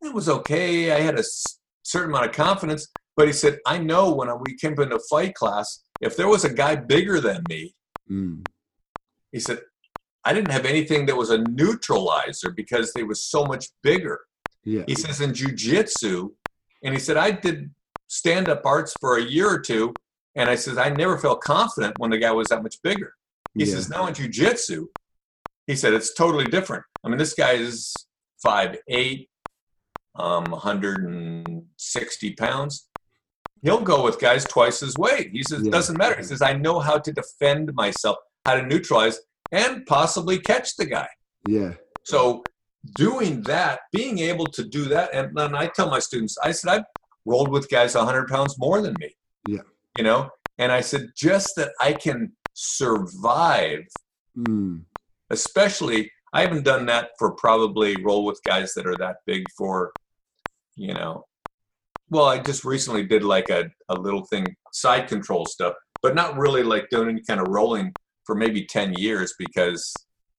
it 0.03 0.15
was 0.15 0.29
okay. 0.29 0.93
I 0.93 1.01
had 1.01 1.19
a 1.19 1.25
certain 1.83 2.11
amount 2.11 2.27
of 2.27 2.33
confidence, 2.33 2.89
but 3.17 3.27
he 3.27 3.33
said, 3.33 3.59
I 3.67 3.79
know 3.79 4.15
when 4.15 4.29
we 4.41 4.57
came 4.57 4.81
into 4.81 5.01
fight 5.11 5.35
class, 5.35 5.83
if 6.01 6.17
there 6.17 6.29
was 6.29 6.45
a 6.45 6.53
guy 6.53 6.77
bigger 6.77 7.21
than 7.21 7.43
me, 7.49 7.75
mm. 8.11 8.45
he 9.33 9.41
said, 9.41 9.61
I 10.25 10.33
didn't 10.33 10.51
have 10.53 10.67
anything 10.67 11.07
that 11.07 11.17
was 11.17 11.31
a 11.31 11.39
neutralizer 11.39 12.51
because 12.51 12.93
they 12.93 13.03
was 13.03 13.25
so 13.25 13.45
much 13.45 13.67
bigger. 13.83 14.21
Yeah. 14.65 14.85
He 14.87 14.95
says 14.95 15.21
in 15.21 15.33
jujitsu, 15.33 16.31
and 16.85 16.95
he 16.95 17.01
said, 17.01 17.17
I 17.17 17.33
did 17.33 17.71
stand 18.09 18.49
up 18.49 18.63
arts 18.65 18.95
for 19.01 19.19
a 19.19 19.23
year 19.23 19.49
or 19.49 19.61
two, 19.61 19.93
and 20.37 20.49
I 20.49 20.55
says, 20.55 20.79
I 20.79 20.91
never 20.91 21.19
felt 21.19 21.41
confident 21.43 21.99
when 21.99 22.11
the 22.11 22.19
guy 22.19 22.31
was 22.31 22.49
that 22.49 22.63
much 22.63 22.77
bigger. 22.83 23.15
He 23.55 23.65
yeah. 23.65 23.75
says, 23.75 23.91
now 23.91 24.07
in 24.07 24.15
jujitsu, 24.15 24.87
he 25.67 25.75
said, 25.75 25.93
it's 25.93 26.15
totally 26.15 26.45
different. 26.45 26.85
I 27.05 27.09
mean, 27.09 27.19
this 27.19 27.35
guy 27.35 27.53
is 27.53 27.95
five 28.43 28.79
eight, 28.89 29.29
um, 30.15 30.45
160 30.45 32.35
pounds, 32.35 32.89
he'll 33.63 33.81
go 33.81 34.05
with 34.05 34.21
guys 34.21 34.45
twice 34.45 34.81
his 34.81 34.97
weight. 34.97 35.31
He 35.33 35.43
says, 35.43 35.67
it 35.67 35.71
doesn't 35.71 35.97
matter. 35.97 36.17
He 36.17 36.25
says, 36.25 36.43
I 36.43 36.53
know 36.53 36.81
how 36.81 36.99
to 36.99 37.13
defend 37.13 37.73
myself, 37.75 38.17
how 38.45 38.57
to 38.57 38.63
neutralize, 38.63 39.21
and 39.53 39.87
possibly 39.87 40.39
catch 40.39 40.77
the 40.77 40.87
guy. 40.87 41.09
Yeah. 41.47 41.75
So 42.05 42.43
doing 42.97 43.43
that, 43.43 43.81
being 43.93 44.19
able 44.19 44.47
to 44.47 44.65
do 44.65 44.87
that, 44.87 45.15
and 45.15 45.37
then 45.37 45.55
I 45.55 45.67
tell 45.69 45.89
my 45.89 45.99
students, 45.99 46.37
I 46.43 46.53
said, 46.53 46.71
I've 46.71 46.85
rolled 47.25 47.51
with 47.51 47.71
guys 47.71 47.95
100 47.95 48.29
pounds 48.29 48.59
more 48.59 48.83
than 48.83 48.95
me. 48.99 49.15
Yeah. 49.47 49.61
You 49.97 50.05
know, 50.05 50.31
and 50.59 50.73
I 50.73 50.81
said, 50.81 51.11
just 51.17 51.55
that 51.57 51.71
I 51.81 51.93
can 51.93 52.33
survive, 52.55 53.85
mm. 54.37 54.83
especially, 55.31 56.11
I 56.33 56.41
haven't 56.41 56.65
done 56.65 56.87
that 56.87 57.11
for 57.19 57.33
probably 57.33 58.03
roll 58.03 58.25
with 58.25 58.41
guys 58.45 58.73
that 58.75 58.87
are 58.87 58.97
that 58.97 59.17
big 59.27 59.45
for 59.57 59.93
you 60.77 60.95
know 60.95 61.25
well 62.11 62.27
i 62.27 62.39
just 62.39 62.65
recently 62.65 63.05
did 63.05 63.23
like 63.23 63.51
a, 63.51 63.71
a 63.89 63.95
little 63.95 64.25
thing 64.27 64.47
side 64.73 65.09
control 65.09 65.45
stuff 65.47 65.75
but 66.03 66.15
not 66.15 66.37
really 66.37 66.63
like 66.63 66.89
doing 66.91 67.09
any 67.09 67.23
kind 67.23 67.41
of 67.41 67.49
rolling 67.49 67.93
for 68.25 68.35
maybe 68.35 68.65
10 68.65 68.95
years 68.95 69.35
because 69.39 69.93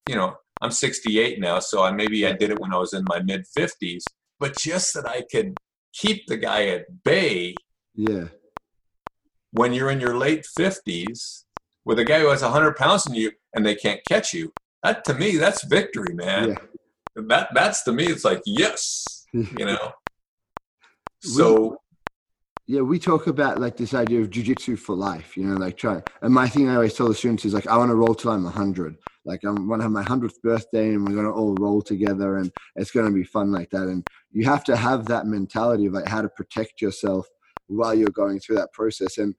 you 0.08 0.16
know 0.16 0.36
i'm 0.62 0.72
68 0.72 1.40
now 1.40 1.60
so 1.60 1.84
i 1.84 1.92
maybe 1.92 2.26
i 2.26 2.32
did 2.32 2.50
it 2.50 2.60
when 2.60 2.74
i 2.74 2.78
was 2.78 2.94
in 2.94 3.04
my 3.08 3.22
mid 3.22 3.46
50s 3.58 4.04
but 4.40 4.58
just 4.58 4.94
that 4.94 5.08
i 5.08 5.24
could 5.32 5.56
keep 5.94 6.26
the 6.28 6.38
guy 6.38 6.68
at 6.68 7.04
bay 7.04 7.56
yeah. 7.96 8.26
when 9.52 9.74
you're 9.74 9.92
in 9.92 10.00
your 10.00 10.18
late 10.18 10.46
50s 10.58 11.44
with 11.86 12.00
a 12.00 12.06
guy 12.06 12.20
who 12.20 12.30
has 12.30 12.42
100 12.42 12.76
pounds 12.76 13.06
on 13.08 13.14
you 13.14 13.32
and 13.54 13.66
they 13.66 13.76
can't 13.76 14.02
catch 14.08 14.34
you 14.34 14.52
that 14.82 15.06
to 15.06 15.14
me 15.14 15.38
that's 15.38 15.64
victory 15.66 16.14
man. 16.14 16.50
Yeah. 16.50 17.24
that 17.28 17.50
that's 17.54 17.84
to 17.84 17.94
me 17.94 18.06
it's 18.06 18.26
like 18.26 18.42
yes 18.46 19.24
you 19.34 19.66
know? 19.66 19.92
So 21.22 21.78
yeah, 22.66 22.80
we 22.80 22.98
talk 22.98 23.28
about 23.28 23.60
like 23.60 23.76
this 23.76 23.94
idea 23.94 24.22
of 24.22 24.30
jujitsu 24.30 24.80
for 24.80 24.96
life, 24.96 25.36
you 25.36 25.44
know, 25.44 25.58
like 25.58 25.76
try. 25.76 26.02
And 26.22 26.34
my 26.34 26.48
thing 26.48 26.70
I 26.70 26.76
always 26.76 26.94
tell 26.94 27.10
the 27.10 27.14
students 27.14 27.44
is 27.44 27.54
like, 27.54 27.68
I 27.68 27.76
want 27.78 27.90
to 27.90 27.96
roll 27.96 28.16
till 28.16 28.32
I'm 28.32 28.46
100. 28.46 28.96
Like, 29.26 29.44
I 29.44 29.52
want 29.52 29.82
to 29.82 29.84
have 29.84 29.92
my 29.92 30.04
100th 30.04 30.42
birthday 30.42 30.90
and 30.90 31.06
we're 31.06 31.14
going 31.14 31.26
to 31.26 31.32
all 31.32 31.56
roll 31.56 31.82
together 31.82 32.38
and 32.38 32.52
it's 32.76 32.92
going 32.92 33.06
to 33.06 33.12
be 33.12 33.26
fun 33.26 33.52
like 33.52 33.70
that. 33.72 33.84
And 33.84 34.06
you 34.32 34.46
have 34.46 34.64
to 34.66 34.78
have 34.78 35.06
that 35.08 35.26
mentality 35.26 35.88
of 35.88 35.94
like 35.94 36.08
how 36.08 36.22
to 36.22 36.30
protect 36.30 36.82
yourself 36.82 37.28
while 37.68 37.94
you're 37.94 38.10
going 38.10 38.40
through 38.40 38.56
that 38.58 38.72
process. 38.72 39.18
And, 39.18 39.36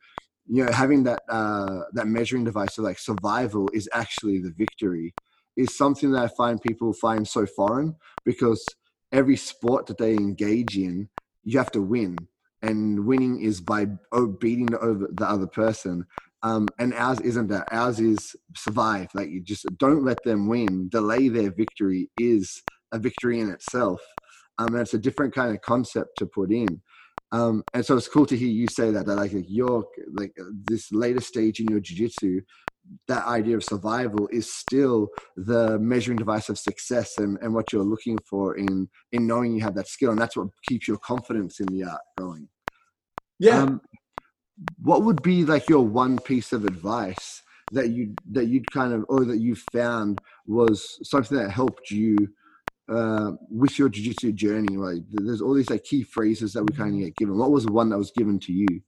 you 0.47 0.65
know, 0.65 0.73
having 0.73 1.05
that, 1.05 1.23
uh, 1.31 1.81
that 1.95 2.07
measuring 2.07 2.45
device 2.45 2.77
of 2.77 2.85
like 2.85 2.99
survival 2.99 3.71
is 3.73 3.89
actually 3.95 4.39
the 4.39 4.53
victory. 4.57 5.15
is 5.57 5.77
something 5.77 6.11
that 6.13 6.25
I 6.25 6.29
find 6.29 6.61
people 6.61 6.93
find 6.93 7.27
so 7.27 7.47
foreign 7.47 7.97
because 8.27 8.63
every 9.13 9.37
sport 9.37 9.87
that 9.87 9.97
they 9.97 10.13
engage 10.13 10.77
in, 10.77 11.09
you 11.43 11.59
have 11.59 11.71
to 11.73 11.81
win, 11.83 12.17
and 12.65 13.05
winning 13.05 13.41
is 13.41 13.61
by 13.61 13.87
beating 14.41 14.75
over 14.77 15.09
the 15.13 15.29
other 15.29 15.47
person. 15.47 16.05
Um, 16.43 16.67
and 16.79 16.95
ours 16.95 17.21
isn't 17.21 17.49
that. 17.49 17.69
Ours 17.71 18.01
is 18.01 18.35
survive. 18.57 19.09
Like 19.15 19.29
you 19.29 19.43
just 19.43 19.67
don't 19.79 20.05
let 20.05 20.23
them 20.25 20.49
win. 20.49 20.89
Delay 20.89 21.29
their 21.29 21.51
victory 21.51 22.11
is 22.19 22.63
a 22.93 22.99
victory 22.99 23.41
in 23.41 23.51
itself. 23.51 24.01
Um, 24.59 24.69
and 24.69 24.79
it's 24.79 24.95
a 24.95 24.99
different 24.99 25.35
kind 25.35 25.55
of 25.55 25.61
concept 25.61 26.19
to 26.19 26.27
put 26.27 26.53
in. 26.53 26.81
Um, 27.33 27.65
and 27.75 27.85
so 27.85 27.97
it's 27.97 28.09
cool 28.09 28.27
to 28.27 28.37
hear 28.37 28.49
you 28.49 28.69
say 28.69 28.91
that 28.93 29.07
that 29.07 29.17
like, 29.17 29.33
your 29.47 29.85
like 30.13 30.33
this 30.71 30.93
later 30.93 31.21
stage 31.21 31.61
in 31.61 31.67
your 31.69 31.81
jiu-jitsu 31.81 32.41
that 33.09 33.27
idea 33.27 33.57
of 33.57 33.65
survival 33.65 34.29
is 34.31 34.53
still 34.53 35.09
the 35.37 35.79
measuring 35.79 36.19
device 36.19 36.51
of 36.51 36.59
success 36.59 37.17
and, 37.19 37.39
and 37.41 37.55
what 37.55 37.73
you're 37.73 37.83
looking 37.83 38.19
for 38.29 38.57
in 38.57 38.89
in 39.13 39.27
knowing 39.27 39.55
you 39.55 39.63
have 39.63 39.75
that 39.75 39.89
skill 39.89 40.11
and 40.11 40.21
that's 40.21 40.37
what 40.37 40.49
keeps 40.69 40.87
your 40.87 40.99
confidence 40.99 41.61
in 41.61 41.67
the 41.69 41.83
art 41.83 42.01
going 42.19 42.47
yeah. 43.45 43.63
Um, 43.63 43.81
what 44.83 45.03
would 45.03 45.23
be 45.23 45.45
like 45.45 45.69
your 45.69 45.85
one 45.85 46.19
piece 46.19 46.53
of 46.53 46.65
advice 46.65 47.43
that 47.73 47.91
you 47.91 48.15
that 48.31 48.47
you'd 48.47 48.71
kind 48.71 48.93
of 48.93 49.05
or 49.09 49.25
that 49.25 49.39
you 49.39 49.55
found 49.73 50.21
was 50.47 50.99
something 51.03 51.37
that 51.37 51.51
helped 51.51 51.91
you 51.91 52.17
uh, 52.89 53.33
with 53.51 53.79
your 53.79 53.89
jiu-jitsu 53.89 54.33
journey? 54.33 54.77
Like 54.77 55.03
there's 55.11 55.43
all 55.43 55.55
these 55.55 55.71
like 55.71 55.85
key 55.85 56.03
phrases 56.03 56.53
that 56.55 56.63
we 56.63 56.75
kind 56.77 56.95
of 56.95 57.01
get 57.01 57.17
given. 57.17 57.37
What 57.37 57.51
was 57.51 57.67
the 57.67 57.73
one 57.73 57.91
that 57.91 57.99
was 57.99 58.13
given 58.13 58.39
to 58.41 58.53
you? 58.53 58.81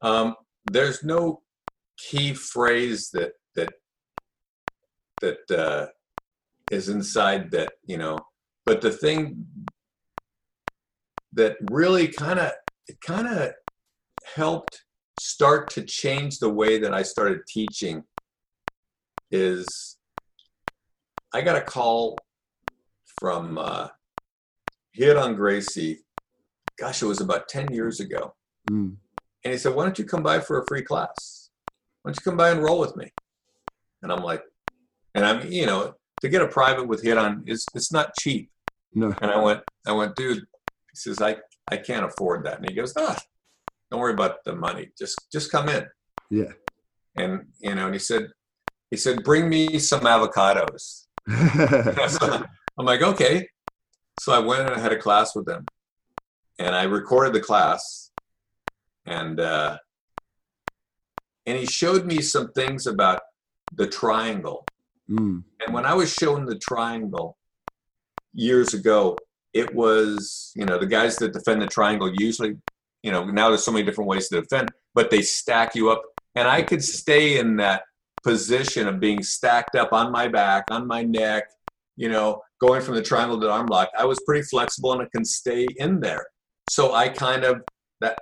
Um, 0.00 0.36
there's 0.70 1.04
no 1.04 1.42
key 1.98 2.32
phrase 2.32 3.10
that 3.10 3.32
that 3.56 3.72
that 5.20 5.50
uh, 5.50 5.86
is 6.70 6.88
inside 6.88 7.50
that 7.50 7.72
you 7.84 7.98
know 7.98 8.18
but 8.64 8.80
the 8.80 8.90
thing 8.90 9.46
that 11.34 11.56
really 11.70 12.08
kind 12.08 12.38
of 12.38 12.52
it 12.88 13.00
kind 13.00 13.26
of 13.26 13.52
helped 14.34 14.84
start 15.20 15.70
to 15.70 15.82
change 15.82 16.38
the 16.38 16.48
way 16.48 16.78
that 16.78 16.92
I 16.92 17.02
started 17.02 17.40
teaching 17.48 18.04
is 19.30 19.96
I 21.32 21.40
got 21.40 21.56
a 21.56 21.60
call 21.60 22.16
from 23.18 23.58
uh, 23.58 23.88
Ryron 24.98 25.36
Gracie. 25.36 26.00
Gosh, 26.78 27.02
it 27.02 27.06
was 27.06 27.20
about 27.20 27.48
10 27.48 27.72
years 27.72 28.00
ago. 28.00 28.34
Mm. 28.70 28.96
And 29.44 29.52
he 29.52 29.58
said, 29.58 29.74
Why 29.74 29.84
don't 29.84 29.98
you 29.98 30.04
come 30.04 30.22
by 30.22 30.40
for 30.40 30.60
a 30.60 30.66
free 30.66 30.82
class? 30.82 31.50
Why 32.02 32.10
don't 32.10 32.16
you 32.16 32.30
come 32.30 32.36
by 32.36 32.50
and 32.50 32.62
roll 32.62 32.78
with 32.78 32.96
me? 32.96 33.12
And 34.02 34.12
I'm 34.12 34.22
like, 34.22 34.42
and 35.14 35.24
I'm, 35.24 35.50
you 35.50 35.66
know, 35.66 35.94
to 36.20 36.28
get 36.28 36.42
a 36.42 36.48
private 36.48 36.86
with 36.86 37.02
Ryron 37.04 37.48
is 37.48 37.66
it's 37.74 37.92
not 37.92 38.14
cheap. 38.18 38.50
No. 38.94 39.14
And 39.20 39.30
I 39.30 39.40
went, 39.40 39.60
I 39.86 39.92
went, 39.92 40.14
dude, 40.16 40.38
he 40.38 40.94
says, 40.94 41.20
I, 41.20 41.36
I 41.70 41.76
can't 41.76 42.04
afford 42.04 42.44
that. 42.44 42.58
And 42.58 42.68
he 42.68 42.74
goes, 42.74 42.92
ah, 42.96 43.18
don't 43.90 44.00
worry 44.00 44.12
about 44.12 44.44
the 44.44 44.54
money. 44.54 44.88
Just 44.98 45.18
just 45.32 45.50
come 45.50 45.68
in. 45.68 45.86
Yeah. 46.30 46.52
And 47.16 47.46
you 47.60 47.74
know, 47.74 47.86
and 47.86 47.94
he 47.94 47.98
said, 47.98 48.28
he 48.90 48.96
said, 48.96 49.24
bring 49.24 49.48
me 49.48 49.78
some 49.78 50.00
avocados. 50.00 51.06
so 51.28 52.44
I'm 52.78 52.86
like, 52.86 53.02
okay. 53.02 53.48
So 54.20 54.32
I 54.32 54.38
went 54.38 54.62
and 54.62 54.70
I 54.70 54.80
had 54.80 54.92
a 54.92 54.98
class 54.98 55.34
with 55.34 55.46
them, 55.46 55.64
and 56.58 56.74
I 56.74 56.84
recorded 56.84 57.32
the 57.32 57.40
class, 57.40 58.10
and 59.06 59.40
uh, 59.40 59.78
and 61.46 61.58
he 61.58 61.66
showed 61.66 62.06
me 62.06 62.20
some 62.20 62.52
things 62.52 62.86
about 62.86 63.20
the 63.72 63.86
triangle. 63.86 64.64
Mm. 65.10 65.44
And 65.64 65.74
when 65.74 65.84
I 65.84 65.94
was 65.94 66.12
shown 66.12 66.46
the 66.46 66.58
triangle 66.58 67.36
years 68.32 68.72
ago, 68.74 69.16
it 69.54 69.74
was 69.74 70.52
you 70.54 70.66
know 70.66 70.78
the 70.78 70.86
guys 70.86 71.16
that 71.16 71.32
defend 71.32 71.62
the 71.62 71.66
triangle 71.66 72.12
usually 72.14 72.56
you 73.02 73.10
know 73.10 73.24
now 73.24 73.48
there's 73.48 73.64
so 73.64 73.72
many 73.72 73.84
different 73.84 74.08
ways 74.08 74.28
to 74.28 74.40
defend 74.40 74.68
but 74.94 75.10
they 75.10 75.22
stack 75.22 75.74
you 75.74 75.90
up. 75.90 76.02
And 76.36 76.48
i 76.48 76.62
could 76.62 76.82
stay 76.82 77.38
in 77.38 77.56
that 77.56 77.84
position 78.22 78.88
of 78.88 79.00
being 79.00 79.22
stacked 79.22 79.76
up 79.76 79.92
on 79.92 80.10
my 80.10 80.28
back 80.28 80.64
on 80.70 80.86
my 80.86 81.02
neck 81.02 81.44
you 81.96 82.08
know 82.08 82.42
going 82.60 82.80
from 82.82 82.94
the 82.94 83.02
triangle 83.02 83.38
to 83.38 83.46
the 83.46 83.52
arm 83.52 83.66
lock. 83.66 83.90
I 83.98 84.04
was 84.04 84.20
pretty 84.26 84.42
flexible 84.42 84.92
and 84.92 85.02
i 85.02 85.06
can 85.14 85.24
stay 85.24 85.66
in 85.76 86.00
there. 86.00 86.26
So 86.70 86.94
i 86.94 87.08
kind 87.08 87.44
of 87.44 87.62
that 88.00 88.18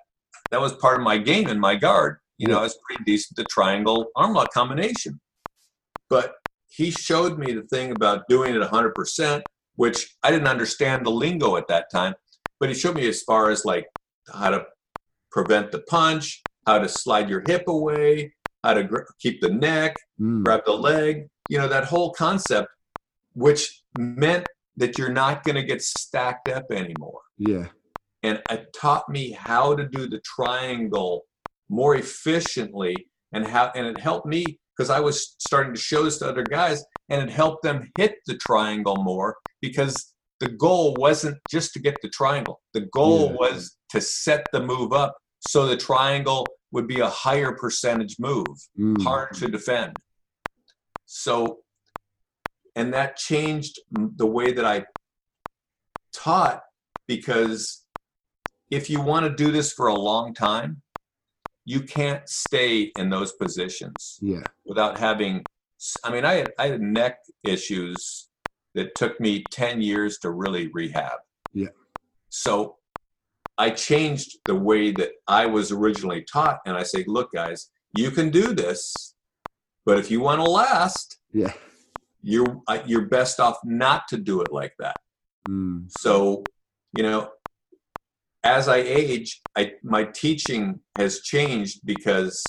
that 0.51 0.61
was 0.61 0.75
part 0.75 0.99
of 0.99 1.03
my 1.03 1.19
game 1.19 1.49
in 1.49 1.59
my 1.59 1.75
guard. 1.77 2.19
You 2.39 2.49
know 2.49 2.59
i 2.59 2.63
was 2.63 2.79
pretty 2.87 3.05
decent 3.05 3.39
to 3.39 3.45
triangle 3.45 4.09
arm 4.17 4.35
lock 4.35 4.53
combination. 4.53 5.21
But 6.11 6.35
he 6.69 6.91
showed 6.91 7.39
me 7.39 7.53
the 7.53 7.63
thing 7.63 7.93
about 7.93 8.25
doing 8.29 8.55
it 8.55 8.63
100% 8.63 9.43
which 9.77 10.17
i 10.23 10.31
didn't 10.31 10.49
understand 10.49 11.05
the 11.05 11.11
lingo 11.11 11.57
at 11.57 11.69
that 11.69 11.91
time 11.91 12.15
but 12.61 12.69
he 12.69 12.75
showed 12.77 12.95
me 12.95 13.09
as 13.09 13.23
far 13.23 13.51
as 13.51 13.65
like 13.65 13.87
how 14.33 14.51
to 14.51 14.65
prevent 15.33 15.73
the 15.73 15.81
punch, 15.81 16.43
how 16.67 16.79
to 16.79 16.89
slide 16.89 17.29
your 17.29 17.43
hip 17.47 17.65
away, 17.67 18.33
how 18.63 18.75
to 18.75 18.85
gr- 18.85 19.01
keep 19.19 19.41
the 19.41 19.49
neck, 19.49 19.97
mm. 20.21 20.45
grab 20.45 20.61
the 20.65 20.73
leg, 20.73 21.27
you 21.49 21.59
know, 21.59 21.67
that 21.67 21.85
whole 21.85 22.13
concept, 22.13 22.69
which 23.33 23.83
meant 23.99 24.47
that 24.77 24.97
you're 24.99 25.13
not 25.13 25.43
going 25.43 25.57
to 25.57 25.63
get 25.63 25.83
stacked 25.83 26.49
up 26.49 26.67
anymore. 26.71 27.21
Yeah. 27.39 27.67
And 28.23 28.41
it 28.51 28.69
taught 28.79 29.09
me 29.09 29.33
how 29.33 29.75
to 29.75 29.89
do 29.89 30.09
the 30.09 30.21
triangle 30.21 31.25
more 31.69 31.97
efficiently 31.97 32.95
and 33.33 33.47
how, 33.47 33.73
and 33.75 33.87
it 33.87 33.99
helped 33.99 34.27
me 34.27 34.45
because 34.77 34.91
I 34.91 35.01
was 35.01 35.35
starting 35.39 35.75
to 35.75 35.81
show 35.81 36.05
this 36.05 36.19
to 36.19 36.29
other 36.29 36.45
guys 36.45 36.85
and 37.09 37.23
it 37.23 37.31
helped 37.31 37.63
them 37.63 37.91
hit 37.97 38.17
the 38.27 38.37
triangle 38.37 38.97
more 39.03 39.37
because 39.61 40.15
the 40.41 40.49
goal 40.49 40.95
wasn't 40.99 41.39
just 41.51 41.73
to 41.73 41.81
get 41.81 41.97
the 42.03 42.09
triangle. 42.09 42.61
The 42.75 42.89
goal 42.93 43.31
yeah. 43.31 43.37
was 43.37 43.77
to 43.91 44.01
set 44.01 44.47
the 44.53 44.61
move 44.61 44.93
up 44.93 45.17
so 45.49 45.67
the 45.67 45.77
triangle 45.77 46.47
would 46.73 46.89
be 46.89 47.01
a 47.01 47.09
higher 47.09 47.53
percentage 47.53 48.17
move, 48.19 48.47
mm. 48.79 49.01
hard 49.03 49.35
to 49.35 49.49
defend. 49.49 49.97
So, 51.07 51.59
and 52.75 52.95
that 52.95 53.17
changed 53.17 53.79
the 53.91 54.27
way 54.27 54.53
that 54.53 54.65
I 54.65 54.85
taught 56.13 56.63
because 57.07 57.85
if 58.71 58.89
you 58.89 59.01
want 59.01 59.27
to 59.27 59.45
do 59.45 59.53
this 59.53 59.73
for 59.73 59.89
a 59.89 59.95
long 59.95 60.33
time, 60.33 60.81
you 61.65 61.81
can't 61.81 62.27
stay 62.29 62.91
in 62.99 63.11
those 63.11 63.33
positions 63.33 64.19
yeah. 64.21 64.43
without 64.65 64.99
having. 64.99 65.45
I 66.05 66.11
mean, 66.11 66.25
I 66.25 66.35
had, 66.35 66.53
I 66.59 66.69
had 66.69 66.81
neck 66.81 67.19
issues 67.45 68.29
that 68.75 68.95
took 68.95 69.21
me 69.21 69.45
10 69.51 69.81
years 69.81 70.19
to 70.19 70.31
really 70.31 70.69
rehab. 70.73 71.19
Yeah. 71.53 71.69
So 72.29 72.77
I 73.59 73.71
changed 73.71 74.39
the 74.45 74.55
way 74.55 74.93
that 74.93 75.11
I 75.29 75.47
was 75.47 75.71
originally 75.71 76.23
taught, 76.23 76.61
and 76.67 76.77
I 76.77 76.83
say, 76.83 77.05
look, 77.07 77.33
guys, 77.33 77.71
you 77.95 78.11
can 78.11 78.31
do 78.31 78.55
this, 78.55 79.15
but 79.85 79.99
if 79.99 80.11
you 80.11 80.21
want 80.21 80.41
to 80.41 80.51
last, 80.51 81.19
yeah, 81.33 81.53
you're 82.23 82.61
you're 82.87 83.07
best 83.09 83.41
off 83.41 83.59
not 83.65 84.09
to 84.09 84.17
do 84.17 84.41
it 84.41 84.53
like 84.53 84.73
that. 84.79 84.97
Mm. 85.49 85.91
So, 85.99 86.45
you 86.97 87.03
know, 87.03 87.31
as 88.43 88.69
I 88.69 88.79
age, 88.79 89.43
I 89.57 89.73
my 89.83 90.05
teaching 90.05 90.81
has 90.97 91.21
changed 91.21 91.81
because 91.85 92.43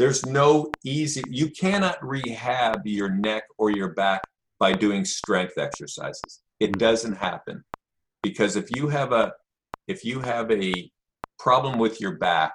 there's 0.00 0.24
no 0.24 0.70
easy. 0.82 1.22
You 1.28 1.50
cannot 1.50 2.02
rehab 2.02 2.86
your 2.86 3.10
neck 3.10 3.44
or 3.58 3.70
your 3.70 3.90
back 3.90 4.22
by 4.58 4.72
doing 4.72 5.04
strength 5.04 5.58
exercises. 5.58 6.40
It 6.58 6.72
mm. 6.72 6.78
doesn't 6.78 7.16
happen 7.16 7.62
because 8.22 8.56
if 8.56 8.74
you 8.74 8.88
have 8.88 9.12
a 9.12 9.34
if 9.88 10.02
you 10.02 10.20
have 10.20 10.50
a 10.50 10.90
problem 11.38 11.78
with 11.78 12.00
your 12.00 12.16
back 12.16 12.54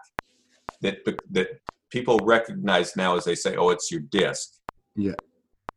that 0.82 0.98
that 1.30 1.50
people 1.92 2.18
recognize 2.24 2.96
now 2.96 3.16
as 3.16 3.26
they 3.26 3.36
say, 3.36 3.56
"Oh, 3.56 3.70
it's 3.70 3.92
your 3.92 4.02
disc." 4.02 4.56
Yeah. 4.96 5.20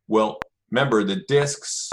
Well, 0.06 0.38
remember 0.70 1.04
the 1.04 1.22
discs 1.28 1.90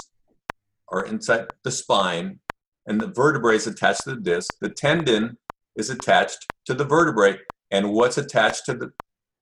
are 0.88 1.04
inside 1.04 1.48
the 1.64 1.70
spine, 1.70 2.40
and 2.86 2.98
the 2.98 3.08
vertebrae 3.08 3.56
is 3.56 3.66
attached 3.66 4.04
to 4.04 4.14
the 4.14 4.22
disc. 4.22 4.54
The 4.58 4.70
tendon 4.70 5.36
is 5.76 5.90
attached 5.90 6.46
to 6.64 6.72
the 6.72 6.84
vertebrae, 6.86 7.36
and 7.70 7.92
what's 7.92 8.16
attached 8.16 8.64
to 8.66 8.74
the 8.74 8.90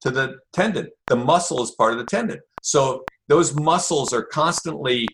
to 0.04 0.10
the 0.10 0.36
tendon? 0.52 0.88
The 1.06 1.16
muscle 1.16 1.62
is 1.62 1.72
part 1.72 1.92
of 1.92 1.98
the 1.98 2.04
tendon. 2.04 2.40
So 2.62 3.04
those 3.28 3.54
muscles 3.54 4.12
are 4.12 4.22
constantly 4.22 5.06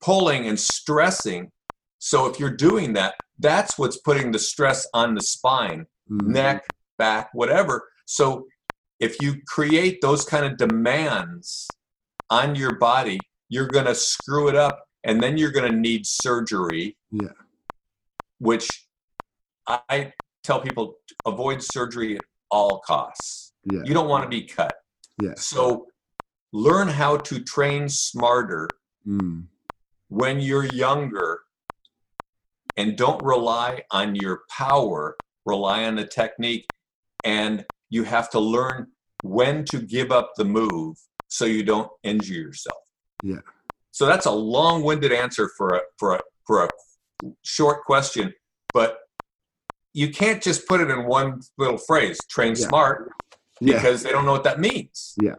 pulling 0.00 0.46
and 0.46 0.58
stressing. 0.58 1.50
So 1.98 2.26
if 2.26 2.38
you're 2.38 2.56
doing 2.56 2.92
that, 2.94 3.14
that's 3.38 3.78
what's 3.78 3.98
putting 3.98 4.32
the 4.32 4.38
stress 4.38 4.86
on 4.94 5.14
the 5.14 5.22
spine, 5.22 5.86
mm-hmm. 6.10 6.32
neck, 6.32 6.64
back, 6.98 7.30
whatever. 7.32 7.88
So 8.06 8.46
if 9.00 9.20
you 9.20 9.36
create 9.46 10.00
those 10.00 10.24
kind 10.24 10.46
of 10.46 10.56
demands 10.56 11.68
on 12.30 12.54
your 12.54 12.78
body, 12.78 13.18
you're 13.48 13.68
going 13.68 13.86
to 13.86 13.94
screw 13.94 14.48
it 14.48 14.56
up 14.56 14.84
and 15.04 15.22
then 15.22 15.36
you're 15.36 15.52
going 15.52 15.70
to 15.70 15.78
need 15.78 16.06
surgery. 16.06 16.96
Yeah. 17.10 17.28
Which 18.38 18.68
I 19.66 20.12
tell 20.44 20.60
people 20.60 20.96
avoid 21.24 21.62
surgery 21.62 22.16
at 22.16 22.22
all 22.50 22.80
costs. 22.86 23.45
Yeah. 23.70 23.80
You 23.84 23.94
don't 23.94 24.08
want 24.08 24.22
to 24.24 24.28
be 24.28 24.42
cut. 24.42 24.74
Yeah. 25.20 25.34
So 25.36 25.86
learn 26.52 26.88
how 26.88 27.16
to 27.18 27.40
train 27.42 27.88
smarter 27.88 28.68
Mm. 29.06 29.46
when 30.08 30.40
you're 30.40 30.64
younger 30.64 31.40
and 32.76 32.96
don't 32.96 33.22
rely 33.22 33.82
on 33.92 34.16
your 34.16 34.42
power, 34.50 35.16
rely 35.44 35.84
on 35.84 35.94
the 35.94 36.04
technique. 36.06 36.66
And 37.24 37.64
you 37.88 38.02
have 38.02 38.28
to 38.30 38.40
learn 38.40 38.88
when 39.22 39.64
to 39.66 39.80
give 39.80 40.10
up 40.10 40.32
the 40.36 40.44
move 40.44 40.96
so 41.28 41.44
you 41.44 41.62
don't 41.62 41.90
injure 42.02 42.34
yourself. 42.34 42.82
Yeah. 43.22 43.40
So 43.92 44.06
that's 44.06 44.26
a 44.26 44.32
long-winded 44.32 45.12
answer 45.12 45.50
for 45.56 45.68
a 45.76 45.80
for 45.98 46.16
a 46.16 46.20
for 46.46 46.64
a 46.64 46.68
short 47.42 47.84
question, 47.84 48.34
but 48.74 48.98
you 49.94 50.10
can't 50.10 50.42
just 50.42 50.66
put 50.68 50.80
it 50.80 50.90
in 50.90 51.06
one 51.06 51.40
little 51.58 51.78
phrase, 51.78 52.18
train 52.28 52.54
Yeah. 52.56 52.66
smart, 52.68 53.12
Yeah. 53.60 53.74
because 53.76 54.02
they 54.02 54.10
don't 54.10 54.24
know 54.26 54.32
what 54.32 54.44
that 54.44 54.60
means. 54.60 55.14
Yeah, 55.16 55.34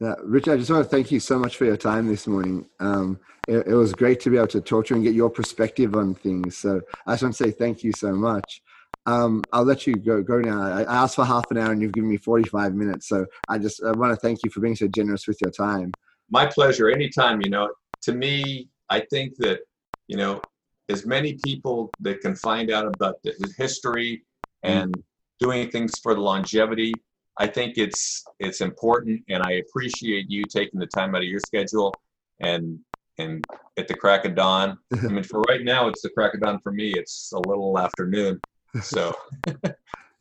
Yeah, 0.00 0.14
Richard, 0.22 0.54
I 0.54 0.56
just 0.58 0.70
want 0.70 0.84
to 0.84 0.88
thank 0.88 1.10
you 1.10 1.20
so 1.20 1.38
much 1.38 1.56
for 1.56 1.64
your 1.64 1.76
time 1.76 2.06
this 2.08 2.26
morning. 2.26 2.66
Um, 2.78 3.18
it, 3.46 3.66
it 3.66 3.74
was 3.74 3.92
great 3.92 4.20
to 4.20 4.30
be 4.30 4.36
able 4.36 4.46
to 4.48 4.60
talk 4.60 4.86
to 4.86 4.94
you 4.94 4.96
and 4.96 5.04
get 5.04 5.14
your 5.14 5.28
perspective 5.30 5.94
on 5.94 6.14
things. 6.14 6.56
So 6.56 6.80
I 7.06 7.12
just 7.14 7.22
want 7.22 7.34
to 7.34 7.44
say 7.44 7.50
thank 7.50 7.82
you 7.82 7.92
so 7.92 8.12
much. 8.12 8.62
Um, 9.06 9.46
I'll 9.52 9.64
let 9.64 9.86
you 9.86 9.96
go 9.96 10.22
go 10.22 10.38
now. 10.40 10.60
I, 10.62 10.82
I 10.82 11.02
asked 11.02 11.16
for 11.16 11.24
half 11.24 11.50
an 11.50 11.58
hour 11.58 11.72
and 11.72 11.82
you've 11.82 11.92
given 11.92 12.10
me 12.10 12.16
45 12.18 12.74
minutes. 12.74 13.08
So 13.08 13.26
I 13.48 13.58
just 13.58 13.82
I 13.82 13.92
want 13.92 14.12
to 14.12 14.16
thank 14.16 14.42
you 14.44 14.50
for 14.50 14.60
being 14.60 14.76
so 14.76 14.88
generous 14.88 15.26
with 15.26 15.40
your 15.40 15.50
time. 15.50 15.96
my 16.30 16.46
pleasure 16.46 16.88
anytime 16.88 17.42
you 17.42 17.50
know 17.50 17.68
to 18.00 18.12
me 18.12 18.68
i 18.88 19.00
think 19.12 19.34
that 19.36 19.58
you 20.06 20.16
know 20.16 20.40
as 20.88 21.04
many 21.04 21.34
people 21.34 21.92
that 22.00 22.20
can 22.20 22.34
find 22.34 22.70
out 22.70 22.86
about 22.86 23.16
the 23.24 23.32
history 23.58 24.24
and 24.62 24.94
doing 25.40 25.70
things 25.70 25.98
for 25.98 26.14
the 26.14 26.20
longevity. 26.20 26.92
I 27.38 27.46
think 27.46 27.78
it's 27.78 28.22
it's 28.38 28.60
important 28.60 29.22
and 29.28 29.42
i 29.42 29.52
appreciate 29.52 30.26
you 30.28 30.44
taking 30.44 30.78
the 30.78 30.86
time 30.86 31.14
out 31.14 31.22
of 31.22 31.28
your 31.28 31.40
schedule 31.40 31.94
and 32.40 32.78
and 33.18 33.42
at 33.78 33.88
the 33.88 33.94
crack 33.94 34.24
of 34.24 34.34
dawn. 34.34 34.78
I 34.92 35.08
mean 35.08 35.24
for 35.24 35.40
right 35.42 35.62
now 35.62 35.88
it's 35.88 36.02
the 36.02 36.10
crack 36.10 36.34
of 36.34 36.40
dawn 36.40 36.60
for 36.62 36.72
me. 36.72 36.92
It's 36.94 37.32
a 37.32 37.48
little 37.48 37.78
afternoon 37.78 38.40
so. 38.82 39.14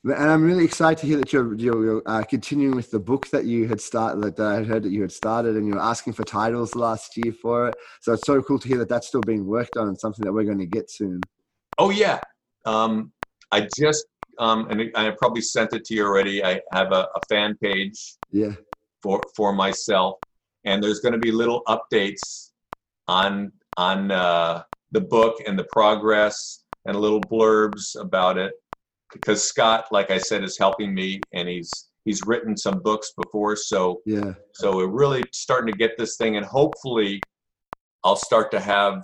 And 0.05 0.31
I'm 0.31 0.43
really 0.43 0.63
excited 0.63 1.01
to 1.01 1.07
hear 1.07 1.17
that 1.17 1.33
you're, 1.33 1.53
you're, 1.55 2.01
uh, 2.05 2.23
continuing 2.23 2.73
with 2.73 2.89
the 2.89 2.99
book 2.99 3.27
that 3.31 3.43
you 3.43 3.67
had 3.67 3.81
started, 3.81 4.37
that 4.37 4.45
I 4.45 4.55
had 4.55 4.65
heard 4.65 4.83
that 4.83 4.93
you 4.93 5.01
had 5.01 5.11
started, 5.11 5.57
and 5.57 5.67
you 5.67 5.73
were 5.73 5.81
asking 5.81 6.13
for 6.13 6.23
titles 6.23 6.73
last 6.73 7.17
year 7.17 7.33
for 7.33 7.67
it. 7.67 7.75
So 7.99 8.13
it's 8.13 8.25
so 8.25 8.41
cool 8.41 8.59
to 8.59 8.67
hear 8.67 8.77
that 8.77 8.87
that's 8.87 9.07
still 9.07 9.19
being 9.21 9.45
worked 9.45 9.75
on 9.75 9.89
and 9.89 9.99
something 9.99 10.23
that 10.23 10.31
we're 10.31 10.45
going 10.45 10.59
to 10.59 10.65
get 10.65 10.89
soon. 10.89 11.19
Oh 11.77 11.89
yeah, 11.89 12.21
um, 12.65 13.11
I 13.51 13.67
just 13.77 14.05
um, 14.39 14.67
and 14.69 14.91
I 14.95 15.11
probably 15.11 15.41
sent 15.41 15.73
it 15.73 15.85
to 15.85 15.93
you 15.93 16.05
already. 16.05 16.43
I 16.43 16.61
have 16.71 16.91
a, 16.91 17.07
a 17.15 17.21
fan 17.29 17.57
page 17.61 18.15
Yeah. 18.31 18.55
for 19.03 19.25
for 19.35 19.53
myself, 19.53 20.15
and 20.65 20.83
there's 20.83 20.99
going 20.99 21.13
to 21.13 21.19
be 21.19 21.31
little 21.31 21.61
updates 21.67 22.51
on 23.07 23.51
on 23.77 24.11
uh, 24.11 24.63
the 24.91 25.01
book 25.01 25.35
and 25.45 25.57
the 25.57 25.65
progress 25.65 26.63
and 26.85 26.99
little 26.99 27.27
blurbs 27.27 27.99
about 27.99 28.37
it 28.37 28.53
because 29.13 29.43
Scott, 29.43 29.85
like 29.91 30.11
I 30.11 30.17
said, 30.17 30.43
is 30.43 30.57
helping 30.57 30.93
me, 30.93 31.25
and 31.33 31.47
he's 31.47 31.89
he's 32.05 32.25
written 32.25 32.55
some 32.57 32.79
books 32.81 33.11
before, 33.17 33.55
so 33.55 34.01
Yeah. 34.05 34.33
so 34.53 34.77
we're 34.77 34.87
really 34.87 35.27
starting 35.31 35.67
to 35.67 35.77
get 35.77 35.97
this 35.97 36.17
thing, 36.17 36.37
and 36.37 36.45
hopefully, 36.45 37.25
I'll 38.03 38.15
start 38.15 38.51
to 38.51 38.59
have, 38.59 39.03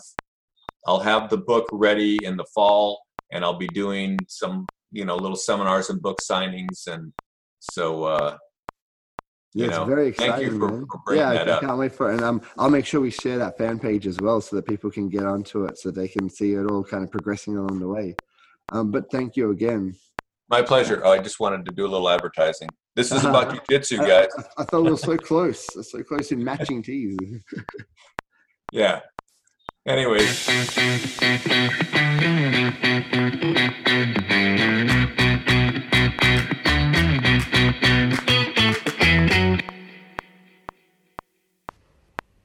I'll 0.88 0.99
have 0.99 1.29
the 1.29 1.38
book 1.38 1.67
ready 1.71 2.25
in 2.25 2.38
the 2.38 2.45
fall, 2.53 3.01
and 3.31 3.43
I'll 3.43 3.57
be 3.57 3.67
doing 3.69 4.25
some, 4.29 4.67
you 4.96 5.04
know, 5.06 5.16
little 5.18 5.36
seminars 5.36 5.89
and 5.89 6.02
book 6.02 6.20
signings, 6.32 6.88
and 6.88 7.12
so, 7.60 8.06
uh, 8.06 8.38
Yeah, 9.54 9.64
You 9.66 9.70
it's 9.70 9.78
know, 9.78 9.86
very 9.86 10.12
thank 10.12 10.30
exciting. 10.34 10.54
you 10.54 10.60
for- 10.60 10.86
for 10.91 11.00
bringing 11.06 11.24
yeah, 11.26 11.34
that 11.34 11.50
I 11.50 11.52
up. 11.54 11.62
can't 11.62 11.78
wait 11.78 11.93
for 11.93 12.10
it. 12.12 12.16
And 12.16 12.24
um, 12.24 12.41
I'll 12.58 12.70
make 12.70 12.86
sure 12.86 13.00
we 13.02 13.10
share 13.12 13.38
that 13.38 13.58
fan 13.58 13.80
page 13.80 14.06
as 14.06 14.18
well 14.20 14.41
so 14.41 14.56
that 14.58 14.66
people 14.66 14.89
can 14.91 15.08
get 15.08 15.26
onto 15.26 15.64
it 15.66 15.78
so 15.78 15.91
they 15.91 16.10
can 16.10 16.30
see 16.30 16.54
it 16.54 16.66
all 16.70 16.84
kind 16.84 17.04
of 17.06 17.12
progressing 17.12 17.56
along 17.58 17.80
the 17.80 17.88
way. 17.88 18.16
Um, 18.74 18.91
but 18.91 19.10
thank 19.12 19.36
you 19.38 19.52
again. 19.52 19.96
my 20.50 20.62
pleasure. 20.62 21.02
Oh, 21.06 21.12
I 21.12 21.20
just 21.20 21.39
wanted 21.39 21.66
to 21.68 21.72
do 21.72 21.86
a 21.86 21.91
little 21.93 22.10
advertising. 22.10 22.70
This 22.98 23.12
is 23.14 23.24
about 23.24 23.48
jujitsu, 23.70 23.98
guys. 24.06 24.28
I, 24.38 24.62
I 24.62 24.64
thought 24.66 24.84
we 24.84 24.91
were 24.91 24.98
so 24.98 25.16
close, 25.32 25.66
so 25.89 26.04
close 26.04 26.32
in 26.34 26.43
matching 26.43 26.82
tees. 26.84 27.18
Yeah. 28.72 29.02
Anyways, 29.88 30.39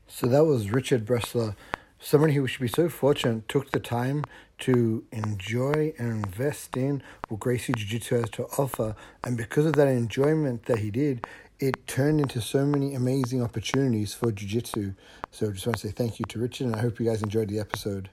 So 0.07 0.27
that 0.27 0.45
was 0.45 0.71
Richard 0.71 1.07
Bresler, 1.07 1.57
someone 1.99 2.29
who 2.33 2.47
should 2.47 2.61
be 2.61 2.69
so 2.69 2.91
fortunate 2.91 3.49
took 3.49 3.71
the 3.71 3.81
time 3.81 4.27
to 4.59 5.05
enjoy 5.11 5.95
and 5.99 6.11
invest 6.11 6.77
in 6.77 7.03
what 7.29 7.41
Gracie 7.41 7.73
Jiu 7.73 7.87
Jitsu 7.87 8.17
has 8.17 8.29
to 8.33 8.45
offer. 8.59 8.95
And 9.25 9.39
because 9.39 9.65
of 9.65 9.73
that 9.77 9.89
enjoyment 9.89 10.67
that 10.67 10.81
he 10.81 10.91
did, 10.91 11.27
it 11.61 11.87
turned 11.87 12.21
into 12.21 12.41
so 12.41 12.65
many 12.65 12.95
amazing 12.95 13.43
opportunities 13.43 14.15
for 14.15 14.33
Jiu 14.33 14.49
Jitsu. 14.49 14.95
So 15.31 15.49
I 15.49 15.51
just 15.51 15.67
want 15.67 15.79
to 15.79 15.87
say 15.89 15.93
thank 15.93 16.19
you 16.19 16.25
to 16.29 16.39
Richard, 16.39 16.69
and 16.69 16.77
I 16.77 16.81
hope 16.81 16.99
you 16.99 17.07
guys 17.07 17.23
enjoyed 17.23 17.49
the 17.49 17.61
episode. 17.61 18.09